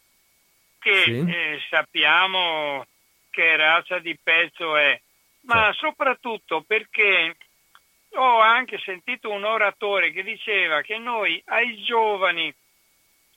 che 0.86 1.02
sì. 1.02 1.26
eh, 1.28 1.60
sappiamo 1.68 2.86
che 3.32 3.58
razza 3.58 3.98
di 3.98 4.16
pezzo 4.22 4.78
è, 4.78 5.02
ma 5.46 5.72
sì. 5.72 5.80
soprattutto 5.80 6.62
perché 6.62 7.36
ho 8.14 8.40
anche 8.40 8.78
sentito 8.78 9.32
un 9.32 9.46
oratore 9.46 10.12
che 10.12 10.22
diceva 10.22 10.82
che 10.82 11.00
noi 11.00 11.42
ai 11.48 11.82
giovani 11.84 12.54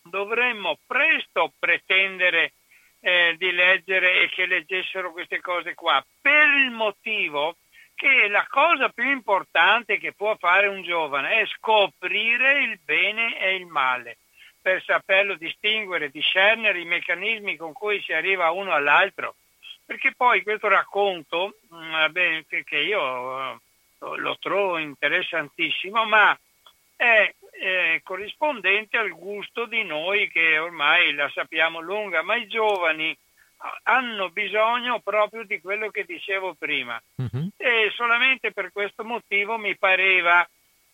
dovremmo 0.02 0.76
presto 0.86 1.54
pretendere 1.58 2.52
eh, 3.00 3.34
di 3.38 3.50
leggere 3.50 4.20
e 4.20 4.28
che 4.28 4.44
leggessero 4.44 5.10
queste 5.12 5.40
cose 5.40 5.72
qua, 5.72 6.04
per 6.20 6.48
il 6.48 6.70
motivo 6.70 7.56
che 7.94 8.28
la 8.28 8.46
cosa 8.46 8.90
più 8.90 9.10
importante 9.10 9.96
che 9.96 10.12
può 10.12 10.36
fare 10.36 10.66
un 10.66 10.82
giovane 10.82 11.40
è 11.40 11.46
scoprire 11.46 12.62
il 12.64 12.78
bene 12.84 13.40
e 13.40 13.54
il 13.54 13.64
male 13.64 14.18
per 14.68 14.82
saperlo 14.84 15.34
distinguere, 15.36 16.10
discernere 16.10 16.78
i 16.78 16.84
meccanismi 16.84 17.56
con 17.56 17.72
cui 17.72 18.02
si 18.02 18.12
arriva 18.12 18.50
uno 18.50 18.72
all'altro. 18.72 19.36
Perché 19.86 20.12
poi 20.14 20.42
questo 20.42 20.68
racconto, 20.68 21.54
mm, 21.74 22.10
che 22.66 22.76
io 22.76 23.52
eh, 23.52 23.58
lo 23.98 24.36
trovo 24.38 24.76
interessantissimo, 24.76 26.04
ma 26.04 26.38
è, 26.94 27.34
è 27.50 28.00
corrispondente 28.02 28.98
al 28.98 29.12
gusto 29.12 29.64
di 29.64 29.84
noi 29.84 30.28
che 30.28 30.58
ormai 30.58 31.14
la 31.14 31.30
sappiamo 31.30 31.80
lunga, 31.80 32.20
ma 32.20 32.36
i 32.36 32.46
giovani 32.46 33.16
hanno 33.84 34.28
bisogno 34.28 35.00
proprio 35.00 35.44
di 35.44 35.62
quello 35.62 35.88
che 35.88 36.04
dicevo 36.04 36.52
prima. 36.58 37.00
Uh-huh. 37.14 37.48
E 37.56 37.90
solamente 37.94 38.52
per 38.52 38.70
questo 38.70 39.02
motivo 39.02 39.56
mi 39.56 39.74
pareva 39.78 40.46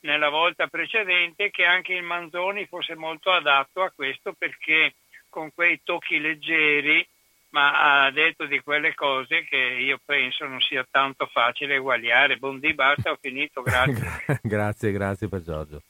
nella 0.05 0.28
volta 0.28 0.66
precedente 0.66 1.50
che 1.50 1.64
anche 1.64 1.94
il 1.94 2.02
Manzoni 2.02 2.66
fosse 2.66 2.94
molto 2.94 3.30
adatto 3.30 3.82
a 3.82 3.92
questo 3.94 4.34
perché 4.36 4.94
con 5.28 5.50
quei 5.52 5.80
tocchi 5.82 6.20
leggeri 6.20 7.07
ma 7.50 8.05
ha 8.05 8.11
detto 8.11 8.46
di 8.46 8.61
quelle 8.61 8.94
cose 8.94 9.44
che 9.44 9.57
io 9.57 10.00
penso 10.05 10.44
non 10.46 10.61
sia 10.61 10.84
tanto 10.90 11.26
facile 11.26 11.76
eguagliare. 11.76 12.36
Buondì, 12.36 12.74
basta, 12.74 13.12
ho 13.12 13.18
finito, 13.20 13.62
grazie. 13.62 14.24
grazie, 14.42 14.90
grazie 14.90 15.28
per 15.28 15.42
Giorgio. 15.42 15.82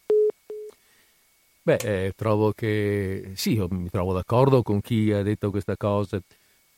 Beh, 1.62 1.76
eh, 1.76 2.12
trovo 2.14 2.52
che 2.52 3.30
sì, 3.34 3.54
io 3.54 3.66
mi 3.70 3.88
trovo 3.88 4.12
d'accordo 4.12 4.62
con 4.62 4.82
chi 4.82 5.10
ha 5.10 5.22
detto 5.22 5.48
questa 5.48 5.74
cosa, 5.78 6.20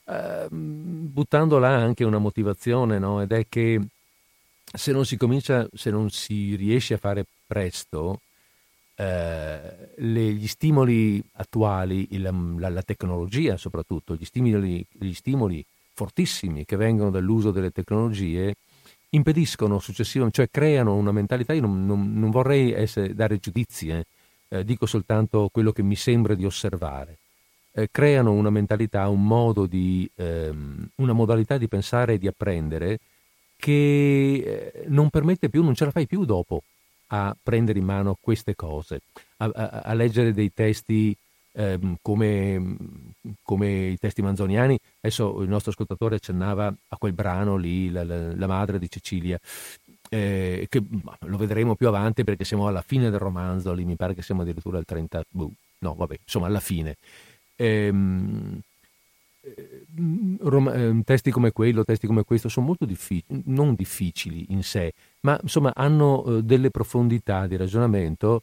eh, 0.05 0.47
buttando 0.49 1.59
là 1.59 1.74
anche 1.74 2.05
una 2.05 2.18
motivazione, 2.18 3.01
no? 3.01 3.20
ed 3.20 3.32
è 3.32 3.45
che 3.49 3.80
se 4.77 4.93
non 4.93 5.05
si 5.05 5.16
comincia, 5.16 5.66
se 5.72 5.91
non 5.91 6.11
si 6.11 6.55
riesce 6.55 6.95
a 6.95 6.99
fare 6.99 7.24
presto, 7.47 8.20
eh, 8.97 9.91
le, 9.97 10.33
gli 10.33 10.47
stimoli 10.47 11.22
attuali, 11.35 12.09
il, 12.11 12.22
la, 12.59 12.68
la, 12.68 12.83
tecnologia 12.83 13.57
soprattutto, 13.57 14.14
gli 14.14 14.24
stimoli, 14.24 14.85
gli 14.93 15.12
stimoli 15.12 15.64
fortissimi 15.93 16.64
che 16.64 16.77
vengono 16.77 17.11
dall'uso 17.11 17.51
delle 17.51 17.70
tecnologie, 17.70 18.55
impediscono 19.11 19.79
successivamente, 19.79 20.43
cioè 20.43 20.51
creano 20.51 20.95
una 20.95 21.12
mentalità, 21.12 21.53
io 21.53 21.62
non, 21.62 21.87
non, 21.87 22.18
non 22.18 22.31
vorrei 22.31 22.72
essere, 22.72 23.14
dare 23.14 23.39
giudizi, 23.39 23.89
eh, 23.89 24.05
eh, 24.49 24.64
dico 24.64 24.87
soltanto 24.87 25.49
quello 25.53 25.72
che 25.72 25.83
mi 25.83 25.97
sembra 25.97 26.35
di 26.35 26.45
osservare, 26.45 27.18
eh, 27.72 27.89
creano 27.91 28.33
una 28.33 28.51
mentalità, 28.51 29.09
un 29.09 29.27
modo 29.27 29.66
di, 29.66 30.09
ehm, 30.16 30.89
una 30.97 31.12
modalità 31.12 31.59
di 31.59 31.68
pensare 31.68 32.14
e 32.14 32.18
di 32.18 32.27
apprendere 32.27 32.99
che 33.57 34.73
eh, 34.73 34.85
non 34.89 35.11
permette 35.11 35.49
più, 35.49 35.63
non 35.63 35.75
ce 35.75 35.85
la 35.85 35.91
fai 35.91 36.07
più 36.07 36.25
dopo 36.25 36.63
a 37.09 37.37
prendere 37.41 37.79
in 37.79 37.85
mano 37.85 38.17
queste 38.21 38.55
cose, 38.55 39.01
a, 39.39 39.51
a, 39.53 39.69
a 39.85 39.95
leggere 39.95 40.33
dei 40.33 40.53
testi 40.53 41.17
eh, 41.53 41.79
come, 42.03 42.77
come, 43.43 43.87
i 43.89 43.99
testi 43.99 44.23
manzoniani. 44.23 44.79
Adesso 45.01 45.41
il 45.43 45.49
nostro 45.49 45.71
ascoltatore 45.71 46.17
accennava 46.17 46.67
a 46.67 46.97
quel 46.97 47.13
brano 47.13 47.57
lì, 47.57 47.91
la, 47.91 48.05
la, 48.05 48.35
la 48.35 48.47
madre 48.47 48.79
di 48.79 48.91
Cecilia, 48.91 49.39
eh, 50.11 50.67
che 50.69 50.83
lo 51.21 51.37
vedremo 51.37 51.75
più 51.75 51.89
avanti 51.89 52.25
perché 52.25 52.45
siamo 52.45 52.67
alla 52.67 52.83
fine 52.83 53.11
del 53.11 53.19
romanzo, 53.19 53.73
lì 53.73 53.85
mi 53.85 53.97
pare 53.97 54.15
che 54.15 54.23
siamo 54.23 54.43
addirittura 54.43 54.79
al 54.79 54.85
30, 54.85 55.25
boh, 55.29 55.51
no 55.79 55.95
vabbè, 55.95 56.19
insomma 56.23 56.47
alla 56.47 56.61
fine. 56.61 56.97
Ehm, 57.57 58.61
Rom- 60.41 60.69
eh, 60.69 61.03
testi 61.05 61.31
come 61.31 61.53
quello, 61.53 61.85
testi 61.85 62.07
come 62.07 62.25
questo 62.25 62.49
sono 62.49 62.67
molto 62.67 62.85
difficili, 62.85 63.43
non 63.47 63.75
difficili 63.75 64.47
in 64.49 64.63
sé, 64.63 64.93
ma 65.21 65.39
insomma 65.41 65.73
hanno 65.75 66.25
eh, 66.25 66.43
delle 66.43 66.71
profondità 66.71 67.47
di 67.47 67.57
ragionamento 67.57 68.43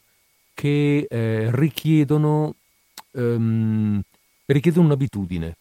che 0.54 1.06
eh, 1.10 1.50
richiedono 1.52 2.56
um, 3.14 4.02
richiedono 4.46 4.88
un'abitudine. 4.88 5.58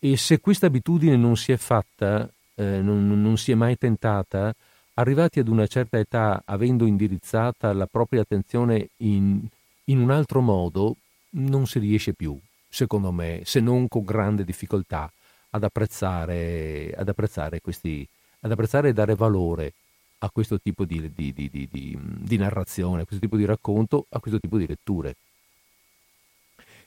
E 0.00 0.16
se 0.16 0.40
questa 0.40 0.66
abitudine 0.66 1.16
non 1.16 1.36
si 1.36 1.52
è 1.52 1.56
fatta, 1.56 2.28
eh, 2.54 2.80
non, 2.80 3.20
non 3.20 3.36
si 3.36 3.52
è 3.52 3.54
mai 3.54 3.76
tentata, 3.76 4.54
arrivati 4.94 5.40
ad 5.40 5.48
una 5.48 5.66
certa 5.66 5.98
età, 5.98 6.42
avendo 6.44 6.86
indirizzata 6.86 7.72
la 7.72 7.86
propria 7.86 8.20
attenzione 8.20 8.90
in, 8.98 9.40
in 9.84 9.98
un 9.98 10.10
altro 10.10 10.40
modo, 10.40 10.96
non 11.30 11.66
si 11.66 11.78
riesce 11.78 12.14
più, 12.14 12.38
secondo 12.68 13.10
me, 13.12 13.42
se 13.44 13.60
non 13.60 13.88
con 13.88 14.04
grande 14.04 14.44
difficoltà, 14.44 15.10
ad 15.50 15.64
apprezzare, 15.64 16.92
ad 16.96 17.08
apprezzare, 17.08 17.60
questi, 17.60 18.06
ad 18.40 18.50
apprezzare 18.50 18.90
e 18.90 18.92
dare 18.92 19.14
valore 19.14 19.72
a 20.18 20.30
questo 20.30 20.60
tipo 20.60 20.84
di, 20.84 21.12
di, 21.14 21.32
di, 21.32 21.68
di, 21.70 22.36
narrazione, 22.36 23.02
a 23.02 23.04
questo 23.04 23.24
tipo 23.24 23.36
di 23.36 23.44
racconto, 23.44 24.06
a 24.10 24.20
questo 24.20 24.38
tipo 24.38 24.58
di 24.58 24.66
letture. 24.66 25.16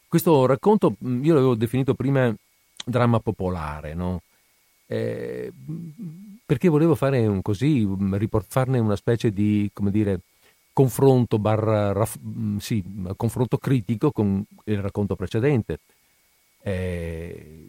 Questo 0.07 0.45
racconto 0.45 0.97
io 0.99 1.33
l'avevo 1.33 1.55
definito 1.55 1.93
prima 1.93 2.33
dramma 2.85 3.19
popolare, 3.19 3.93
no? 3.93 4.21
eh, 4.91 5.51
perché 6.45 6.67
volevo 6.67 6.95
fare 6.95 7.25
un 7.25 7.41
così, 7.41 7.87
farne 8.49 8.77
una 8.77 8.97
specie 8.97 9.31
di, 9.31 9.69
come 9.73 9.89
dire, 9.89 10.19
confronto, 10.73 11.39
barra, 11.39 11.91
raff, 11.91 12.15
sì, 12.57 12.83
confronto 13.15 13.57
critico 13.57 14.11
con 14.11 14.43
il 14.65 14.81
racconto 14.81 15.15
precedente, 15.15 15.79
eh, 16.61 17.67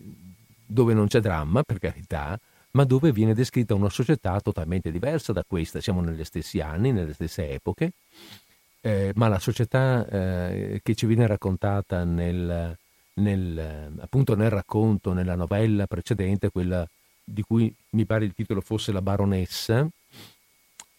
dove 0.67 0.95
non 0.95 1.09
c'è 1.09 1.21
dramma, 1.21 1.63
per 1.63 1.79
carità, 1.79 2.39
ma 2.73 2.85
dove 2.85 3.13
viene 3.13 3.35
descritta 3.35 3.75
una 3.75 3.91
società 3.91 4.41
totalmente 4.41 4.91
diversa 4.91 5.33
da 5.33 5.45
questa. 5.47 5.81
Siamo 5.81 6.01
negli 6.01 6.25
stessi 6.25 6.61
anni, 6.61 6.93
nelle 6.93 7.13
stesse 7.13 7.51
epoche, 7.51 7.93
eh, 8.81 9.13
ma 9.15 9.29
la 9.29 9.39
società 9.39 10.07
eh, 10.07 10.81
che 10.83 10.95
ci 10.95 11.07
viene 11.07 11.27
raccontata 11.27 12.05
nel, 12.05 12.77
nel, 13.15 13.93
appunto 14.01 14.35
nel 14.35 14.51
racconto, 14.51 15.13
nella 15.13 15.35
novella 15.35 15.87
precedente, 15.87 16.51
quella 16.51 16.87
di 17.25 17.43
cui 17.43 17.73
mi 17.91 18.05
pare 18.05 18.25
il 18.25 18.35
titolo 18.35 18.61
fosse 18.61 18.91
La 18.93 19.03
baronessa, 19.03 19.87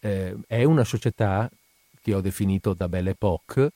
eh, 0.00 0.36
è 0.46 0.64
una 0.64 0.84
società 0.84 1.50
che 2.04 2.12
ho 2.12 2.20
definito 2.20 2.74
da 2.74 2.86
Belle 2.86 3.10
Époque, 3.10 3.70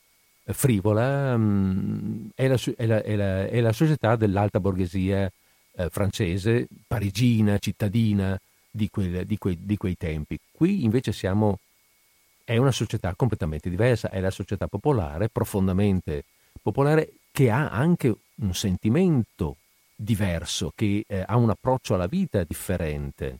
frivola, 0.45 1.35
mh, 1.35 1.43
mm, 1.43 2.26
è, 2.35 2.47
la, 2.47 2.61
è, 2.76 2.87
la, 2.87 3.03
è, 3.03 3.16
la, 3.16 3.47
è, 3.47 3.61
la, 3.62 3.72
società 3.72 4.16
dell'alta 4.16 4.61
borghesia 4.61 5.33
eh, 5.72 5.89
francese, 5.89 6.68
parigina, 6.87 7.57
cittadina 7.57 8.39
di, 8.70 8.91
quel, 8.91 9.24
di, 9.24 9.39
quei, 9.39 9.57
di 9.59 9.79
quei 9.79 9.97
tempi. 9.97 10.39
Qui 10.51 10.85
invece 10.85 11.12
siamo, 11.12 11.59
è 12.45 12.59
una 12.59 12.70
società 12.70 13.14
completamente 13.14 13.70
diversa, 13.70 14.11
è 14.11 14.20
la 14.20 14.31
società 14.31 14.66
popolare, 14.66 15.31
profondamente 15.31 16.24
popolare, 16.61 17.11
che 17.33 17.51
ha 17.51 17.70
anche 17.70 18.14
un 18.35 18.55
sentimento 18.55 19.57
diverso, 19.97 20.74
che 20.74 21.03
eh, 21.09 21.24
ha 21.26 21.37
un 21.39 21.49
approccio 21.49 21.95
alla 21.95 22.07
vita 22.07 22.45
differente. 22.45 23.39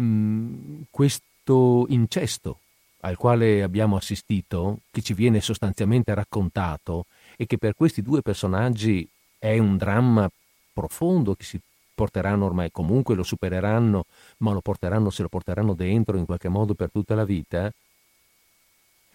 Mm, 0.00 0.80
questo 0.88 1.84
incesto 1.90 2.60
al 3.00 3.16
quale 3.16 3.62
abbiamo 3.62 3.96
assistito, 3.96 4.80
che 4.90 5.02
ci 5.02 5.14
viene 5.14 5.40
sostanzialmente 5.40 6.12
raccontato 6.14 7.06
e 7.36 7.46
che 7.46 7.58
per 7.58 7.74
questi 7.74 8.02
due 8.02 8.22
personaggi 8.22 9.08
è 9.38 9.58
un 9.58 9.76
dramma 9.76 10.30
profondo 10.72 11.34
che 11.34 11.44
si 11.44 11.60
porteranno 11.94 12.46
ormai, 12.46 12.70
comunque 12.70 13.14
lo 13.14 13.22
supereranno, 13.22 14.06
ma 14.38 14.52
lo 14.52 14.60
porteranno, 14.60 15.10
se 15.10 15.22
lo 15.22 15.28
porteranno 15.28 15.74
dentro 15.74 16.16
in 16.16 16.24
qualche 16.24 16.48
modo 16.48 16.74
per 16.74 16.90
tutta 16.90 17.14
la 17.14 17.24
vita, 17.24 17.70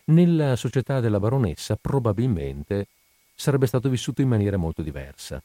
nella 0.05 0.55
società 0.55 0.99
della 0.99 1.19
baronessa 1.19 1.75
probabilmente 1.75 2.88
sarebbe 3.33 3.65
stato 3.65 3.89
vissuto 3.89 4.21
in 4.21 4.27
maniera 4.27 4.57
molto 4.57 4.83
diversa. 4.83 5.41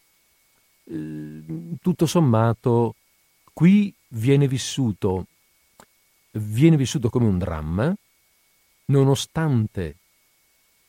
Ehm, 0.84 1.76
tutto 1.80 2.06
sommato, 2.06 2.94
qui 3.54 3.92
viene 4.08 4.46
vissuto, 4.46 5.26
viene 6.32 6.76
vissuto 6.76 7.08
come 7.08 7.26
un 7.26 7.38
dramma, 7.38 7.94
nonostante 8.90 9.96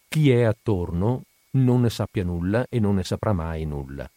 chi 0.07 0.29
è 0.31 0.43
attorno 0.43 1.23
non 1.51 1.81
ne 1.81 1.89
sappia 1.89 2.23
nulla 2.23 2.65
e 2.69 2.79
non 2.79 2.95
ne 2.95 3.03
saprà 3.03 3.33
mai 3.33 3.65
nulla. 3.65 4.09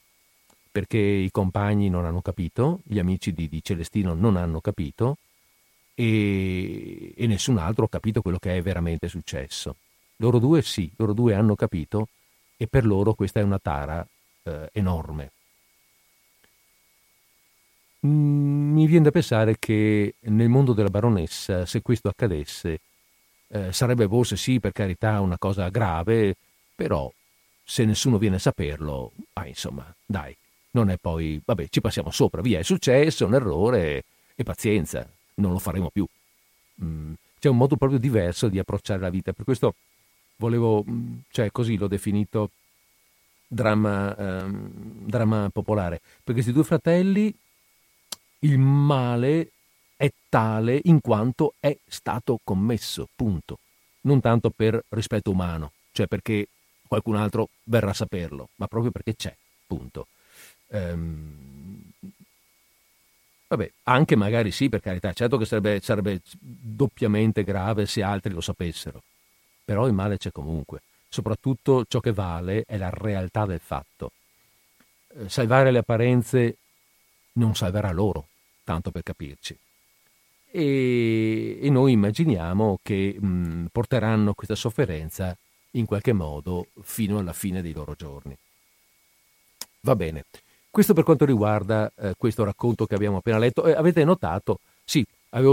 Perché 0.70 0.98
i 0.98 1.30
compagni 1.30 1.88
non 1.88 2.04
hanno 2.04 2.20
capito, 2.20 2.80
gli 2.84 2.98
amici 2.98 3.32
di, 3.32 3.48
di 3.48 3.62
Celestino 3.62 4.14
non 4.14 4.36
hanno 4.36 4.60
capito 4.60 5.18
e, 5.94 7.12
e 7.16 7.26
nessun 7.26 7.58
altro 7.58 7.84
ha 7.84 7.88
capito 7.88 8.22
quello 8.22 8.38
che 8.38 8.56
è 8.56 8.62
veramente 8.62 9.08
successo. 9.08 9.76
Loro 10.16 10.38
due 10.38 10.62
sì, 10.62 10.90
loro 10.96 11.12
due 11.12 11.34
hanno 11.34 11.54
capito 11.54 12.08
e 12.56 12.66
per 12.66 12.86
loro 12.86 13.14
questa 13.14 13.40
è 13.40 13.42
una 13.44 13.58
tara 13.58 14.04
eh, 14.42 14.68
enorme. 14.72 15.30
Mm, 18.06 18.72
mi 18.72 18.86
viene 18.86 19.04
da 19.04 19.10
pensare 19.12 19.56
che 19.58 20.14
nel 20.20 20.48
mondo 20.48 20.72
della 20.72 20.90
baronessa, 20.90 21.66
se 21.66 21.82
questo 21.82 22.08
accadesse, 22.08 22.80
eh, 23.48 23.72
sarebbe 23.72 24.08
forse 24.08 24.36
sì, 24.36 24.60
per 24.60 24.72
carità, 24.72 25.20
una 25.20 25.38
cosa 25.38 25.68
grave, 25.68 26.34
però 26.74 27.10
se 27.64 27.84
nessuno 27.84 28.18
viene 28.18 28.36
a 28.36 28.40
saperlo, 28.40 29.12
ah, 29.34 29.46
insomma, 29.46 29.92
dai, 30.04 30.36
non 30.72 30.90
è 30.90 30.96
poi, 30.98 31.40
vabbè, 31.44 31.68
ci 31.68 31.80
passiamo 31.80 32.10
sopra, 32.10 32.40
via, 32.40 32.58
è 32.58 32.62
successo, 32.62 33.26
un 33.26 33.34
errore 33.34 34.04
e 34.34 34.42
pazienza, 34.42 35.08
non 35.36 35.52
lo 35.52 35.58
faremo 35.58 35.90
più. 35.90 36.06
Mm, 36.82 37.12
c'è 37.38 37.48
un 37.48 37.56
modo 37.56 37.76
proprio 37.76 37.98
diverso 37.98 38.48
di 38.48 38.58
approcciare 38.58 39.00
la 39.00 39.10
vita, 39.10 39.32
per 39.32 39.44
questo 39.44 39.74
volevo, 40.36 40.84
mm, 40.88 41.18
cioè 41.30 41.50
così 41.50 41.76
l'ho 41.76 41.88
definito 41.88 42.50
dramma, 43.46 44.16
ehm, 44.16 44.70
dramma 45.06 45.48
popolare, 45.52 46.00
perché 46.00 46.32
questi 46.32 46.52
due 46.52 46.64
fratelli 46.64 47.34
il 48.40 48.58
male 48.58 49.52
è 49.96 50.10
tale 50.28 50.80
in 50.84 51.00
quanto 51.00 51.54
è 51.60 51.76
stato 51.86 52.40
commesso, 52.42 53.08
punto. 53.14 53.58
Non 54.02 54.20
tanto 54.20 54.50
per 54.50 54.84
rispetto 54.90 55.30
umano, 55.30 55.72
cioè 55.92 56.06
perché 56.06 56.48
qualcun 56.86 57.16
altro 57.16 57.48
verrà 57.64 57.90
a 57.90 57.94
saperlo, 57.94 58.48
ma 58.56 58.66
proprio 58.66 58.90
perché 58.90 59.16
c'è, 59.16 59.34
punto. 59.66 60.08
Ehm, 60.68 61.90
vabbè, 63.48 63.70
anche 63.84 64.16
magari 64.16 64.50
sì, 64.50 64.68
per 64.68 64.80
carità, 64.80 65.12
certo 65.12 65.38
che 65.38 65.46
sarebbe, 65.46 65.80
sarebbe 65.80 66.20
doppiamente 66.38 67.44
grave 67.44 67.86
se 67.86 68.02
altri 68.02 68.32
lo 68.32 68.40
sapessero 68.40 69.02
però 69.64 69.86
il 69.86 69.94
male 69.94 70.18
c'è 70.18 70.30
comunque. 70.30 70.82
Soprattutto 71.08 71.84
ciò 71.86 72.00
che 72.00 72.12
vale 72.12 72.64
è 72.66 72.76
la 72.76 72.90
realtà 72.90 73.46
del 73.46 73.60
fatto. 73.60 74.12
Eh, 75.16 75.28
salvare 75.28 75.70
le 75.70 75.78
apparenze 75.78 76.56
non 77.32 77.54
salverà 77.54 77.90
loro, 77.92 78.28
tanto 78.62 78.90
per 78.90 79.02
capirci. 79.02 79.56
E, 80.56 81.58
e 81.60 81.68
noi 81.68 81.90
immaginiamo 81.90 82.78
che 82.80 83.16
mh, 83.18 83.66
porteranno 83.72 84.34
questa 84.34 84.54
sofferenza 84.54 85.36
in 85.72 85.84
qualche 85.84 86.12
modo 86.12 86.68
fino 86.80 87.18
alla 87.18 87.32
fine 87.32 87.60
dei 87.60 87.72
loro 87.72 87.94
giorni. 87.96 88.36
Va 89.80 89.96
bene. 89.96 90.26
Questo 90.70 90.94
per 90.94 91.02
quanto 91.02 91.24
riguarda 91.24 91.90
eh, 91.96 92.14
questo 92.16 92.44
racconto 92.44 92.86
che 92.86 92.94
abbiamo 92.94 93.16
appena 93.16 93.38
letto. 93.38 93.64
Eh, 93.64 93.72
avete 93.72 94.04
notato, 94.04 94.60
sì, 94.84 95.04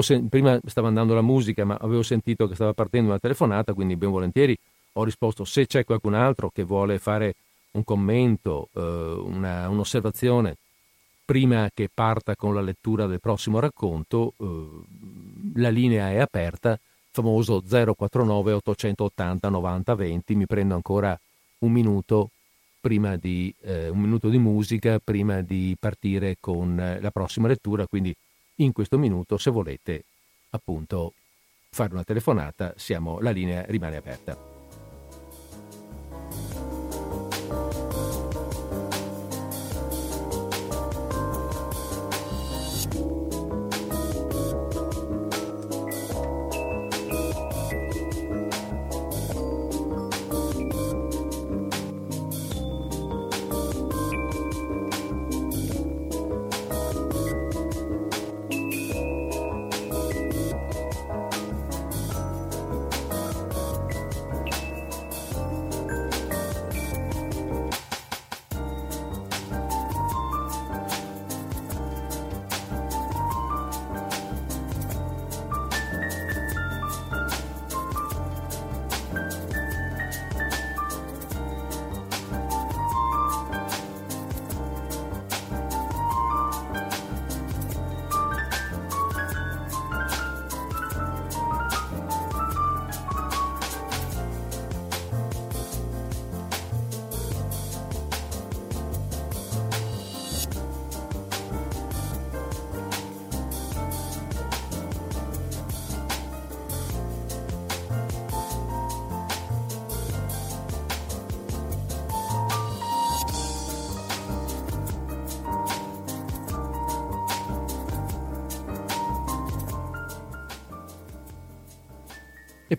sen- 0.01 0.29
prima 0.29 0.59
stava 0.65 0.89
andando 0.89 1.15
la 1.15 1.21
musica, 1.21 1.65
ma 1.65 1.79
avevo 1.81 2.03
sentito 2.03 2.47
che 2.47 2.53
stava 2.53 2.73
partendo 2.73 3.09
una 3.09 3.17
telefonata, 3.17 3.73
quindi 3.73 3.95
ben 3.95 4.11
volentieri 4.11 4.55
ho 4.93 5.03
risposto 5.03 5.45
se 5.45 5.65
c'è 5.65 5.83
qualcun 5.83 6.13
altro 6.13 6.51
che 6.53 6.61
vuole 6.61 6.99
fare 6.99 7.33
un 7.71 7.83
commento, 7.83 8.69
eh, 8.73 8.81
una, 8.81 9.67
un'osservazione 9.67 10.57
prima 11.23 11.69
che 11.73 11.89
parta 11.93 12.35
con 12.35 12.53
la 12.53 12.61
lettura 12.61 13.05
del 13.05 13.19
prossimo 13.19 13.59
racconto, 13.59 14.33
eh, 14.37 14.67
la 15.55 15.69
linea 15.69 16.11
è 16.11 16.19
aperta, 16.19 16.79
famoso 17.11 17.61
049 17.61 18.53
880 18.53 19.49
90 19.49 19.95
20, 19.95 20.35
mi 20.35 20.45
prendo 20.45 20.75
ancora 20.75 21.19
un 21.59 21.71
minuto 21.71 22.29
di 23.19 23.53
eh, 23.61 23.89
un 23.89 23.99
minuto 23.99 24.27
di 24.29 24.39
musica 24.39 24.97
prima 24.97 25.41
di 25.41 25.77
partire 25.79 26.37
con 26.39 26.97
la 26.99 27.11
prossima 27.11 27.47
lettura, 27.47 27.85
quindi 27.85 28.15
in 28.55 28.71
questo 28.71 28.97
minuto, 28.97 29.37
se 29.37 29.51
volete 29.51 30.03
appunto 30.49 31.13
fare 31.69 31.93
una 31.93 32.03
telefonata, 32.03 32.73
siamo, 32.75 33.19
la 33.19 33.31
linea 33.31 33.63
rimane 33.67 33.97
aperta. 33.97 34.50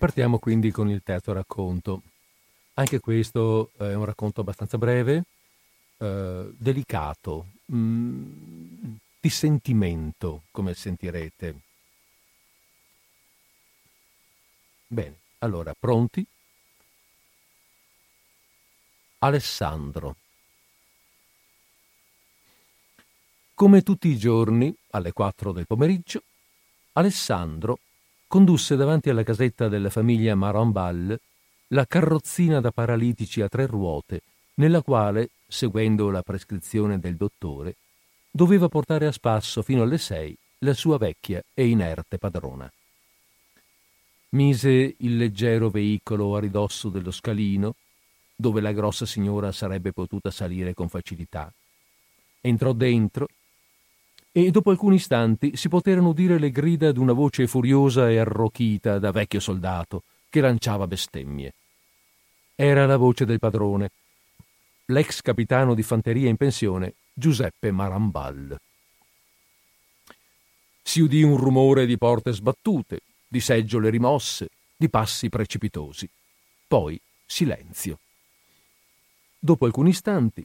Partiamo 0.02 0.40
quindi 0.40 0.72
con 0.72 0.90
il 0.90 1.00
terzo 1.04 1.32
racconto. 1.32 2.02
Anche 2.74 2.98
questo 2.98 3.70
è 3.76 3.94
un 3.94 4.04
racconto 4.04 4.40
abbastanza 4.40 4.76
breve, 4.76 5.22
eh, 5.98 6.52
delicato, 6.56 7.46
mh, 7.66 7.76
mm, 7.76 8.94
di 9.20 9.28
sentimento, 9.28 10.42
come 10.50 10.74
sentirete. 10.74 11.54
Bene, 14.88 15.14
allora, 15.38 15.72
pronti? 15.78 16.26
Alessandro. 19.18 20.16
Come 23.54 23.82
tutti 23.82 24.08
i 24.08 24.18
giorni, 24.18 24.74
alle 24.90 25.12
quattro 25.12 25.52
del 25.52 25.68
pomeriggio, 25.68 26.24
Alessandro 26.94 27.78
condusse 28.32 28.76
davanti 28.76 29.10
alla 29.10 29.24
casetta 29.24 29.68
della 29.68 29.90
famiglia 29.90 30.34
Marambal 30.34 31.20
la 31.66 31.86
carrozzina 31.86 32.60
da 32.60 32.70
paralitici 32.70 33.42
a 33.42 33.48
tre 33.48 33.66
ruote, 33.66 34.22
nella 34.54 34.80
quale, 34.80 35.32
seguendo 35.46 36.08
la 36.08 36.22
prescrizione 36.22 36.98
del 36.98 37.16
dottore, 37.16 37.76
doveva 38.30 38.70
portare 38.70 39.06
a 39.06 39.12
spasso 39.12 39.60
fino 39.60 39.82
alle 39.82 39.98
sei 39.98 40.34
la 40.60 40.72
sua 40.72 40.96
vecchia 40.96 41.42
e 41.52 41.68
inerte 41.68 42.16
padrona. 42.16 42.72
Mise 44.30 44.94
il 44.96 45.18
leggero 45.18 45.68
veicolo 45.68 46.34
a 46.34 46.40
ridosso 46.40 46.88
dello 46.88 47.10
scalino, 47.10 47.74
dove 48.34 48.62
la 48.62 48.72
grossa 48.72 49.04
signora 49.04 49.52
sarebbe 49.52 49.92
potuta 49.92 50.30
salire 50.30 50.72
con 50.72 50.88
facilità. 50.88 51.52
Entrò 52.40 52.72
dentro 52.72 53.28
e 54.32 54.50
dopo 54.50 54.70
alcuni 54.70 54.96
istanti 54.96 55.56
si 55.56 55.68
poterono 55.68 56.08
udire 56.08 56.38
le 56.38 56.50
grida 56.50 56.90
d'una 56.90 57.12
voce 57.12 57.46
furiosa 57.46 58.08
e 58.08 58.18
arrochita 58.18 58.98
da 58.98 59.10
vecchio 59.10 59.40
soldato 59.40 60.04
che 60.30 60.40
lanciava 60.40 60.86
bestemmie. 60.86 61.52
Era 62.54 62.86
la 62.86 62.96
voce 62.96 63.26
del 63.26 63.38
padrone, 63.38 63.90
l'ex 64.86 65.20
capitano 65.20 65.74
di 65.74 65.82
fanteria 65.82 66.30
in 66.30 66.36
pensione 66.36 66.94
Giuseppe 67.12 67.70
Marambal. 67.70 68.58
Si 70.82 71.00
udì 71.00 71.22
un 71.22 71.36
rumore 71.36 71.84
di 71.84 71.98
porte 71.98 72.32
sbattute, 72.32 73.00
di 73.28 73.40
seggiole 73.40 73.90
rimosse, 73.90 74.48
di 74.74 74.88
passi 74.88 75.28
precipitosi. 75.28 76.08
Poi 76.66 76.98
silenzio. 77.26 77.98
Dopo 79.38 79.66
alcuni 79.66 79.90
istanti, 79.90 80.44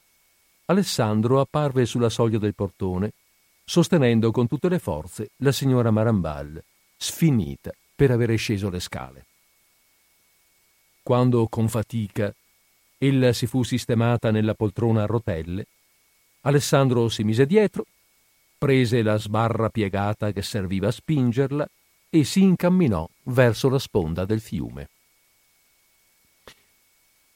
Alessandro 0.65 1.39
apparve 1.39 1.85
sulla 1.85 2.09
soglia 2.09 2.37
del 2.37 2.53
portone, 2.53 3.13
sostenendo 3.69 4.31
con 4.31 4.47
tutte 4.47 4.69
le 4.69 4.79
forze 4.79 5.31
la 5.37 5.51
signora 5.51 5.91
Marambal, 5.91 6.63
sfinita 6.95 7.71
per 7.93 8.11
avere 8.11 8.37
sceso 8.37 8.69
le 8.69 8.79
scale. 8.79 9.25
Quando 11.03 11.47
con 11.47 11.67
fatica 11.67 12.33
ella 12.97 13.33
si 13.33 13.45
fu 13.45 13.63
sistemata 13.63 14.31
nella 14.31 14.53
poltrona 14.53 15.03
a 15.03 15.05
rotelle, 15.05 15.67
Alessandro 16.41 17.09
si 17.09 17.25
mise 17.25 17.45
dietro, 17.45 17.85
prese 18.57 19.01
la 19.01 19.17
sbarra 19.17 19.69
piegata 19.69 20.31
che 20.31 20.41
serviva 20.41 20.87
a 20.87 20.91
spingerla 20.91 21.67
e 22.09 22.23
si 22.23 22.41
incamminò 22.41 23.07
verso 23.23 23.67
la 23.67 23.79
sponda 23.79 24.23
del 24.23 24.39
fiume. 24.39 24.89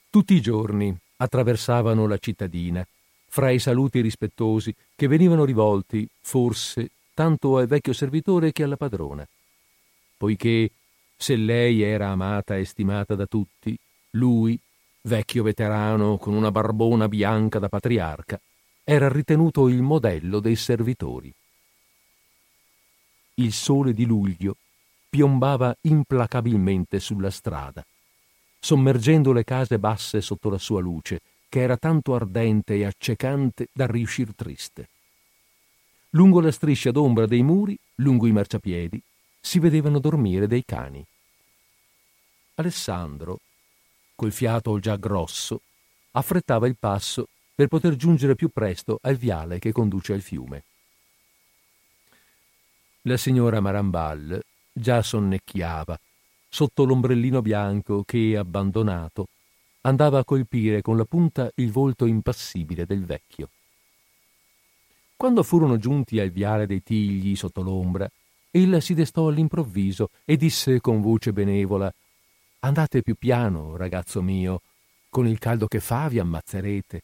Tutti 0.09 0.33
i 0.33 0.41
giorni 0.41 0.97
attraversavano 1.17 2.07
la 2.07 2.17
cittadina, 2.17 2.87
fra 3.33 3.49
i 3.49 3.59
saluti 3.59 4.01
rispettosi 4.01 4.75
che 4.93 5.07
venivano 5.07 5.45
rivolti, 5.45 6.05
forse, 6.19 6.89
tanto 7.13 7.55
al 7.55 7.65
vecchio 7.65 7.93
servitore 7.93 8.51
che 8.51 8.63
alla 8.63 8.75
padrona, 8.75 9.25
poiché 10.17 10.69
se 11.15 11.37
lei 11.37 11.81
era 11.81 12.09
amata 12.09 12.57
e 12.57 12.65
stimata 12.65 13.15
da 13.15 13.25
tutti, 13.27 13.73
lui, 14.11 14.59
vecchio 15.03 15.43
veterano 15.43 16.17
con 16.17 16.33
una 16.33 16.51
barbona 16.51 17.07
bianca 17.07 17.57
da 17.57 17.69
patriarca, 17.69 18.37
era 18.83 19.07
ritenuto 19.07 19.69
il 19.69 19.81
modello 19.81 20.41
dei 20.41 20.57
servitori. 20.57 21.33
Il 23.35 23.53
sole 23.53 23.93
di 23.93 24.05
luglio 24.05 24.57
piombava 25.09 25.73
implacabilmente 25.83 26.99
sulla 26.99 27.31
strada, 27.31 27.85
sommergendo 28.59 29.31
le 29.31 29.45
case 29.45 29.79
basse 29.79 30.19
sotto 30.19 30.49
la 30.49 30.57
sua 30.57 30.81
luce, 30.81 31.21
che 31.51 31.59
era 31.59 31.75
tanto 31.75 32.15
ardente 32.15 32.75
e 32.75 32.85
accecante 32.85 33.67
da 33.73 33.85
riuscir 33.85 34.33
triste. 34.33 34.87
Lungo 36.11 36.39
la 36.39 36.49
striscia 36.49 36.91
d'ombra 36.91 37.25
dei 37.25 37.43
muri, 37.43 37.77
lungo 37.95 38.25
i 38.25 38.31
marciapiedi, 38.31 39.01
si 39.37 39.59
vedevano 39.59 39.99
dormire 39.99 40.47
dei 40.47 40.63
cani. 40.63 41.05
Alessandro, 42.55 43.39
col 44.15 44.31
fiato 44.31 44.79
già 44.79 44.95
grosso, 44.95 45.59
affrettava 46.11 46.67
il 46.67 46.77
passo 46.79 47.27
per 47.53 47.67
poter 47.67 47.97
giungere 47.97 48.35
più 48.35 48.47
presto 48.47 48.99
al 49.01 49.17
viale 49.17 49.59
che 49.59 49.73
conduce 49.73 50.13
al 50.13 50.21
fiume. 50.21 50.63
La 53.01 53.17
signora 53.17 53.59
Marambal 53.59 54.41
già 54.71 55.01
sonnecchiava 55.01 55.99
sotto 56.47 56.85
l'ombrellino 56.85 57.41
bianco 57.41 58.03
che, 58.05 58.37
abbandonato, 58.37 59.27
andava 59.81 60.19
a 60.19 60.25
colpire 60.25 60.81
con 60.81 60.97
la 60.97 61.05
punta 61.05 61.51
il 61.55 61.71
volto 61.71 62.05
impassibile 62.05 62.85
del 62.85 63.05
vecchio. 63.05 63.49
Quando 65.15 65.43
furono 65.43 65.77
giunti 65.77 66.19
al 66.19 66.29
viale 66.29 66.65
dei 66.65 66.81
tigli 66.81 67.35
sotto 67.35 67.61
l'ombra, 67.61 68.09
ella 68.49 68.79
si 68.79 68.93
destò 68.93 69.27
all'improvviso 69.27 70.09
e 70.25 70.35
disse 70.35 70.81
con 70.81 70.99
voce 70.99 71.31
benevola 71.31 71.93
Andate 72.63 73.01
più 73.01 73.15
piano, 73.15 73.75
ragazzo 73.75 74.21
mio, 74.21 74.61
con 75.09 75.27
il 75.27 75.39
caldo 75.39 75.67
che 75.67 75.79
fa 75.79 76.07
vi 76.07 76.19
ammazzerete. 76.19 77.03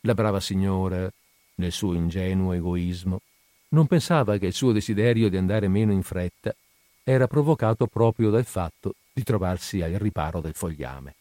La 0.00 0.14
brava 0.14 0.40
signora, 0.40 1.08
nel 1.56 1.72
suo 1.72 1.94
ingenuo 1.94 2.52
egoismo, 2.52 3.20
non 3.68 3.86
pensava 3.86 4.36
che 4.38 4.46
il 4.46 4.52
suo 4.52 4.72
desiderio 4.72 5.28
di 5.28 5.36
andare 5.36 5.68
meno 5.68 5.92
in 5.92 6.02
fretta 6.02 6.52
era 7.04 7.28
provocato 7.28 7.86
proprio 7.86 8.30
dal 8.30 8.44
fatto 8.44 8.94
di 9.12 9.22
trovarsi 9.22 9.80
al 9.82 9.92
riparo 9.92 10.40
del 10.40 10.54
fogliame. 10.54 11.14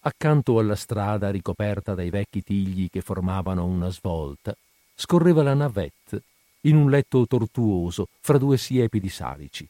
Accanto 0.00 0.58
alla 0.58 0.76
strada 0.76 1.30
ricoperta 1.30 1.94
dai 1.94 2.10
vecchi 2.10 2.42
tigli 2.42 2.88
che 2.88 3.00
formavano 3.00 3.64
una 3.64 3.90
svolta, 3.90 4.56
scorreva 4.94 5.42
la 5.42 5.54
navette 5.54 6.22
in 6.62 6.76
un 6.76 6.90
letto 6.90 7.26
tortuoso 7.26 8.08
fra 8.20 8.38
due 8.38 8.56
siepi 8.56 9.00
di 9.00 9.08
salici 9.08 9.68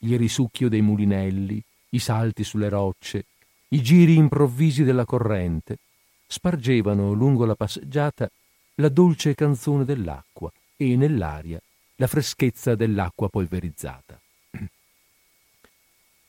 il 0.00 0.18
risucchio 0.18 0.68
dei 0.68 0.82
mulinelli, 0.82 1.62
i 1.90 1.98
salti 1.98 2.44
sulle 2.44 2.68
rocce, 2.68 3.24
i 3.68 3.82
giri 3.82 4.14
improvvisi 4.14 4.84
della 4.84 5.04
corrente, 5.04 5.78
spargevano 6.26 7.12
lungo 7.12 7.44
la 7.44 7.54
passeggiata 7.54 8.30
la 8.76 8.88
dolce 8.88 9.34
canzone 9.34 9.84
dell'acqua 9.84 10.52
e 10.76 10.94
nell'aria 10.94 11.60
la 11.96 12.06
freschezza 12.06 12.76
dell'acqua 12.76 13.28
polverizzata. 13.28 14.20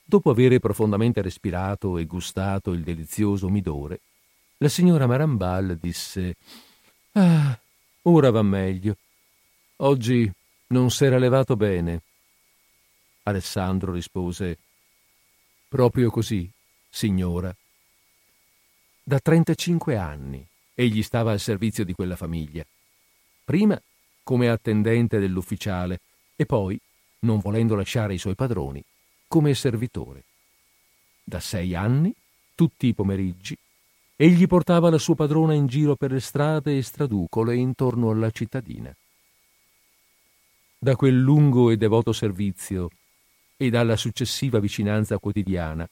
Dopo 0.09 0.31
avere 0.31 0.57
profondamente 0.59 1.21
respirato 1.21 1.99
e 1.99 2.05
gustato 2.05 2.71
il 2.71 2.81
delizioso 2.81 3.45
umidore, 3.45 3.99
la 4.57 4.67
signora 4.67 5.05
Marambal 5.05 5.77
disse 5.79 6.35
Ah, 7.11 7.55
ora 8.01 8.31
va 8.31 8.41
meglio. 8.41 8.97
Oggi 9.75 10.27
non 10.69 10.89
s'era 10.89 11.19
levato 11.19 11.55
bene. 11.55 12.01
Alessandro 13.21 13.91
rispose 13.91 14.57
Proprio 15.67 16.09
così, 16.09 16.49
signora. 16.89 17.55
Da 19.03 19.19
35 19.19 19.95
anni 19.95 20.43
egli 20.73 21.03
stava 21.03 21.33
al 21.33 21.39
servizio 21.39 21.85
di 21.85 21.93
quella 21.93 22.15
famiglia. 22.15 22.65
Prima 23.43 23.79
come 24.23 24.49
attendente 24.49 25.19
dell'ufficiale 25.19 25.99
e 26.35 26.47
poi, 26.47 26.79
non 27.19 27.37
volendo 27.37 27.75
lasciare 27.75 28.15
i 28.15 28.17
suoi 28.17 28.33
padroni, 28.33 28.83
come 29.29 29.53
servitore. 29.53 30.23
Da 31.23 31.39
sei 31.39 31.75
anni, 31.75 32.13
tutti 32.55 32.87
i 32.87 32.95
pomeriggi, 32.95 33.55
egli 34.15 34.47
portava 34.47 34.89
la 34.89 34.97
sua 34.97 35.15
padrona 35.15 35.53
in 35.53 35.67
giro 35.67 35.95
per 35.95 36.11
le 36.11 36.19
strade 36.19 36.75
e 36.75 36.81
straducole 36.81 37.55
intorno 37.55 38.09
alla 38.09 38.31
cittadina. 38.31 38.93
Da 40.77 40.95
quel 40.95 41.17
lungo 41.17 41.69
e 41.69 41.77
devoto 41.77 42.11
servizio 42.11 42.89
e 43.55 43.69
dalla 43.69 43.95
successiva 43.95 44.59
vicinanza 44.59 45.19
quotidiana, 45.19 45.87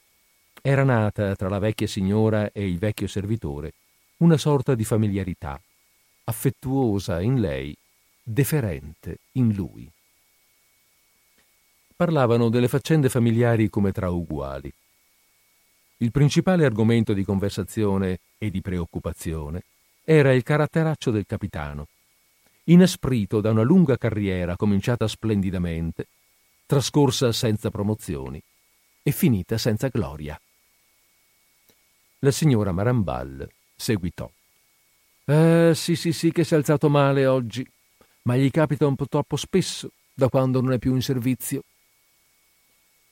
era 0.60 0.82
nata 0.82 1.36
tra 1.36 1.48
la 1.48 1.60
vecchia 1.60 1.86
signora 1.86 2.50
e 2.52 2.68
il 2.68 2.78
vecchio 2.78 3.06
servitore 3.06 3.72
una 4.18 4.36
sorta 4.36 4.74
di 4.74 4.84
familiarità, 4.84 5.60
affettuosa 6.24 7.20
in 7.20 7.38
lei, 7.38 7.76
deferente 8.20 9.18
in 9.32 9.54
lui. 9.54 9.88
Parlavano 11.98 12.48
delle 12.48 12.68
faccende 12.68 13.08
familiari 13.08 13.68
come 13.68 13.90
tra 13.90 14.08
uguali. 14.08 14.72
Il 15.96 16.12
principale 16.12 16.64
argomento 16.64 17.12
di 17.12 17.24
conversazione 17.24 18.20
e 18.38 18.52
di 18.52 18.60
preoccupazione 18.60 19.64
era 20.04 20.32
il 20.32 20.44
caratteraccio 20.44 21.10
del 21.10 21.26
capitano, 21.26 21.88
inasprito 22.66 23.40
da 23.40 23.50
una 23.50 23.62
lunga 23.62 23.96
carriera 23.96 24.54
cominciata 24.54 25.08
splendidamente 25.08 26.06
trascorsa 26.66 27.32
senza 27.32 27.68
promozioni 27.68 28.40
e 29.02 29.10
finita 29.10 29.58
senza 29.58 29.88
gloria. 29.88 30.40
La 32.20 32.30
signora 32.30 32.70
Marambal 32.70 33.44
seguitò. 33.74 34.30
Eh, 35.24 35.72
sì, 35.74 35.96
sì, 35.96 36.12
sì, 36.12 36.30
che 36.30 36.44
si 36.44 36.54
è 36.54 36.58
alzato 36.58 36.88
male 36.88 37.26
oggi, 37.26 37.68
ma 38.22 38.36
gli 38.36 38.52
capita 38.52 38.86
un 38.86 38.94
po' 38.94 39.08
troppo 39.08 39.34
spesso 39.34 39.90
da 40.14 40.28
quando 40.28 40.60
non 40.60 40.74
è 40.74 40.78
più 40.78 40.94
in 40.94 41.02
servizio. 41.02 41.64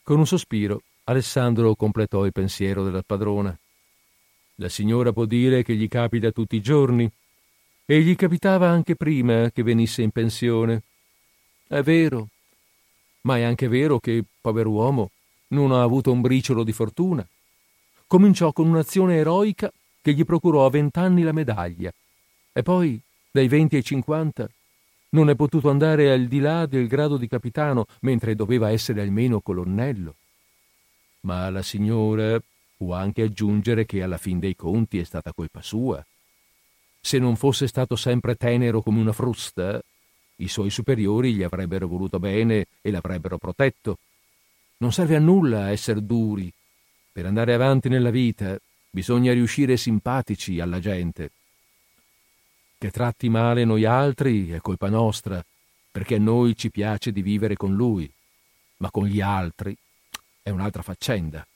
Con 0.06 0.18
un 0.20 0.26
sospiro, 0.28 0.82
Alessandro 1.02 1.74
completò 1.74 2.26
il 2.26 2.30
pensiero 2.30 2.84
della 2.84 3.02
padrona. 3.02 3.58
La 4.54 4.68
signora 4.68 5.12
può 5.12 5.24
dire 5.24 5.64
che 5.64 5.74
gli 5.74 5.88
capita 5.88 6.30
tutti 6.30 6.54
i 6.54 6.60
giorni, 6.60 7.10
e 7.84 8.00
gli 8.02 8.14
capitava 8.14 8.68
anche 8.68 8.94
prima 8.94 9.50
che 9.50 9.64
venisse 9.64 10.02
in 10.02 10.12
pensione. 10.12 10.82
È 11.66 11.82
vero, 11.82 12.28
ma 13.22 13.38
è 13.38 13.42
anche 13.42 13.66
vero 13.66 13.98
che, 13.98 14.22
pover'uomo, 14.40 15.10
non 15.48 15.72
ha 15.72 15.82
avuto 15.82 16.12
un 16.12 16.20
briciolo 16.20 16.62
di 16.62 16.72
fortuna. 16.72 17.26
Cominciò 18.06 18.52
con 18.52 18.68
un'azione 18.68 19.16
eroica 19.16 19.72
che 20.00 20.12
gli 20.12 20.24
procurò 20.24 20.66
a 20.66 20.70
vent'anni 20.70 21.24
la 21.24 21.32
medaglia, 21.32 21.92
e 22.52 22.62
poi, 22.62 22.96
dai 23.28 23.48
venti 23.48 23.74
ai 23.74 23.82
cinquanta, 23.82 24.48
non 25.10 25.30
è 25.30 25.34
potuto 25.34 25.70
andare 25.70 26.10
al 26.10 26.26
di 26.26 26.40
là 26.40 26.66
del 26.66 26.88
grado 26.88 27.16
di 27.16 27.28
capitano, 27.28 27.86
mentre 28.00 28.34
doveva 28.34 28.70
essere 28.70 29.00
almeno 29.00 29.40
colonnello. 29.40 30.14
Ma 31.20 31.48
la 31.50 31.62
signora 31.62 32.40
può 32.76 32.94
anche 32.94 33.22
aggiungere 33.22 33.86
che 33.86 34.02
alla 34.02 34.18
fin 34.18 34.38
dei 34.38 34.54
conti 34.54 34.98
è 34.98 35.04
stata 35.04 35.32
colpa 35.32 35.62
sua. 35.62 36.04
Se 37.00 37.18
non 37.18 37.36
fosse 37.36 37.66
stato 37.66 37.96
sempre 37.96 38.34
tenero 38.34 38.82
come 38.82 39.00
una 39.00 39.12
frusta, 39.12 39.80
i 40.36 40.48
suoi 40.48 40.70
superiori 40.70 41.34
gli 41.34 41.42
avrebbero 41.42 41.86
voluto 41.86 42.18
bene 42.18 42.66
e 42.82 42.90
l'avrebbero 42.90 43.38
protetto. 43.38 43.98
Non 44.78 44.92
serve 44.92 45.16
a 45.16 45.20
nulla 45.20 45.70
essere 45.70 46.04
duri. 46.04 46.52
Per 47.10 47.24
andare 47.24 47.54
avanti 47.54 47.88
nella 47.88 48.10
vita 48.10 48.58
bisogna 48.90 49.32
riuscire 49.32 49.76
simpatici 49.76 50.60
alla 50.60 50.80
gente. 50.80 51.30
Che 52.78 52.90
tratti 52.90 53.30
male 53.30 53.64
noi 53.64 53.86
altri 53.86 54.50
è 54.50 54.60
colpa 54.60 54.90
nostra, 54.90 55.42
perché 55.90 56.16
a 56.16 56.18
noi 56.18 56.54
ci 56.54 56.70
piace 56.70 57.10
di 57.10 57.22
vivere 57.22 57.56
con 57.56 57.74
lui, 57.74 58.10
ma 58.78 58.90
con 58.90 59.06
gli 59.06 59.22
altri 59.22 59.74
è 60.42 60.50
un'altra 60.50 60.82
faccenda. 60.82 61.46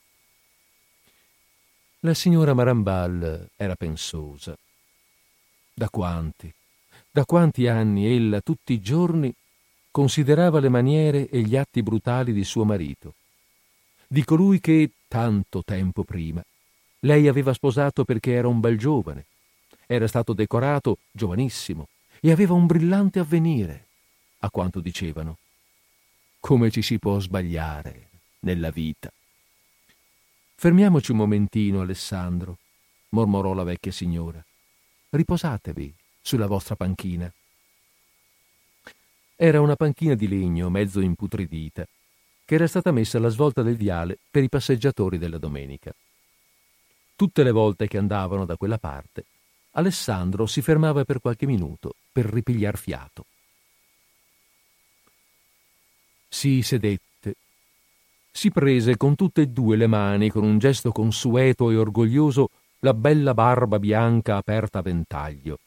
La 1.99 2.15
signora 2.15 2.55
Marambal 2.55 3.49
era 3.55 3.75
pensosa. 3.75 4.57
Da 5.71 5.89
quanti, 5.89 6.51
da 7.11 7.23
quanti 7.25 7.67
anni 7.67 8.07
ella 8.07 8.41
tutti 8.41 8.73
i 8.73 8.81
giorni 8.81 9.31
considerava 9.91 10.59
le 10.59 10.69
maniere 10.69 11.29
e 11.29 11.41
gli 11.41 11.55
atti 11.55 11.83
brutali 11.83 12.33
di 12.33 12.43
suo 12.43 12.65
marito, 12.65 13.13
di 14.07 14.23
colui 14.23 14.59
che, 14.59 14.89
tanto 15.07 15.63
tempo 15.63 16.03
prima, 16.03 16.43
lei 17.01 17.27
aveva 17.27 17.53
sposato 17.53 18.05
perché 18.05 18.31
era 18.31 18.47
un 18.47 18.59
bel 18.59 18.79
giovane, 18.79 19.25
era 19.93 20.07
stato 20.07 20.31
decorato 20.31 20.99
giovanissimo 21.11 21.89
e 22.21 22.31
aveva 22.31 22.53
un 22.53 22.65
brillante 22.65 23.19
avvenire, 23.19 23.87
a 24.39 24.49
quanto 24.49 24.79
dicevano. 24.79 25.37
Come 26.39 26.71
ci 26.71 26.81
si 26.81 26.97
può 26.97 27.19
sbagliare 27.19 28.07
nella 28.39 28.69
vita? 28.71 29.11
Fermiamoci 30.55 31.11
un 31.11 31.17
momentino, 31.17 31.81
Alessandro, 31.81 32.57
mormorò 33.09 33.53
la 33.53 33.63
vecchia 33.63 33.91
signora. 33.91 34.41
Riposatevi 35.09 35.93
sulla 36.21 36.47
vostra 36.47 36.77
panchina. 36.77 37.29
Era 39.35 39.59
una 39.59 39.75
panchina 39.75 40.13
di 40.13 40.29
legno 40.29 40.69
mezzo 40.69 41.01
imputridita, 41.01 41.85
che 42.45 42.55
era 42.55 42.67
stata 42.67 42.93
messa 42.93 43.17
alla 43.17 43.27
svolta 43.27 43.61
del 43.61 43.75
viale 43.75 44.17
per 44.29 44.41
i 44.41 44.49
passeggiatori 44.49 45.17
della 45.17 45.37
domenica. 45.37 45.93
Tutte 47.13 47.43
le 47.43 47.51
volte 47.51 47.89
che 47.89 47.97
andavano 47.97 48.45
da 48.45 48.55
quella 48.55 48.77
parte, 48.77 49.25
Alessandro 49.71 50.45
si 50.45 50.61
fermava 50.61 51.05
per 51.05 51.19
qualche 51.19 51.45
minuto 51.45 51.95
per 52.11 52.25
ripigliar 52.25 52.77
fiato. 52.77 53.25
Si 56.27 56.61
sedette. 56.61 57.35
Si 58.31 58.51
prese 58.51 58.97
con 58.97 59.15
tutte 59.15 59.41
e 59.41 59.47
due 59.47 59.75
le 59.75 59.87
mani, 59.87 60.29
con 60.29 60.43
un 60.43 60.57
gesto 60.57 60.91
consueto 60.91 61.69
e 61.69 61.77
orgoglioso, 61.77 62.49
la 62.79 62.93
bella 62.93 63.33
barba 63.33 63.79
bianca 63.79 64.37
aperta 64.37 64.79
a 64.79 64.81
ventaglio 64.81 65.59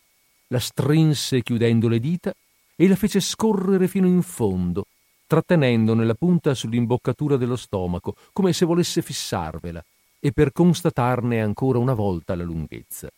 la 0.54 0.60
strinse 0.60 1.42
chiudendo 1.42 1.88
le 1.88 1.98
dita 1.98 2.32
e 2.76 2.88
la 2.88 2.94
fece 2.94 3.20
scorrere 3.20 3.88
fino 3.88 4.06
in 4.06 4.22
fondo, 4.22 4.86
trattenendone 5.26 6.04
la 6.04 6.14
punta 6.14 6.54
sull'imboccatura 6.54 7.36
dello 7.36 7.56
stomaco, 7.56 8.14
come 8.32 8.52
se 8.52 8.64
volesse 8.64 9.02
fissarvela, 9.02 9.84
e 10.20 10.32
per 10.32 10.52
constatarne 10.52 11.42
ancora 11.42 11.78
una 11.78 11.94
volta 11.94 12.36
la 12.36 12.44
lunghezza. 12.44 13.10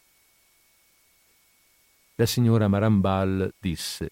La 2.16 2.26
signora 2.26 2.66
Marambal 2.66 3.52
disse 3.59 4.10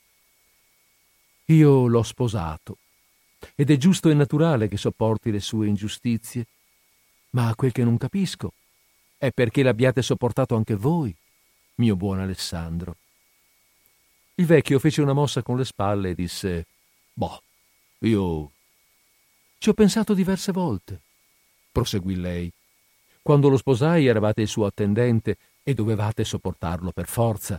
Io 1.47 1.87
l'ho 1.87 2.03
sposato, 2.03 2.77
ed 3.55 3.71
è 3.71 3.77
giusto 3.77 4.11
e 4.11 4.15
naturale 4.15 4.69
che 4.69 4.77
sopporti 4.77 5.31
le 5.31 5.41
sue 5.41 5.69
ingiustizie, 5.69 6.47
ma 7.31 7.55
quel 7.55 7.73
che 7.73 7.83
non 7.83 7.97
capisco 7.97 8.53
è 9.17 9.31
perché 9.31 9.63
l'abbiate 9.63 10.03
sopportato 10.03 10.55
anche 10.55 10.75
voi, 10.75 11.15
mio 11.77 11.97
buon 11.97 12.21
Alessandro. 12.21 12.97
Il 14.35 14.45
vecchio 14.45 14.79
fece 14.79 15.01
una 15.01 15.15
mossa 15.15 15.43
con 15.43 15.57
le 15.57 15.65
spalle 15.65 16.11
e 16.11 16.15
disse 16.15 16.67
Boh, 17.15 17.43
io 18.01 18.51
ci 19.57 19.71
ho 19.71 19.73
pensato 19.73 20.13
diverse 20.13 20.53
volte, 20.53 21.01
proseguì 21.73 22.17
lei. 22.17 22.53
Quando 23.23 23.49
lo 23.49 23.57
sposai 23.57 24.07
eravate 24.07 24.43
il 24.43 24.49
suo 24.49 24.67
attendente 24.67 25.39
e 25.63 25.73
dovevate 25.73 26.23
sopportarlo 26.25 26.93
per 26.93 27.09
forza. 27.09 27.59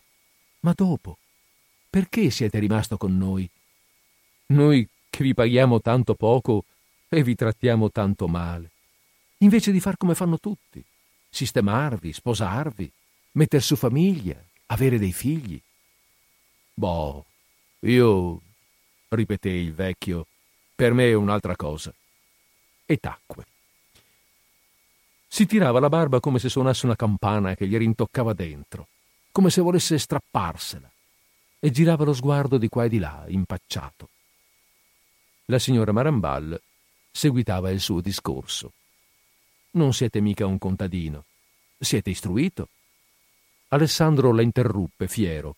Ma 0.65 0.73
dopo, 0.73 1.19
perché 1.91 2.31
siete 2.31 2.57
rimasto 2.57 2.97
con 2.97 3.15
noi? 3.15 3.47
Noi 4.47 4.87
che 5.11 5.23
vi 5.23 5.35
paghiamo 5.35 5.79
tanto 5.79 6.15
poco 6.15 6.65
e 7.07 7.21
vi 7.21 7.35
trattiamo 7.35 7.91
tanto 7.91 8.27
male, 8.27 8.71
invece 9.39 9.71
di 9.71 9.79
far 9.79 9.95
come 9.95 10.15
fanno 10.15 10.39
tutti, 10.39 10.83
sistemarvi, 11.29 12.11
sposarvi, 12.11 12.91
metter 13.33 13.61
su 13.61 13.75
famiglia, 13.75 14.43
avere 14.65 14.97
dei 14.97 15.13
figli. 15.13 15.61
Boh, 16.73 17.23
io, 17.81 18.41
ripeté 19.09 19.49
il 19.51 19.71
vecchio, 19.71 20.25
per 20.73 20.93
me 20.93 21.09
è 21.09 21.13
un'altra 21.13 21.55
cosa. 21.55 21.93
E 22.87 22.97
tacque. 22.97 23.45
Si 25.27 25.45
tirava 25.45 25.79
la 25.79 25.89
barba 25.89 26.19
come 26.19 26.39
se 26.39 26.49
suonasse 26.49 26.87
una 26.87 26.95
campana 26.95 27.53
che 27.53 27.67
gli 27.67 27.77
rintoccava 27.77 28.33
dentro, 28.33 28.87
come 29.35 29.49
se 29.49 29.59
volesse 29.59 29.99
strapparsela, 29.99 30.89
e 31.59 31.69
girava 31.69 32.05
lo 32.05 32.13
sguardo 32.13 32.57
di 32.57 32.69
qua 32.69 32.85
e 32.85 32.89
di 32.89 32.99
là, 32.99 33.25
impacciato. 33.27 34.07
La 35.47 35.59
signora 35.59 35.91
Marambal 35.91 36.57
seguitava 37.11 37.69
il 37.69 37.81
suo 37.81 37.99
discorso. 37.99 38.71
Non 39.71 39.93
siete 39.93 40.21
mica 40.21 40.45
un 40.45 40.57
contadino. 40.57 41.25
Siete 41.77 42.11
istruito. 42.11 42.69
Alessandro 43.67 44.31
la 44.31 44.41
interruppe, 44.41 45.09
fiero. 45.09 45.57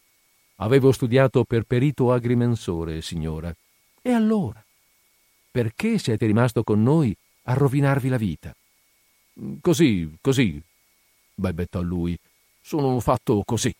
Avevo 0.56 0.92
studiato 0.92 1.44
per 1.44 1.66
perito 1.66 2.12
agrimensore, 2.12 3.04
signora. 3.04 3.56
E 4.02 4.10
allora? 4.10 4.66
Perché 5.52 6.00
siete 6.00 6.26
rimasto 6.26 6.64
con 6.64 6.82
noi 6.82 7.16
a 7.44 7.54
rovinarvi 7.54 8.10
la 8.10 8.18
vita? 8.18 8.56
Così, 9.62 10.18
così, 10.20 10.60
balbettò 11.36 11.80
lui. 11.82 12.18
Sono 12.68 13.00
fatto 13.00 13.44
così. 13.46 13.74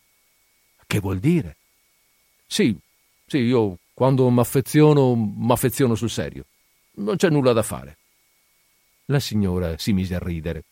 Che 0.88 1.00
vuol 1.02 1.20
dire? 1.20 1.58
Sì, 2.48 2.74
sì, 3.26 3.40
io 3.40 3.80
quando 3.94 4.30
m'affeziono, 4.30 5.14
m'affeziono 5.14 5.94
sul 5.94 6.10
serio. 6.10 6.46
Non 6.92 7.18
c'è 7.18 7.30
nulla 7.30 7.52
da 7.52 7.64
fare. 7.64 7.98
La 9.08 9.20
signora 9.20 9.78
si 9.78 9.92
mise 9.92 10.16
a 10.16 10.20
ridere. 10.20 10.64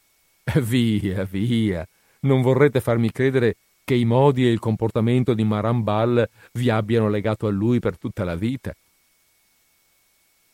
Via, 0.62 1.26
via. 1.26 1.86
Non 2.22 2.42
vorrete 2.42 2.80
farmi 2.80 3.12
credere 3.12 3.58
che 3.84 3.96
i 3.96 4.06
modi 4.06 4.46
e 4.46 4.52
il 4.52 4.60
comportamento 4.60 5.34
di 5.34 5.44
Marambal 5.44 6.26
vi 6.54 6.70
abbiano 6.70 7.10
legato 7.10 7.48
a 7.48 7.52
lui 7.52 7.80
per 7.80 7.98
tutta 7.98 8.24
la 8.24 8.36
vita. 8.36 8.74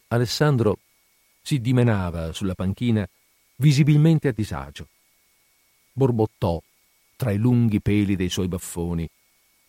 Alessandro 0.07 0.79
si 1.43 1.61
dimenava 1.61 2.33
sulla 2.33 2.55
panchina, 2.55 3.07
visibilmente 3.57 4.29
a 4.29 4.31
disagio. 4.31 4.87
Borbottò 5.93 6.59
tra 7.21 7.29
i 7.29 7.37
lunghi 7.37 7.81
peli 7.81 8.15
dei 8.15 8.29
suoi 8.29 8.47
baffoni. 8.47 9.07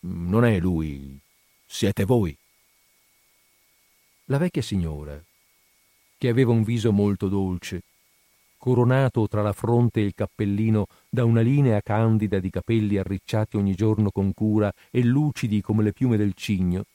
Non 0.05 0.47
è 0.47 0.59
lui, 0.59 1.21
siete 1.67 2.07
voi. 2.07 2.35
La 4.25 4.39
vecchia 4.39 4.63
signora, 4.63 5.23
che 6.17 6.29
aveva 6.29 6.51
un 6.51 6.63
viso 6.63 6.93
molto 6.93 7.29
dolce, 7.29 7.83
coronato 8.57 9.29
tra 9.29 9.43
la 9.43 9.53
fronte 9.53 10.01
e 10.01 10.05
il 10.05 10.15
cappellino 10.15 10.87
da 11.11 11.27
una 11.27 11.43
linea 11.43 11.83
candida 11.83 12.39
di 12.39 12.49
capelli 12.49 12.97
arricciati 12.97 13.59
ogni 13.59 13.75
giorno 13.75 14.11
con 14.11 14.33
cura 14.33 14.73
e 14.91 15.03
lucidi 15.03 15.61
come 15.61 15.83
le 15.83 15.93
piume 15.93 16.17
del 16.17 16.33
cigno, 16.33 16.87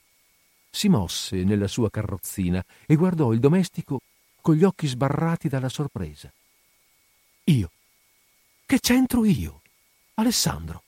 si 0.71 0.89
mosse 0.89 1.43
nella 1.43 1.67
sua 1.67 1.91
carrozzina 1.91 2.65
e 2.87 2.95
guardò 2.95 3.31
il 3.31 3.39
domestico 3.39 4.01
con 4.41 4.55
gli 4.55 4.63
occhi 4.63 4.87
sbarrati 4.87 5.49
dalla 5.49 5.69
sorpresa. 5.69 6.33
Io? 7.43 7.69
Che 8.65 8.79
c'entro 8.79 9.23
io? 9.23 9.61
Alessandro. 10.19 10.81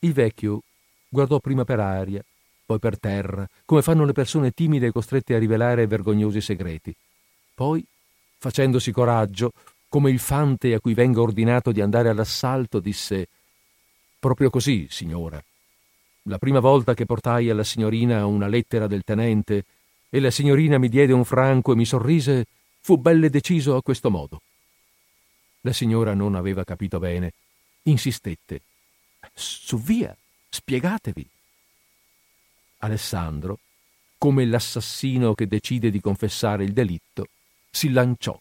Il 0.00 0.12
vecchio 0.12 0.62
guardò 1.08 1.40
prima 1.40 1.64
per 1.64 1.80
aria, 1.80 2.24
poi 2.64 2.78
per 2.78 2.96
terra, 3.00 3.44
come 3.64 3.82
fanno 3.82 4.04
le 4.04 4.12
persone 4.12 4.52
timide 4.52 4.86
e 4.86 4.92
costrette 4.92 5.34
a 5.34 5.38
rivelare 5.38 5.88
vergognosi 5.88 6.40
segreti. 6.40 6.94
Poi, 7.54 7.84
facendosi 8.38 8.92
coraggio, 8.92 9.50
come 9.88 10.12
il 10.12 10.20
fante 10.20 10.74
a 10.74 10.80
cui 10.80 10.94
venga 10.94 11.20
ordinato 11.20 11.72
di 11.72 11.80
andare 11.80 12.08
all'assalto, 12.08 12.78
disse 12.78 13.26
Proprio 14.20 14.48
così, 14.48 14.86
signora. 14.88 15.42
La 16.22 16.38
prima 16.38 16.60
volta 16.60 16.94
che 16.94 17.04
portai 17.04 17.50
alla 17.50 17.64
signorina 17.64 18.26
una 18.26 18.46
lettera 18.46 18.86
del 18.86 19.02
tenente 19.02 19.64
e 20.08 20.20
la 20.20 20.30
signorina 20.30 20.78
mi 20.78 20.88
diede 20.88 21.12
un 21.12 21.24
franco 21.24 21.72
e 21.72 21.76
mi 21.76 21.84
sorrise, 21.84 22.46
fu 22.80 22.96
belle 22.96 23.28
deciso 23.28 23.74
a 23.74 23.82
questo 23.82 24.08
modo. 24.08 24.40
La 25.62 25.72
signora 25.72 26.14
non 26.14 26.34
aveva 26.34 26.64
capito 26.64 26.98
bene. 26.98 27.32
Insistette. 27.82 28.62
Su 29.34 29.78
via, 29.80 30.16
spiegatevi. 30.48 31.28
Alessandro, 32.78 33.58
come 34.18 34.44
l'assassino 34.44 35.34
che 35.34 35.46
decide 35.46 35.90
di 35.90 36.00
confessare 36.00 36.64
il 36.64 36.72
delitto, 36.72 37.28
si 37.70 37.90
lanciò. 37.90 38.38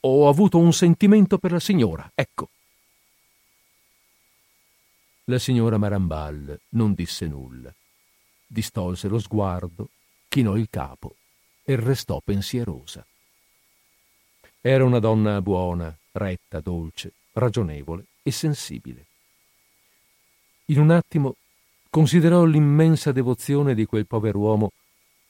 Ho 0.00 0.28
avuto 0.28 0.58
un 0.58 0.72
sentimento 0.72 1.38
per 1.38 1.52
la 1.52 1.60
signora, 1.60 2.10
ecco. 2.14 2.48
La 5.26 5.38
signora 5.38 5.78
Marambal 5.78 6.60
non 6.70 6.94
disse 6.94 7.26
nulla. 7.26 7.72
Distolse 8.44 9.06
lo 9.08 9.20
sguardo, 9.20 9.90
chinò 10.28 10.56
il 10.56 10.68
capo 10.68 11.16
e 11.64 11.76
restò 11.76 12.20
pensierosa. 12.20 13.06
Era 14.64 14.84
una 14.84 15.00
donna 15.00 15.42
buona, 15.42 15.92
retta, 16.12 16.60
dolce, 16.60 17.12
ragionevole 17.32 18.04
e 18.22 18.30
sensibile. 18.30 19.06
In 20.66 20.78
un 20.78 20.90
attimo 20.90 21.34
considerò 21.90 22.44
l'immensa 22.44 23.10
devozione 23.10 23.74
di 23.74 23.86
quel 23.86 24.06
pover'uomo 24.06 24.70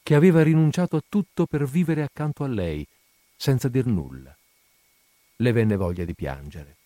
che 0.03 0.15
aveva 0.15 0.43
rinunciato 0.43 0.97
a 0.97 1.03
tutto 1.09 1.47
per 1.47 1.67
vivere 1.67 2.03
accanto 2.03 2.45
a 2.45 2.47
lei, 2.47 2.87
senza 3.35 3.69
dir 3.69 3.87
nulla. 3.87 4.37
Le 5.37 5.53
venne 5.53 5.77
voglia 5.77 6.05
di 6.05 6.15
piangere. 6.15 6.77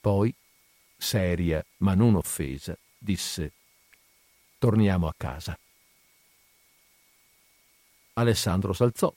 Poi 0.00 0.34
seria 0.96 1.64
ma 1.78 1.94
non 1.94 2.16
offesa, 2.16 2.76
disse 2.98 3.52
Torniamo 4.58 5.06
a 5.06 5.14
casa. 5.16 5.56
Alessandro 8.14 8.72
s'alzò, 8.72 9.14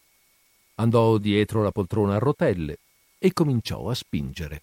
andò 0.75 1.17
dietro 1.17 1.63
la 1.63 1.71
poltrona 1.71 2.15
a 2.15 2.19
rotelle 2.19 2.79
e 3.17 3.33
cominciò 3.33 3.89
a 3.89 3.93
spingere. 3.93 4.61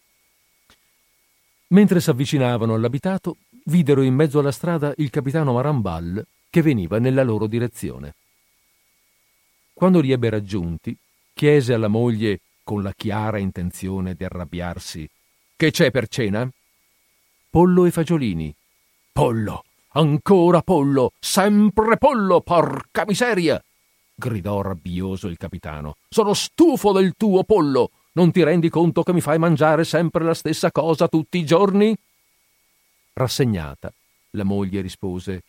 Mentre 1.69 2.01
s'avvicinavano 2.01 2.75
all'abitato, 2.75 3.37
videro 3.65 4.03
in 4.03 4.15
mezzo 4.15 4.39
alla 4.39 4.53
strada 4.53 4.93
il 4.97 5.11
capitano 5.11 5.53
Marambal 5.55 6.25
che 6.51 6.63
veniva 6.63 6.99
nella 6.99 7.23
loro 7.23 7.47
direzione. 7.47 8.15
Quando 9.73 10.01
li 10.01 10.13
ebbe 10.13 10.29
raggiunti, 10.29 10.97
chiese 11.33 11.73
alla 11.73 11.89
moglie, 11.89 12.41
con 12.63 12.83
la 12.83 12.93
chiara 12.93 13.39
intenzione 13.39 14.15
di 14.15 14.25
arrabbiarsi, 14.25 15.09
Che 15.57 15.71
c'è 15.71 15.91
per 15.91 16.09
cena? 16.09 16.49
pollo 17.49 17.85
e 17.85 17.91
fagiolini. 17.91 18.55
Pollo! 19.13 19.65
Ancora 19.95 20.63
pollo! 20.63 21.13
Sempre 21.19 21.99
pollo, 21.99 22.41
porca 22.41 23.05
miseria! 23.07 23.63
Gridò 24.23 24.63
rabbioso 24.63 25.27
il 25.27 25.37
capitano. 25.37 25.97
Sono 26.09 26.35
stufo 26.35 26.93
del 26.93 27.15
tuo 27.17 27.43
pollo! 27.43 27.91
Non 28.13 28.31
ti 28.31 28.43
rendi 28.45 28.69
conto 28.69 29.03
che 29.03 29.13
mi 29.13 29.21
fai 29.23 29.39
mangiare 29.39 29.85
sempre 29.85 30.23
la 30.23 30.35
stessa 30.35 30.71
cosa 30.71 31.09
tutti 31.09 31.39
i 31.39 31.47
giorni? 31.47 31.97
Rassegnata, 33.15 33.93
la 34.31 34.45
moglie 34.45 34.83
rispose 34.83 35.43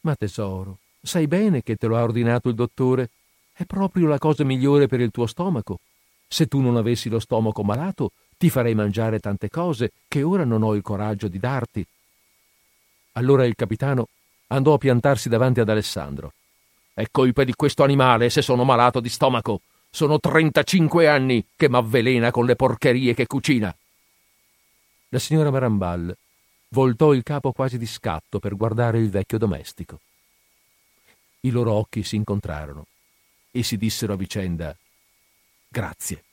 Ma 0.00 0.16
tesoro, 0.16 0.78
sai 1.02 1.26
bene 1.26 1.62
che 1.62 1.76
te 1.76 1.86
lo 1.86 1.96
ha 1.96 2.02
ordinato 2.02 2.48
il 2.48 2.54
dottore. 2.54 3.10
È 3.52 3.64
proprio 3.64 4.06
la 4.06 4.18
cosa 4.18 4.44
migliore 4.44 4.86
per 4.86 5.00
il 5.00 5.10
tuo 5.10 5.26
stomaco. 5.26 5.80
Se 6.26 6.46
tu 6.46 6.60
non 6.60 6.76
avessi 6.76 7.10
lo 7.10 7.18
stomaco 7.18 7.62
malato, 7.62 8.12
ti 8.38 8.48
farei 8.48 8.74
mangiare 8.74 9.20
tante 9.20 9.50
cose 9.50 9.92
che 10.08 10.22
ora 10.22 10.44
non 10.44 10.62
ho 10.62 10.74
il 10.74 10.82
coraggio 10.82 11.28
di 11.28 11.38
darti. 11.38 11.86
Allora 13.12 13.44
il 13.44 13.54
capitano 13.54 14.08
andò 14.46 14.72
a 14.72 14.78
piantarsi 14.78 15.28
davanti 15.28 15.60
ad 15.60 15.68
Alessandro. 15.68 16.32
È 17.00 17.06
colpa 17.10 17.44
di 17.44 17.54
questo 17.54 17.82
animale 17.82 18.28
se 18.28 18.42
sono 18.42 18.62
malato 18.62 19.00
di 19.00 19.08
stomaco. 19.08 19.62
Sono 19.88 20.20
35 20.20 21.08
anni 21.08 21.42
che 21.56 21.66
m'avvelena 21.66 22.30
con 22.30 22.44
le 22.44 22.56
porcherie 22.56 23.14
che 23.14 23.26
cucina. 23.26 23.74
La 25.08 25.18
signora 25.18 25.50
Marambal 25.50 26.14
voltò 26.68 27.14
il 27.14 27.22
capo 27.22 27.52
quasi 27.52 27.78
di 27.78 27.86
scatto 27.86 28.38
per 28.38 28.54
guardare 28.54 28.98
il 28.98 29.08
vecchio 29.08 29.38
domestico. 29.38 30.00
I 31.40 31.50
loro 31.50 31.72
occhi 31.72 32.02
si 32.02 32.16
incontrarono 32.16 32.84
e 33.50 33.62
si 33.62 33.78
dissero 33.78 34.12
a 34.12 34.16
vicenda 34.16 34.76
Grazie. 35.68 36.24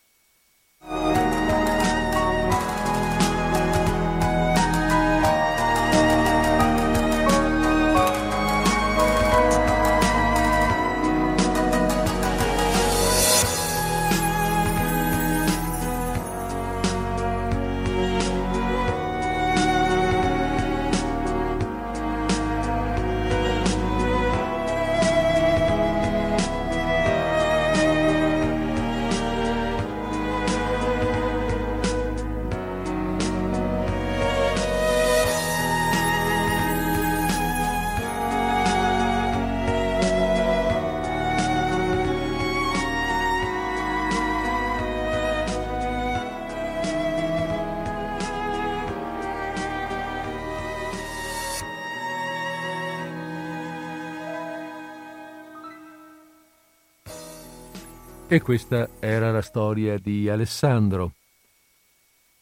E 58.30 58.41
questa 58.41 58.90
era 58.99 59.32
la 59.32 59.41
storia 59.41 59.98
di 59.98 60.28
Alessandro. 60.28 61.14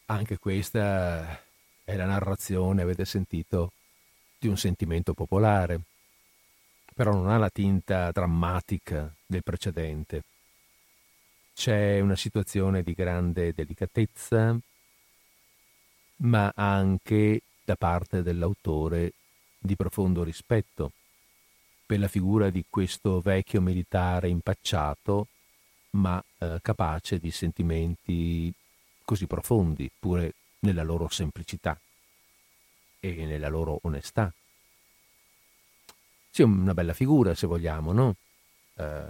Anche 0.06 0.36
questa 0.36 1.40
è 1.84 1.94
la 1.94 2.06
narrazione, 2.06 2.82
avete 2.82 3.04
sentito, 3.04 3.70
di 4.36 4.48
un 4.48 4.56
sentimento 4.58 5.14
popolare, 5.14 5.80
però 6.92 7.12
non 7.12 7.28
ha 7.28 7.38
la 7.38 7.50
tinta 7.50 8.10
drammatica 8.10 9.14
del 9.24 9.44
precedente. 9.44 10.24
C'è 11.54 12.00
una 12.00 12.16
situazione 12.16 12.82
di 12.82 12.92
grande 12.92 13.52
delicatezza, 13.54 14.58
ma 16.16 16.52
anche 16.52 17.42
da 17.64 17.76
parte 17.76 18.22
dell'autore 18.22 19.12
di 19.56 19.76
profondo 19.76 20.24
rispetto 20.24 20.90
per 21.86 22.00
la 22.00 22.08
figura 22.08 22.50
di 22.50 22.64
questo 22.68 23.20
vecchio 23.20 23.60
militare 23.60 24.28
impacciato 24.28 25.28
ma 25.96 26.22
eh, 26.38 26.58
capace 26.62 27.18
di 27.18 27.30
sentimenti 27.30 28.52
così 29.04 29.26
profondi, 29.26 29.90
pure 29.98 30.34
nella 30.60 30.82
loro 30.82 31.08
semplicità 31.08 31.78
e 33.00 33.24
nella 33.24 33.48
loro 33.48 33.78
onestà. 33.82 34.32
Sì, 36.30 36.42
una 36.42 36.74
bella 36.74 36.92
figura 36.92 37.34
se 37.34 37.46
vogliamo, 37.46 37.92
no? 37.92 38.16
Eh, 38.74 39.04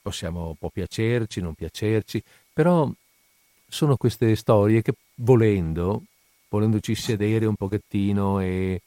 possiamo, 0.00 0.56
può 0.58 0.70
piacerci, 0.70 1.40
non 1.40 1.54
piacerci, 1.54 2.22
però 2.52 2.90
sono 3.68 3.96
queste 3.96 4.34
storie 4.36 4.82
che 4.82 4.94
volendo, 5.16 6.04
volendoci 6.48 6.94
sedere 6.94 7.44
un 7.46 7.56
pochettino 7.56 8.40
e, 8.40 8.80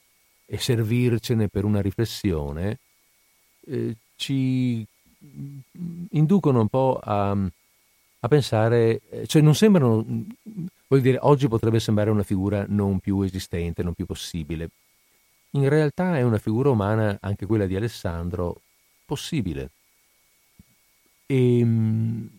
e 0.46 0.58
servircene 0.58 1.48
per 1.48 1.64
una 1.64 1.80
riflessione, 1.80 2.78
eh, 3.66 3.94
ci 4.16 4.84
inducono 6.10 6.60
un 6.60 6.68
po' 6.68 7.00
a, 7.02 7.30
a 7.30 8.28
pensare, 8.28 9.00
cioè 9.26 9.42
non 9.42 9.54
sembrano, 9.54 10.04
voglio 10.86 11.02
dire, 11.02 11.18
oggi 11.20 11.48
potrebbe 11.48 11.80
sembrare 11.80 12.10
una 12.10 12.22
figura 12.22 12.64
non 12.68 12.98
più 12.98 13.20
esistente, 13.22 13.82
non 13.82 13.94
più 13.94 14.06
possibile, 14.06 14.70
in 15.52 15.68
realtà 15.68 16.16
è 16.16 16.22
una 16.22 16.38
figura 16.38 16.70
umana, 16.70 17.16
anche 17.20 17.46
quella 17.46 17.66
di 17.66 17.76
Alessandro, 17.76 18.60
possibile. 19.04 19.70
E, 21.26 21.58
ehm, 21.58 22.30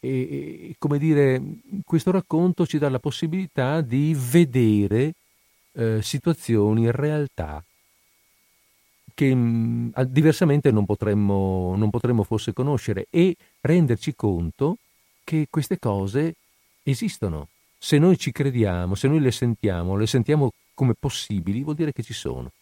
e, 0.00 0.74
come 0.78 0.98
dire, 0.98 1.42
questo 1.84 2.10
racconto 2.10 2.66
ci 2.66 2.78
dà 2.78 2.88
la 2.88 2.98
possibilità 2.98 3.80
di 3.80 4.16
vedere 4.16 5.14
eh, 5.72 6.00
situazioni, 6.02 6.90
realtà 6.90 7.62
che 9.16 9.34
mh, 9.34 10.04
diversamente 10.08 10.70
non 10.70 10.84
potremmo, 10.84 11.74
non 11.74 11.88
potremmo 11.88 12.22
forse 12.22 12.52
conoscere 12.52 13.06
e 13.08 13.34
renderci 13.62 14.14
conto 14.14 14.76
che 15.24 15.46
queste 15.48 15.78
cose 15.78 16.34
esistono. 16.82 17.48
Se 17.78 17.96
noi 17.96 18.18
ci 18.18 18.30
crediamo, 18.30 18.94
se 18.94 19.08
noi 19.08 19.20
le 19.20 19.32
sentiamo, 19.32 19.96
le 19.96 20.06
sentiamo 20.06 20.52
come 20.74 20.92
possibili, 20.98 21.62
vuol 21.62 21.76
dire 21.76 21.92
che 21.92 22.02
ci 22.02 22.12
sono. 22.12 22.52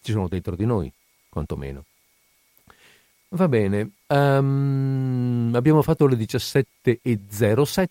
Ci 0.00 0.12
sono 0.12 0.26
dentro 0.26 0.56
di 0.56 0.64
noi, 0.64 0.90
quantomeno. 1.28 1.84
Va 3.28 3.46
bene, 3.46 3.90
um, 4.06 5.52
abbiamo 5.54 5.82
fatto 5.82 6.06
le 6.06 6.16
17.07. 6.16 7.88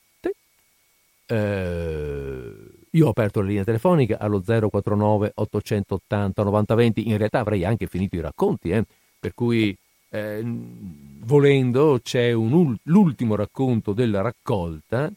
Uh, 1.27 2.69
io 2.91 3.07
ho 3.07 3.10
aperto 3.10 3.41
la 3.41 3.48
linea 3.48 3.64
telefonica 3.64 4.18
allo 4.20 4.41
049 4.41 5.32
880 5.36 6.44
9020. 6.44 7.07
In 7.07 7.18
realtà 7.18 7.40
avrei 7.40 7.66
anche 7.66 7.88
finito 7.88 8.16
i 8.16 8.22
racconti, 8.22 8.70
eh? 8.70 8.84
per 9.20 9.34
cui 9.34 9.76
eh, 10.10 10.41
volendo 10.44 11.99
c'è 12.02 12.32
un, 12.32 12.76
l'ultimo 12.84 13.36
racconto 13.36 13.94
della 13.94 14.22
raccolta, 14.22 15.11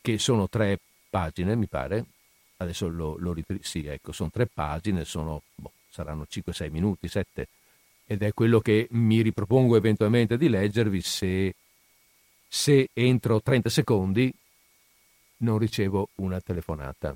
che 0.00 0.18
sono 0.18 0.48
tre 0.48 0.78
pagine, 1.08 1.54
mi 1.54 1.66
pare. 1.66 2.04
Adesso 2.58 2.88
lo, 2.88 3.16
lo 3.18 3.32
ritri- 3.32 3.62
sì, 3.62 3.86
ecco, 3.86 4.12
sono 4.12 4.30
tre 4.30 4.46
pagine, 4.46 5.04
sono, 5.04 5.42
boh, 5.54 5.72
saranno 5.88 6.26
5-6 6.28 6.70
minuti, 6.70 7.08
7 7.08 7.48
ed 8.04 8.22
è 8.22 8.34
quello 8.34 8.60
che 8.60 8.88
mi 8.90 9.22
ripropongo 9.22 9.76
eventualmente 9.76 10.36
di 10.36 10.48
leggervi 10.48 11.00
se, 11.00 11.54
se 12.46 12.88
entro 12.92 13.40
30 13.40 13.70
secondi 13.70 14.32
non 15.42 15.58
ricevo 15.58 16.08
una 16.16 16.40
telefonata. 16.40 17.14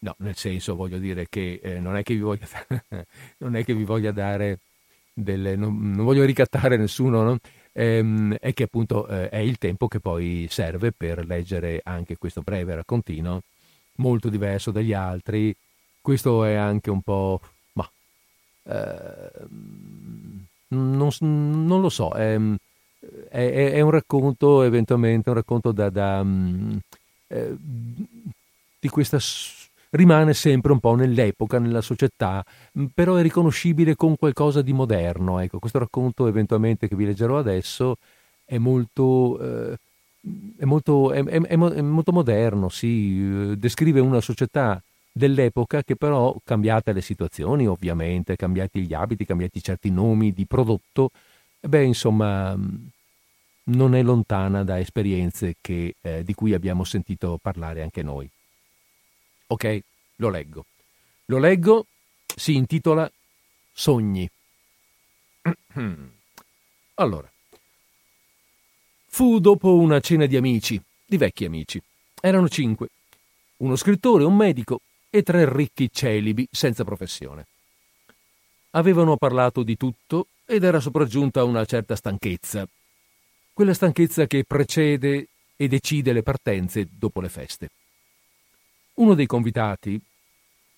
No, 0.00 0.14
nel 0.18 0.36
senso 0.36 0.74
voglio 0.74 0.98
dire 0.98 1.26
che 1.28 1.60
eh, 1.62 1.78
non, 1.78 1.96
è 1.96 2.02
che 2.02 2.14
vi 2.14 2.20
voglia, 2.20 2.46
non 3.38 3.56
è 3.56 3.64
che 3.64 3.74
vi 3.74 3.84
voglia 3.84 4.12
dare 4.12 4.58
delle... 5.12 5.56
non, 5.56 5.92
non 5.92 6.04
voglio 6.04 6.24
ricattare 6.24 6.76
nessuno, 6.76 7.22
no? 7.22 7.38
ehm, 7.72 8.36
è 8.36 8.52
che 8.52 8.64
appunto 8.64 9.06
eh, 9.06 9.28
è 9.30 9.38
il 9.38 9.58
tempo 9.58 9.88
che 9.88 10.00
poi 10.00 10.46
serve 10.50 10.92
per 10.92 11.24
leggere 11.24 11.80
anche 11.84 12.18
questo 12.18 12.42
breve 12.42 12.74
raccontino, 12.74 13.42
molto 13.96 14.28
diverso 14.28 14.70
dagli 14.70 14.92
altri. 14.92 15.54
Questo 16.00 16.44
è 16.44 16.54
anche 16.54 16.90
un 16.90 17.00
po' 17.00 17.40
Eh, 18.64 19.30
non, 20.68 21.10
non, 21.20 21.80
lo 21.80 21.88
so, 21.88 22.10
è, 22.10 22.38
è, 23.28 23.72
è, 23.72 23.80
un 23.80 23.90
racconto, 23.90 24.62
eventualmente 24.62 25.28
un 25.28 25.36
racconto 25.36 25.72
da, 25.72 25.90
da 25.90 26.22
mm, 26.22 26.76
eh, 27.28 27.56
di 28.78 28.88
questa 28.88 29.18
rimane 29.90 30.34
sempre 30.34 30.72
un 30.72 30.80
po' 30.80 30.94
nell'epoca, 30.94 31.58
nella 31.58 31.80
società, 31.80 32.44
mm, 32.78 32.86
però 32.94 33.16
è 33.16 33.22
riconoscibile 33.22 33.96
con 33.96 34.16
qualcosa 34.16 34.62
di 34.62 34.72
moderno. 34.72 35.38
Ecco, 35.40 35.58
questo 35.58 35.78
racconto 35.78 36.26
eventualmente 36.26 36.88
che 36.88 36.96
vi 36.96 37.06
leggerò 37.06 37.38
adesso 37.38 37.96
è 38.44 38.58
molto, 38.58 39.40
eh, 39.40 39.76
è 40.58 40.64
molto, 40.64 41.12
è, 41.12 41.22
è, 41.24 41.56
molto 41.56 42.12
moderno, 42.12 42.68
sì, 42.68 43.52
eh, 43.52 43.56
descrive 43.56 44.00
una 44.00 44.20
società 44.20 44.82
dell'epoca 45.16 45.82
che 45.82 45.96
però 45.96 46.34
cambiate 46.44 46.92
le 46.92 47.00
situazioni 47.00 47.66
ovviamente, 47.68 48.36
cambiati 48.36 48.80
gli 48.82 48.94
abiti, 48.94 49.24
cambiati 49.24 49.62
certi 49.62 49.90
nomi 49.90 50.32
di 50.32 50.44
prodotto, 50.44 51.10
beh 51.68 51.84
insomma 51.84 52.56
non 53.64 53.94
è 53.94 54.02
lontana 54.02 54.64
da 54.64 54.78
esperienze 54.78 55.56
che, 55.60 55.96
eh, 56.00 56.22
di 56.22 56.34
cui 56.34 56.52
abbiamo 56.52 56.84
sentito 56.84 57.38
parlare 57.40 57.82
anche 57.82 58.02
noi. 58.02 58.28
Ok, 59.46 59.82
lo 60.16 60.28
leggo. 60.28 60.66
Lo 61.26 61.38
leggo, 61.38 61.86
si 62.26 62.54
intitola 62.54 63.10
Sogni. 63.72 64.28
allora, 66.94 67.30
fu 69.06 69.38
dopo 69.38 69.74
una 69.74 70.00
cena 70.00 70.26
di 70.26 70.36
amici, 70.36 70.80
di 71.04 71.16
vecchi 71.16 71.44
amici. 71.44 71.80
Erano 72.20 72.48
cinque. 72.48 72.88
Uno 73.58 73.76
scrittore, 73.76 74.24
un 74.24 74.36
medico, 74.36 74.80
e 75.08 75.22
tre 75.22 75.50
ricchi 75.50 75.90
celibi 75.92 76.46
senza 76.50 76.84
professione. 76.84 77.46
Avevano 78.76 79.16
parlato 79.16 79.62
di 79.62 79.76
tutto 79.76 80.26
ed 80.44 80.64
era 80.64 80.80
sopraggiunta 80.80 81.44
una 81.44 81.64
certa 81.64 81.94
stanchezza, 81.94 82.66
quella 83.52 83.72
stanchezza 83.72 84.26
che 84.26 84.44
precede 84.44 85.28
e 85.54 85.68
decide 85.68 86.12
le 86.12 86.24
partenze 86.24 86.88
dopo 86.90 87.20
le 87.20 87.28
feste. 87.28 87.70
Uno 88.94 89.14
dei 89.14 89.26
convitati, 89.26 90.00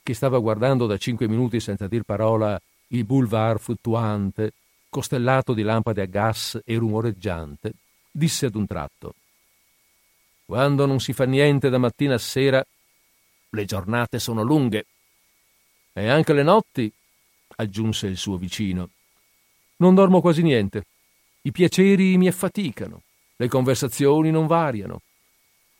che 0.02 0.14
stava 0.14 0.38
guardando 0.38 0.86
da 0.86 0.98
cinque 0.98 1.26
minuti 1.26 1.58
senza 1.58 1.88
dir 1.88 2.02
parola 2.02 2.60
il 2.88 3.04
boulevard 3.04 3.58
fluttuante, 3.58 4.52
costellato 4.90 5.54
di 5.54 5.62
lampade 5.62 6.02
a 6.02 6.06
gas 6.06 6.60
e 6.66 6.76
rumoreggiante, 6.76 7.72
disse 8.10 8.46
ad 8.46 8.54
un 8.54 8.66
tratto 8.66 9.14
Quando 10.44 10.84
non 10.84 11.00
si 11.00 11.14
fa 11.14 11.24
niente 11.24 11.70
da 11.70 11.78
mattina 11.78 12.14
a 12.14 12.18
sera, 12.18 12.64
le 13.48 13.64
giornate 13.64 14.18
sono 14.18 14.42
lunghe. 14.42 14.84
E 15.94 16.08
anche 16.08 16.34
le 16.34 16.42
notti, 16.42 16.92
aggiunse 17.56 18.06
il 18.06 18.16
suo 18.16 18.36
vicino. 18.36 18.90
Non 19.76 19.94
dormo 19.94 20.20
quasi 20.20 20.42
niente. 20.42 20.84
I 21.42 21.52
piaceri 21.52 22.16
mi 22.16 22.28
affaticano. 22.28 23.02
Le 23.36 23.48
conversazioni 23.48 24.30
non 24.30 24.46
variano. 24.46 25.02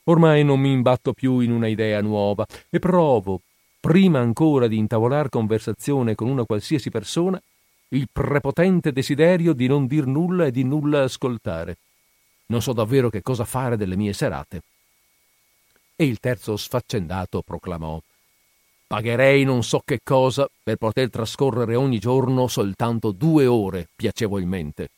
Ormai 0.05 0.45
non 0.45 0.61
mi 0.61 0.71
imbatto 0.71 1.13
più 1.13 1.41
in 1.41 1.51
una 1.51 1.67
idea 1.67 2.01
nuova 2.01 2.47
e 2.71 2.79
provo, 2.79 3.41
prima 3.81 4.21
ancora 4.21 4.69
di 4.69 4.77
intavolar 4.77 5.29
conversazione 5.29 6.15
con 6.15 6.29
una 6.29 6.45
qualsiasi 6.45 6.91
persona, 6.91 7.41
il 7.89 8.09
prepotente 8.13 8.93
desiderio 8.93 9.53
di 9.53 9.67
non 9.67 9.87
dir 9.87 10.07
nulla 10.07 10.47
e 10.47 10.51
di 10.51 10.65
nulla 10.65 11.03
ascoltare. 11.03 11.79
Non 12.47 12.63
so 12.63 12.73
davvero 12.73 13.11
che 13.11 13.23
cosa 13.23 13.45
fare 13.45 13.77
delle 13.77 13.97
mie 13.97 14.13
serate. 14.13 14.63
E 15.97 16.05
il 16.05 16.21
terzo 16.21 16.57
sfaccendato 16.57 17.43
proclamò 17.43 18.01
Pagherei 18.89 19.43
non 19.43 19.65
so 19.65 19.83
che 19.85 20.01
cosa 20.05 20.49
per 20.63 20.77
poter 20.77 21.11
trascorrere 21.11 21.75
ogni 21.75 21.99
giorno 21.99 22.47
soltanto 22.47 23.11
due 23.11 23.47
ore 23.47 23.89
piacevolmente. 23.97 24.91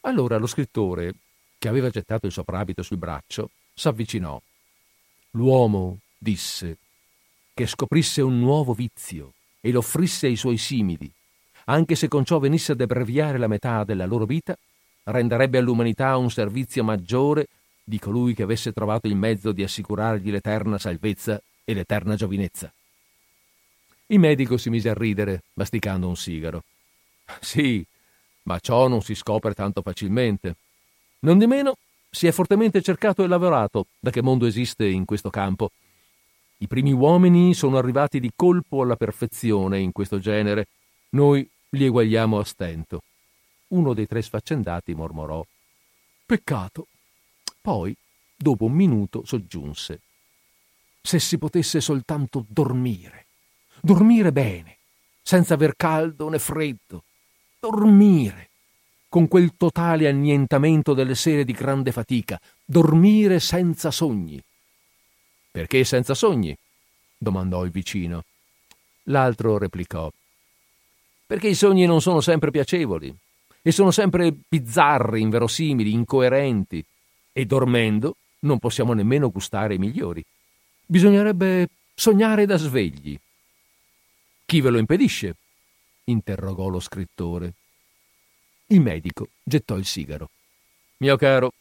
Allora 0.00 0.36
lo 0.36 0.48
scrittore, 0.48 1.14
che 1.58 1.68
aveva 1.68 1.90
gettato 1.90 2.26
il 2.26 2.32
soprabito 2.32 2.82
sul 2.82 2.98
braccio, 2.98 3.50
s'avvicinò. 3.72 4.40
L'uomo 5.32 5.98
disse 6.18 6.78
che 7.54 7.66
scoprisse 7.66 8.20
un 8.20 8.40
nuovo 8.40 8.72
vizio 8.72 9.34
e 9.60 9.70
lo 9.70 9.78
offrisse 9.78 10.26
ai 10.26 10.36
suoi 10.36 10.58
simili, 10.58 11.10
anche 11.66 11.94
se 11.94 12.08
con 12.08 12.24
ciò 12.24 12.40
venisse 12.40 12.72
ad 12.72 12.80
abbreviare 12.80 13.38
la 13.38 13.46
metà 13.46 13.84
della 13.84 14.06
loro 14.06 14.24
vita, 14.24 14.56
renderebbe 15.04 15.58
all'umanità 15.58 16.16
un 16.16 16.30
servizio 16.30 16.82
maggiore 16.82 17.46
di 17.84 18.00
colui 18.00 18.34
che 18.34 18.42
avesse 18.42 18.72
trovato 18.72 19.06
il 19.06 19.14
mezzo 19.14 19.52
di 19.52 19.62
assicurargli 19.62 20.30
l'eterna 20.30 20.78
salvezza 20.78 21.40
e 21.66 21.74
l'eterna 21.74 22.14
giovinezza. 22.14 22.72
Il 24.06 24.20
medico 24.20 24.56
si 24.56 24.70
mise 24.70 24.88
a 24.88 24.94
ridere, 24.94 25.42
masticando 25.54 26.06
un 26.06 26.16
sigaro. 26.16 26.62
Sì, 27.40 27.84
ma 28.44 28.60
ciò 28.60 28.86
non 28.86 29.02
si 29.02 29.16
scopre 29.16 29.52
tanto 29.52 29.82
facilmente. 29.82 30.54
Non 31.20 31.38
di 31.38 31.46
meno, 31.48 31.76
si 32.08 32.28
è 32.28 32.30
fortemente 32.30 32.80
cercato 32.82 33.24
e 33.24 33.26
lavorato 33.26 33.88
da 33.98 34.10
che 34.10 34.22
mondo 34.22 34.46
esiste 34.46 34.86
in 34.86 35.04
questo 35.04 35.28
campo. 35.28 35.72
I 36.58 36.68
primi 36.68 36.92
uomini 36.92 37.52
sono 37.52 37.78
arrivati 37.78 38.20
di 38.20 38.30
colpo 38.34 38.82
alla 38.82 38.96
perfezione 38.96 39.80
in 39.80 39.90
questo 39.90 40.20
genere. 40.20 40.68
Noi 41.10 41.46
li 41.70 41.84
eguagliamo 41.84 42.38
a 42.38 42.44
stento. 42.44 43.02
Uno 43.68 43.92
dei 43.92 44.06
tre 44.06 44.22
sfaccendati 44.22 44.94
mormorò. 44.94 45.44
Peccato. 46.24 46.86
Poi, 47.60 47.94
dopo 48.36 48.66
un 48.66 48.72
minuto, 48.72 49.24
soggiunse. 49.24 50.00
Se 51.06 51.20
si 51.20 51.38
potesse 51.38 51.80
soltanto 51.80 52.44
dormire, 52.48 53.26
dormire 53.80 54.32
bene, 54.32 54.78
senza 55.22 55.54
aver 55.54 55.76
caldo 55.76 56.28
né 56.28 56.40
freddo, 56.40 57.04
dormire, 57.60 58.50
con 59.08 59.28
quel 59.28 59.56
totale 59.56 60.08
annientamento 60.08 60.94
delle 60.94 61.14
sere 61.14 61.44
di 61.44 61.52
grande 61.52 61.92
fatica, 61.92 62.40
dormire 62.64 63.38
senza 63.38 63.92
sogni. 63.92 64.42
Perché 65.52 65.84
senza 65.84 66.12
sogni? 66.14 66.56
domandò 67.16 67.64
il 67.64 67.70
vicino. 67.70 68.24
L'altro 69.04 69.58
replicò. 69.58 70.10
Perché 71.24 71.46
i 71.46 71.54
sogni 71.54 71.86
non 71.86 72.00
sono 72.00 72.20
sempre 72.20 72.50
piacevoli 72.50 73.16
e 73.62 73.70
sono 73.70 73.92
sempre 73.92 74.34
bizzarri, 74.48 75.20
inverosimili, 75.20 75.92
incoerenti, 75.92 76.84
e 77.32 77.46
dormendo 77.46 78.16
non 78.40 78.58
possiamo 78.58 78.92
nemmeno 78.92 79.30
gustare 79.30 79.74
i 79.74 79.78
migliori. 79.78 80.24
Bisognerebbe 80.88 81.68
sognare 81.96 82.46
da 82.46 82.56
svegli, 82.56 83.18
Chi 84.46 84.60
ve 84.60 84.70
lo 84.70 84.78
impedisce? 84.78 85.34
interrogò 86.04 86.68
lo 86.68 86.78
scrittore. 86.78 87.54
Il 88.66 88.80
medico 88.80 89.30
gettò 89.42 89.76
il 89.76 89.84
sigaro. 89.84 90.30
Mio 90.98 91.16
caro, 91.16 91.52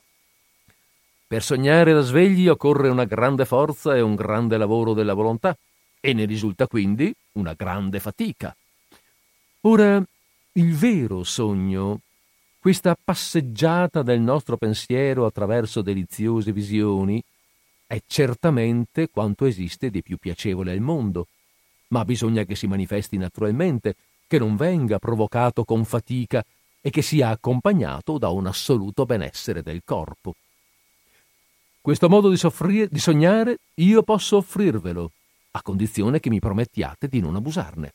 per 1.25 1.41
sognare 1.41 1.91
da 1.91 2.01
svegli 2.01 2.47
occorre 2.47 2.89
una 2.89 3.05
grande 3.05 3.45
forza 3.45 3.95
e 3.95 4.01
un 4.01 4.13
grande 4.13 4.57
lavoro 4.57 4.93
della 4.93 5.15
volontà, 5.15 5.57
e 5.99 6.13
ne 6.13 6.25
risulta 6.25 6.67
quindi 6.67 7.11
una 7.31 7.53
grande 7.53 7.99
fatica. 7.99 8.55
Ora, 9.61 10.03
il 10.51 10.75
vero 10.75 11.23
sogno, 11.23 12.01
questa 12.59 12.95
passeggiata 13.03 14.03
del 14.03 14.19
nostro 14.19 14.55
pensiero 14.55 15.25
attraverso 15.25 15.81
deliziose 15.81 16.51
visioni, 16.51 17.19
è 17.87 18.01
certamente 18.07 19.09
quanto 19.09 19.45
esiste 19.45 19.89
di 19.89 20.01
più 20.01 20.17
piacevole 20.17 20.71
al 20.71 20.79
mondo, 20.79 21.27
ma 21.89 22.03
bisogna 22.03 22.43
che 22.43 22.55
si 22.55 22.67
manifesti 22.67 23.17
naturalmente, 23.17 23.95
che 24.27 24.39
non 24.39 24.55
venga 24.55 24.99
provocato 24.99 25.63
con 25.63 25.85
fatica 25.85 26.43
e 26.81 26.89
che 26.89 27.01
sia 27.01 27.29
accompagnato 27.29 28.17
da 28.17 28.29
un 28.29 28.47
assoluto 28.47 29.05
benessere 29.05 29.61
del 29.61 29.81
corpo. 29.83 30.35
Questo 31.81 32.09
modo 32.09 32.29
di, 32.29 32.37
soffrire, 32.37 32.87
di 32.89 32.99
sognare 32.99 33.59
io 33.75 34.01
posso 34.01 34.37
offrirvelo, 34.37 35.11
a 35.51 35.61
condizione 35.61 36.19
che 36.19 36.29
mi 36.29 36.39
promettiate 36.39 37.07
di 37.07 37.19
non 37.19 37.35
abusarne. 37.35 37.93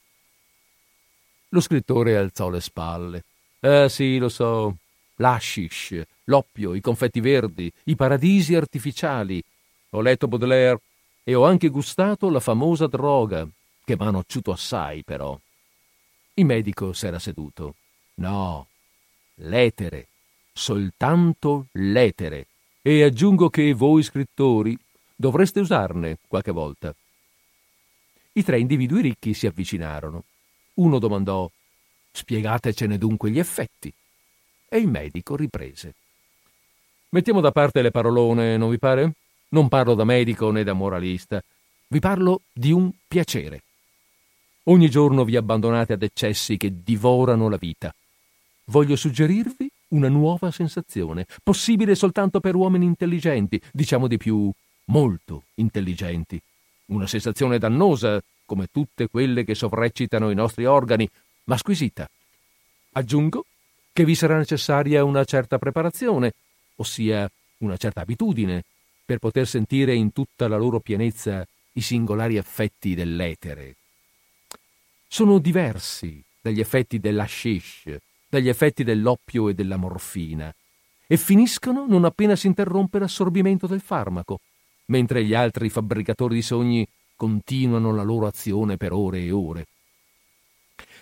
Lo 1.49 1.61
scrittore 1.61 2.17
alzò 2.17 2.49
le 2.49 2.61
spalle. 2.61 3.25
Eh 3.59 3.89
sì, 3.89 4.19
lo 4.19 4.29
so. 4.29 4.77
L'ashish, 5.17 6.01
l'oppio, 6.25 6.75
i 6.75 6.81
confetti 6.81 7.21
verdi, 7.21 7.71
i 7.85 7.97
paradisi 7.97 8.55
artificiali. 8.55 9.43
Ho 9.91 10.01
letto 10.01 10.29
Baudelaire 10.29 10.81
e 11.25 11.35
ho 11.35 11.45
anche 11.45 11.69
gustato 11.69 12.31
la 12.31 12.41
famosa 12.41 12.87
droga, 12.87 13.47
che 13.85 13.97
m'ha 13.97 14.11
nocciuto 14.11 14.53
assai, 14.53 15.03
però. 15.05 15.39
Il 16.35 16.45
medico 16.45 16.93
s'era 16.93 17.19
seduto. 17.19 17.75
No, 18.15 18.67
l'etere, 19.37 20.09
soltanto 20.53 21.67
l'etere, 21.73 22.47
e 22.83 23.03
aggiungo 23.03 23.51
che 23.51 23.73
voi 23.73 24.03
scrittori 24.03 24.79
dovreste 25.15 25.61
usarne 25.61 26.19
qualche 26.27 26.53
volta. 26.53 26.95
I 28.33 28.43
tre 28.43 28.59
individui 28.59 29.03
ricchi 29.03 29.35
si 29.35 29.47
avvicinarono. 29.47 30.25
Uno 30.75 30.99
domandò 30.99 31.51
Spiegatecene 32.13 32.99
dunque 32.99 33.31
gli 33.31 33.39
effetti. 33.39 33.93
E 34.69 34.79
il 34.79 34.89
medico 34.89 35.37
riprese. 35.37 35.95
Mettiamo 37.11 37.41
da 37.41 37.51
parte 37.51 37.83
le 37.83 37.91
parolone, 37.91 38.57
non 38.57 38.71
vi 38.71 38.79
pare? 38.79 39.15
Non 39.51 39.69
parlo 39.69 39.95
da 39.95 40.05
medico 40.05 40.51
né 40.51 40.65
da 40.65 40.73
moralista. 40.73 41.43
Vi 41.89 41.99
parlo 41.99 42.43
di 42.53 42.73
un 42.73 42.91
piacere. 43.07 43.63
Ogni 44.65 44.91
giorno 44.91 45.25
vi 45.25 45.37
abbandonate 45.37 45.93
ad 45.93 46.03
eccessi 46.03 46.57
che 46.57 46.83
divorano 46.83 47.49
la 47.49 47.57
vita 47.57 47.95
voglio 48.71 48.97
suggerirvi 48.97 49.71
una 49.89 50.09
nuova 50.09 50.51
sensazione, 50.51 51.27
possibile 51.43 51.95
soltanto 51.95 52.41
per 52.41 52.55
uomini 52.55 52.87
intelligenti, 52.87 53.61
diciamo 53.73 54.07
di 54.07 54.17
più 54.17 54.51
molto 54.87 55.45
intelligenti. 55.55 56.41
Una 56.87 57.07
sensazione 57.07 57.59
dannosa, 57.59 58.21
come 58.45 58.69
tutte 58.73 59.09
quelle 59.09 59.45
che 59.45 59.55
sovreccitano 59.55 60.31
i 60.31 60.35
nostri 60.35 60.65
organi, 60.65 61.09
ma 61.45 61.57
squisita. 61.57 62.09
Aggiungo 62.93 63.45
che 63.93 64.05
vi 64.05 64.15
sarà 64.15 64.37
necessaria 64.37 65.05
una 65.05 65.25
certa 65.25 65.59
preparazione, 65.59 66.33
ossia 66.77 67.31
una 67.59 67.77
certa 67.77 68.01
abitudine, 68.01 68.65
per 69.11 69.19
poter 69.19 69.45
sentire 69.45 69.93
in 69.93 70.13
tutta 70.13 70.47
la 70.47 70.57
loro 70.57 70.79
pienezza 70.79 71.45
i 71.73 71.81
singolari 71.81 72.37
effetti 72.37 72.95
dell'etere. 72.95 73.75
Sono 75.09 75.41
diversi 75.41 76.23
dagli 76.41 76.61
effetti 76.61 77.01
dell'ashish, 77.01 77.97
dagli 78.29 78.49
effetti 78.49 78.85
dell'oppio 78.85 79.49
e 79.49 79.55
della 79.55 79.77
morfina 79.77 80.55
e 81.09 81.17
finiscono 81.17 81.87
non 81.89 82.05
appena 82.05 82.37
si 82.37 82.47
interrompe 82.47 83.01
l'assorbimento 83.01 83.67
del 83.67 83.81
farmaco, 83.81 84.39
mentre 84.87 85.25
gli 85.25 85.35
altri 85.35 85.71
fabbricatori 85.71 86.37
di 86.37 86.43
sogni 86.43 86.87
continuano 87.17 87.93
la 87.93 88.05
loro 88.05 88.29
azione 88.29 88.77
per 88.77 88.93
ore 88.93 89.23
e 89.23 89.33
ore. 89.33 89.67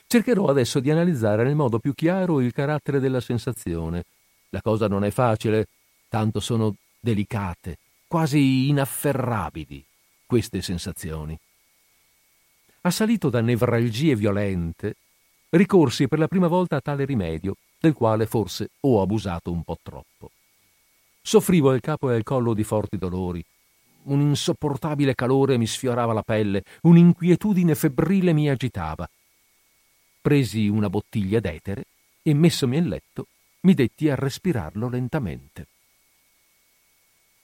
Cercherò 0.07 0.47
adesso 0.47 0.81
di 0.81 0.91
analizzare 0.91 1.45
nel 1.45 1.55
modo 1.55 1.79
più 1.79 1.93
chiaro 1.93 2.41
il 2.41 2.55
carattere 2.55 3.01
della 3.01 3.21
sensazione. 3.21 4.07
La 4.49 4.63
cosa 4.63 4.89
non 4.89 5.05
è 5.05 5.11
facile, 5.11 5.67
tanto 6.09 6.41
sono 6.41 6.75
delicate, 6.99 7.77
quasi 8.09 8.69
inafferrabili 8.69 9.85
queste 10.27 10.63
sensazioni. 10.63 11.39
Assalito 12.81 13.29
da 13.29 13.43
nevralgie 13.43 14.17
violente, 14.17 14.97
ricorsi 15.51 16.09
per 16.09 16.19
la 16.19 16.27
prima 16.27 16.49
volta 16.49 16.77
a 16.77 16.81
tale 16.81 17.05
rimedio, 17.05 17.57
del 17.79 17.93
quale 17.93 18.27
forse 18.27 18.71
ho 18.81 19.03
abusato 19.03 19.53
un 19.53 19.63
po' 19.63 19.79
troppo. 19.83 20.31
Soffrivo 21.21 21.71
al 21.71 21.81
capo 21.81 22.11
e 22.11 22.15
al 22.15 22.23
collo 22.23 22.55
di 22.55 22.65
forti 22.65 22.97
dolori. 22.97 23.45
Un 24.05 24.21
insopportabile 24.21 25.15
calore 25.15 25.59
mi 25.59 25.67
sfiorava 25.67 26.15
la 26.15 26.23
pelle, 26.23 26.65
un'inquietudine 26.83 27.75
febbrile 27.75 28.33
mi 28.33 28.49
agitava. 28.49 29.09
Presi 30.23 30.67
una 30.69 30.89
bottiglia 30.89 31.41
d'etere 31.41 31.85
e, 32.23 32.33
messomi 32.33 32.79
in 32.79 32.89
letto, 32.89 33.27
mi 33.61 33.75
detti 33.75 34.09
a 34.09 34.15
respirarlo 34.15 34.89
lentamente. 34.89 35.67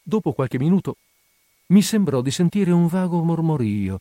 Dopo 0.06 0.35
qualche 0.35 0.59
minuto 0.59 0.97
mi 1.68 1.81
sembrò 1.81 2.20
di 2.20 2.31
sentire 2.31 2.70
un 2.70 2.89
vago 2.89 3.24
mormorio 3.24 4.01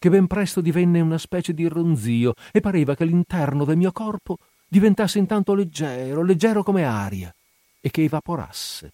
che 0.00 0.10
ben 0.10 0.26
presto 0.26 0.60
divenne 0.60 1.00
una 1.00 1.16
specie 1.16 1.54
di 1.54 1.68
ronzio 1.68 2.34
e 2.50 2.58
pareva 2.58 2.96
che 2.96 3.04
l'interno 3.04 3.64
del 3.64 3.76
mio 3.76 3.92
corpo 3.92 4.36
diventasse 4.66 5.20
intanto 5.20 5.54
leggero, 5.54 6.24
leggero 6.24 6.64
come 6.64 6.84
aria, 6.84 7.32
e 7.80 7.90
che 7.90 8.02
evaporasse. 8.02 8.92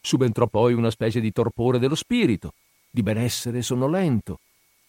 Subentrò 0.00 0.46
poi 0.46 0.74
una 0.74 0.90
specie 0.90 1.20
di 1.20 1.32
torpore 1.32 1.80
dello 1.80 1.96
spirito, 1.96 2.54
di 2.88 3.02
benessere 3.02 3.62
sonnolento, 3.62 4.38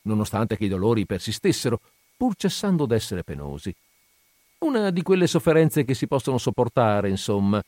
nonostante 0.04 0.56
che 0.56 0.66
i 0.66 0.70
dolori 0.70 1.08
persistessero, 1.08 1.80
pur 2.16 2.36
cessando 2.36 2.86
d'essere 2.86 3.24
penosi. 3.24 3.74
Una 4.60 4.92
di 4.92 5.02
quelle 5.02 5.28
sofferenze 5.28 5.84
che 5.84 5.96
si 5.96 6.08
possono 6.08 6.38
sopportare, 6.38 7.10
insomma, 7.10 7.62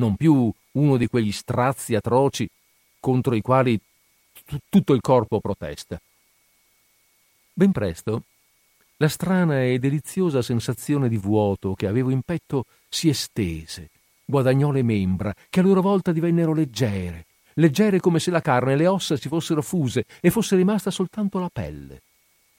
non 0.00 0.16
più 0.16 0.50
uno 0.72 0.96
di 0.96 1.06
quegli 1.06 1.30
strazi 1.30 1.94
atroci 1.94 2.48
contro 2.98 3.34
i 3.34 3.42
quali 3.42 3.78
t- 3.78 4.58
tutto 4.68 4.94
il 4.94 5.00
corpo 5.00 5.40
protesta. 5.40 6.00
Ben 7.52 7.70
presto 7.70 8.24
la 8.96 9.08
strana 9.08 9.62
e 9.62 9.78
deliziosa 9.78 10.42
sensazione 10.42 11.08
di 11.08 11.16
vuoto 11.16 11.74
che 11.74 11.86
avevo 11.86 12.10
in 12.10 12.22
petto 12.22 12.64
si 12.88 13.08
estese, 13.08 13.88
guadagnò 14.24 14.70
le 14.70 14.82
membra, 14.82 15.34
che 15.48 15.60
a 15.60 15.62
loro 15.62 15.80
volta 15.80 16.12
divennero 16.12 16.52
leggere, 16.52 17.26
leggere 17.54 18.00
come 18.00 18.18
se 18.18 18.30
la 18.30 18.42
carne 18.42 18.72
e 18.72 18.76
le 18.76 18.86
ossa 18.86 19.16
si 19.16 19.28
fossero 19.28 19.62
fuse 19.62 20.04
e 20.20 20.30
fosse 20.30 20.56
rimasta 20.56 20.90
soltanto 20.90 21.38
la 21.38 21.48
pelle, 21.50 22.02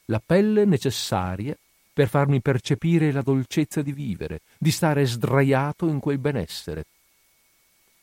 la 0.05 0.21
pelle 0.23 0.65
necessaria 0.65 1.55
per 1.93 2.07
farmi 2.07 2.41
percepire 2.41 3.11
la 3.11 3.21
dolcezza 3.21 3.81
di 3.81 3.91
vivere, 3.91 4.41
di 4.57 4.71
stare 4.71 5.05
sdraiato 5.05 5.87
in 5.87 5.99
quel 5.99 6.17
benessere. 6.17 6.85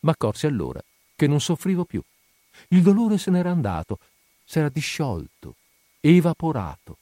M'accorsi 0.00 0.46
allora 0.46 0.82
che 1.16 1.26
non 1.26 1.40
soffrivo 1.40 1.84
più. 1.84 2.02
Il 2.68 2.82
dolore 2.82 3.18
se 3.18 3.30
n'era 3.30 3.50
andato, 3.50 3.98
s'era 4.44 4.68
disciolto, 4.68 5.56
evaporato. 6.00 6.96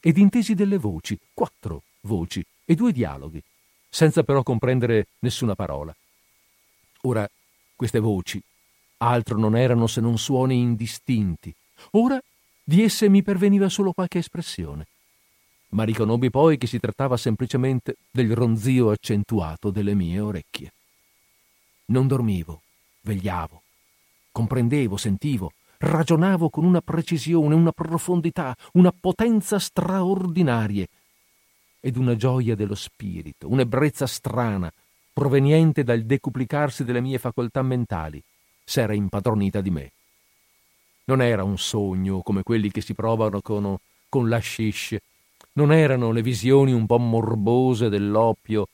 Ed 0.00 0.16
intesi 0.18 0.54
delle 0.54 0.78
voci, 0.78 1.18
quattro 1.32 1.82
voci 2.02 2.44
e 2.64 2.74
due 2.74 2.92
dialoghi, 2.92 3.42
senza 3.88 4.22
però 4.22 4.42
comprendere 4.42 5.06
nessuna 5.20 5.54
parola. 5.54 5.94
Ora, 7.02 7.28
queste 7.74 8.00
voci 8.00 8.42
altro 8.98 9.38
non 9.38 9.56
erano 9.56 9.86
se 9.86 10.00
non 10.00 10.18
suoni 10.18 10.60
indistinti. 10.60 11.54
Ora 11.92 12.20
di 12.62 12.82
esse 12.82 13.08
mi 13.08 13.22
perveniva 13.22 13.68
solo 13.68 13.92
qualche 13.92 14.18
espressione. 14.18 14.86
Ma 15.70 15.84
riconobbi 15.84 16.30
poi 16.30 16.58
che 16.58 16.66
si 16.66 16.78
trattava 16.78 17.16
semplicemente 17.16 17.96
del 18.10 18.34
ronzio 18.34 18.90
accentuato 18.90 19.70
delle 19.70 19.94
mie 19.94 20.20
orecchie. 20.20 20.72
Non 21.86 22.08
dormivo, 22.08 22.62
vegliavo, 23.02 23.62
comprendevo, 24.32 24.96
sentivo, 24.96 25.52
ragionavo 25.78 26.50
con 26.50 26.64
una 26.64 26.80
precisione, 26.80 27.54
una 27.54 27.70
profondità, 27.70 28.56
una 28.72 28.92
potenza 28.92 29.58
straordinarie 29.58 30.88
ed 31.80 31.96
una 31.96 32.16
gioia 32.16 32.56
dello 32.56 32.74
spirito, 32.74 33.48
un'ebbrezza 33.48 34.06
strana, 34.06 34.72
proveniente 35.12 35.84
dal 35.84 36.02
decuplicarsi 36.02 36.82
delle 36.82 37.00
mie 37.00 37.18
facoltà 37.18 37.62
mentali, 37.62 38.20
s'era 38.64 38.92
impadronita 38.92 39.60
di 39.60 39.70
me. 39.70 39.92
Non 41.04 41.22
era 41.22 41.44
un 41.44 41.56
sogno 41.56 42.20
come 42.22 42.42
quelli 42.42 42.72
che 42.72 42.80
si 42.80 42.94
provano 42.94 43.40
con, 43.40 43.76
con 44.08 44.28
l'ashish, 44.28 44.96
non 45.52 45.72
erano 45.72 46.10
le 46.10 46.22
visioni 46.22 46.72
un 46.72 46.84
po' 46.84 46.98
morbose 46.98 47.88
dell'oppio 47.88 48.66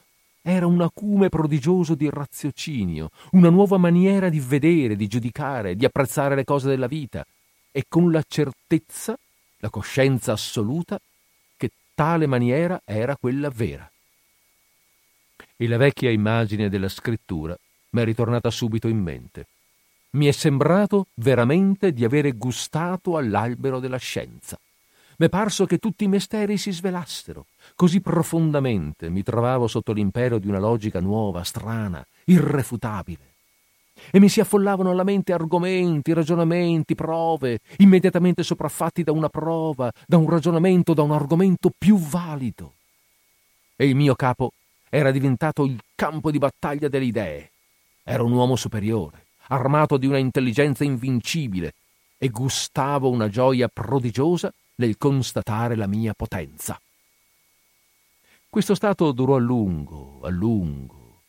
era 0.43 0.66
un 0.66 0.81
acume 0.81 1.28
prodigioso 1.28 1.94
di 1.94 2.10
raziocinio, 2.10 3.10
una 3.31 3.48
nuova 3.48 3.78
maniera 3.78 4.28
di 4.28 4.40
vedere, 4.40 4.97
di 4.97 5.06
giudicare, 5.06 5.77
di 5.77 5.85
apprezzare 5.85 6.35
le 6.35 6.44
cose 6.44 6.69
della 6.69 6.89
vita, 6.89 7.24
e 7.70 7.85
con 7.89 8.10
la 8.10 8.23
certezza 8.27 9.16
la 9.59 9.70
coscienza 9.70 10.32
assoluta 10.32 11.01
che 11.56 11.70
tale 11.94 12.27
maniera 12.27 12.82
era 12.85 13.16
quella 13.16 13.48
vera. 13.48 13.89
E 15.56 15.69
la 15.69 15.77
vecchia 15.77 16.10
immagine 16.10 16.69
della 16.69 16.89
scrittura 16.89 17.56
mi 17.90 18.01
è 18.01 18.05
ritornata 18.05 18.51
subito 18.51 18.89
in 18.89 18.98
mente. 18.98 19.47
Mi 20.10 20.27
è 20.27 20.32
sembrato 20.32 21.06
veramente 21.14 21.93
di 21.93 22.05
avere 22.05 22.32
gustato 22.32 23.16
all'albero 23.16 23.78
della 23.78 23.97
scienza. 23.97 24.59
M'è 25.16 25.28
parso 25.28 25.64
che 25.66 25.78
tutti 25.78 26.05
i 26.05 26.09
misteri 26.09 26.59
si 26.59 26.73
svelassero. 26.73 27.47
Così 27.74 28.01
profondamente 28.01 29.09
mi 29.09 29.23
trovavo 29.23 29.66
sotto 29.66 29.93
l'impero 29.93 30.39
di 30.39 30.49
una 30.49 30.59
logica 30.59 31.01
nuova, 31.01 31.43
strana, 31.43 32.05
irrefutabile. 32.24 33.31
E 34.11 34.19
mi 34.19 34.28
si 34.28 34.40
affollavano 34.40 34.90
alla 34.90 35.05
mente 35.05 35.32
argomenti, 35.32 36.12
ragionamenti, 36.12 36.94
prove, 36.94 37.61
immediatamente 37.78 38.43
sopraffatti 38.43 39.03
da 39.03 39.12
una 39.12 39.28
prova, 39.28 39.93
da 40.07 40.16
un 40.16 40.28
ragionamento, 40.28 40.94
da 40.94 41.03
un 41.03 41.12
argomento 41.12 41.70
più 41.77 41.97
valido. 41.99 42.74
E 43.77 43.86
il 43.86 43.94
mio 43.94 44.15
capo 44.15 44.53
era 44.89 45.11
diventato 45.11 45.65
il 45.65 45.81
campo 45.94 46.31
di 46.31 46.39
battaglia 46.39 46.89
delle 46.89 47.05
idee. 47.05 47.51
Era 48.03 48.23
un 48.23 48.32
uomo 48.32 48.57
superiore, 48.57 49.27
armato 49.49 49.97
di 49.97 50.07
una 50.07 50.19
intelligenza 50.19 50.85
invincibile, 50.85 51.74
e 52.19 52.28
gustavo 52.28 53.09
una 53.11 53.28
gioia 53.28 53.69
prodigiosa 53.69 54.53
nel 54.77 54.97
constatare 54.97 55.74
la 55.74 55.86
mia 55.86 56.15
potenza. 56.15 56.81
Questo 58.52 58.74
stato 58.74 59.12
durò 59.12 59.36
a 59.36 59.38
lungo, 59.38 60.20
a 60.22 60.28
lungo. 60.28 61.22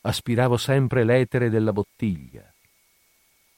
Aspiravo 0.00 0.56
sempre 0.56 1.04
l'etere 1.04 1.50
della 1.50 1.72
bottiglia. 1.72 2.52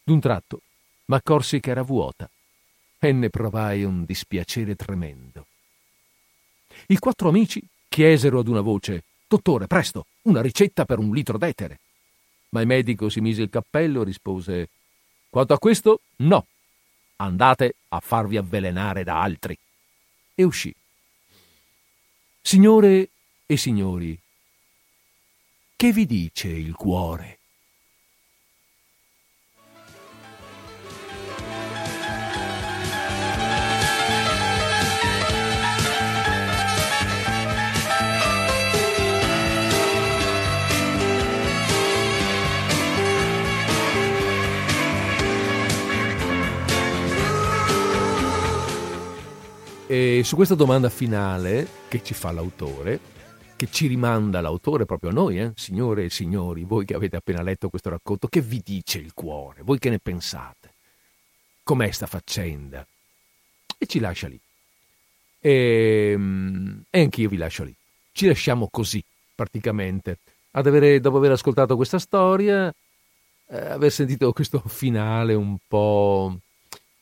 D'un 0.02 0.20
tratto 0.20 0.60
m'accorsi 1.06 1.60
che 1.60 1.70
era 1.70 1.80
vuota 1.80 2.28
e 2.98 3.12
ne 3.12 3.30
provai 3.30 3.84
un 3.84 4.04
dispiacere 4.04 4.74
tremendo. 4.74 5.46
I 6.88 6.98
quattro 6.98 7.30
amici 7.30 7.66
chiesero 7.88 8.40
ad 8.40 8.48
una 8.48 8.60
voce 8.60 9.04
Dottore, 9.26 9.66
presto, 9.66 10.04
una 10.24 10.42
ricetta 10.42 10.84
per 10.84 10.98
un 10.98 11.14
litro 11.14 11.38
d'etere. 11.38 11.80
Ma 12.50 12.60
il 12.60 12.66
medico 12.66 13.08
si 13.08 13.22
mise 13.22 13.40
il 13.40 13.48
cappello 13.48 14.02
e 14.02 14.04
rispose 14.04 14.68
Quanto 15.30 15.54
a 15.54 15.58
questo, 15.58 16.02
no. 16.16 16.46
Andate 17.16 17.76
a 17.88 18.00
farvi 18.00 18.36
avvelenare 18.36 19.04
da 19.04 19.22
altri. 19.22 19.56
E 20.34 20.42
uscì. 20.42 20.74
Signore 22.42 23.10
e 23.46 23.56
signori, 23.56 24.18
che 25.76 25.92
vi 25.92 26.06
dice 26.06 26.48
il 26.48 26.74
cuore? 26.74 27.39
E 49.90 50.22
su 50.22 50.36
questa 50.36 50.54
domanda 50.54 50.88
finale 50.88 51.66
che 51.88 52.00
ci 52.04 52.14
fa 52.14 52.30
l'autore, 52.30 53.00
che 53.56 53.66
ci 53.72 53.88
rimanda 53.88 54.40
l'autore 54.40 54.84
proprio 54.84 55.10
a 55.10 55.12
noi, 55.12 55.40
eh? 55.40 55.50
signore 55.56 56.04
e 56.04 56.10
signori, 56.10 56.62
voi 56.62 56.84
che 56.84 56.94
avete 56.94 57.16
appena 57.16 57.42
letto 57.42 57.68
questo 57.70 57.90
racconto, 57.90 58.28
che 58.28 58.40
vi 58.40 58.62
dice 58.64 58.98
il 58.98 59.12
cuore? 59.14 59.62
Voi 59.62 59.80
che 59.80 59.90
ne 59.90 59.98
pensate? 59.98 60.74
Com'è 61.64 61.90
sta 61.90 62.06
faccenda? 62.06 62.86
E 63.76 63.86
ci 63.86 63.98
lascia 63.98 64.28
lì. 64.28 64.38
E, 65.40 66.10
ehm, 66.12 66.84
e 66.88 67.00
anch'io 67.00 67.28
vi 67.28 67.36
lascio 67.36 67.64
lì. 67.64 67.74
Ci 68.12 68.28
lasciamo 68.28 68.68
così, 68.70 69.02
praticamente. 69.34 70.18
Ad 70.52 70.68
avere, 70.68 71.00
dopo 71.00 71.16
aver 71.16 71.32
ascoltato 71.32 71.74
questa 71.74 71.98
storia, 71.98 72.72
eh, 73.48 73.58
aver 73.58 73.90
sentito 73.90 74.32
questo 74.32 74.62
finale 74.68 75.34
un 75.34 75.56
po'... 75.66 76.38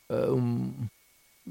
Eh, 0.07 0.27
un, 0.27 0.87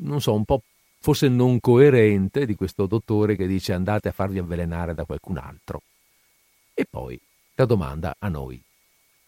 non 0.01 0.21
so, 0.21 0.35
un 0.35 0.45
po' 0.45 0.63
forse 1.01 1.29
non 1.29 1.61
coerente 1.61 2.45
di 2.45 2.55
questo 2.55 2.87
dottore 2.87 3.37
che 3.37 3.47
dice 3.47 3.73
andate 3.73 4.09
a 4.09 4.13
farvi 4.13 4.39
avvelenare 4.39 4.95
da 4.95 5.05
qualcun 5.05 5.39
altro. 5.39 5.83
E 6.75 6.87
poi 6.89 7.19
la 7.55 7.65
domanda 7.65 8.17
a 8.19 8.29
noi. 8.29 8.61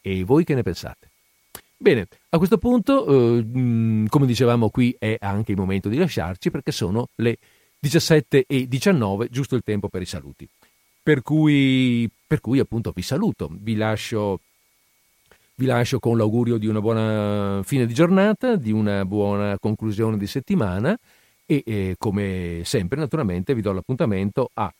E 0.02 0.24
voi 0.24 0.44
che 0.44 0.54
ne 0.54 0.62
pensate? 0.62 1.08
Bene, 1.76 2.08
a 2.30 2.38
questo 2.38 2.58
punto, 2.58 3.38
eh, 3.38 3.42
mm, 3.42 4.06
come 4.06 4.26
dicevamo 4.26 4.68
qui, 4.70 4.94
è 4.98 5.16
anche 5.20 5.52
il 5.52 5.58
momento 5.58 5.88
di 5.88 5.96
lasciarci 5.96 6.50
perché 6.50 6.72
sono 6.72 7.08
le 7.16 7.38
17 7.78 8.44
e 8.46 8.68
19, 8.68 9.28
giusto 9.30 9.56
il 9.56 9.62
tempo 9.62 9.88
per 9.88 10.02
i 10.02 10.06
saluti. 10.06 10.46
Per 11.02 11.22
cui, 11.22 12.08
per 12.26 12.40
cui 12.40 12.58
appunto 12.58 12.92
vi 12.94 13.00
saluto, 13.00 13.48
vi 13.50 13.76
lascio, 13.76 14.40
vi 15.54 15.64
lascio 15.64 15.98
con 15.98 16.18
l'augurio 16.18 16.58
di 16.58 16.66
una 16.66 16.80
buona 16.80 17.62
fine 17.64 17.86
di 17.86 17.94
giornata, 17.94 18.56
di 18.56 18.70
una 18.70 19.06
buona 19.06 19.58
conclusione 19.58 20.18
di 20.18 20.26
settimana 20.26 20.96
e 21.50 21.64
eh, 21.66 21.94
come 21.98 22.60
sempre 22.62 23.00
naturalmente 23.00 23.56
vi 23.56 23.60
do 23.60 23.72
l'appuntamento 23.72 24.50
a, 24.54 24.72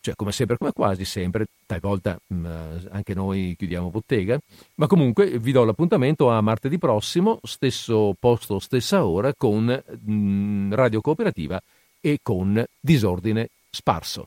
cioè 0.00 0.16
come 0.16 0.32
sempre, 0.32 0.56
come 0.56 0.72
quasi 0.72 1.04
sempre, 1.04 1.46
talvolta 1.64 2.18
mh, 2.26 2.34
mm, 2.34 2.76
anche 2.90 3.14
noi 3.14 3.54
chiudiamo 3.56 3.88
bottega, 3.88 4.36
ma 4.74 4.88
comunque 4.88 5.38
vi 5.38 5.52
do 5.52 5.62
l'appuntamento 5.62 6.28
a 6.28 6.40
martedì 6.40 6.76
prossimo, 6.76 7.38
stesso 7.44 8.16
posto, 8.18 8.58
stessa 8.58 9.06
ora, 9.06 9.32
con 9.32 9.66
mh, 9.66 10.12
mm, 10.12 10.72
Radio 10.72 11.00
Cooperativa 11.00 11.62
e 12.00 12.18
con 12.20 12.64
Disordine 12.80 13.50
Sparso. 13.70 14.26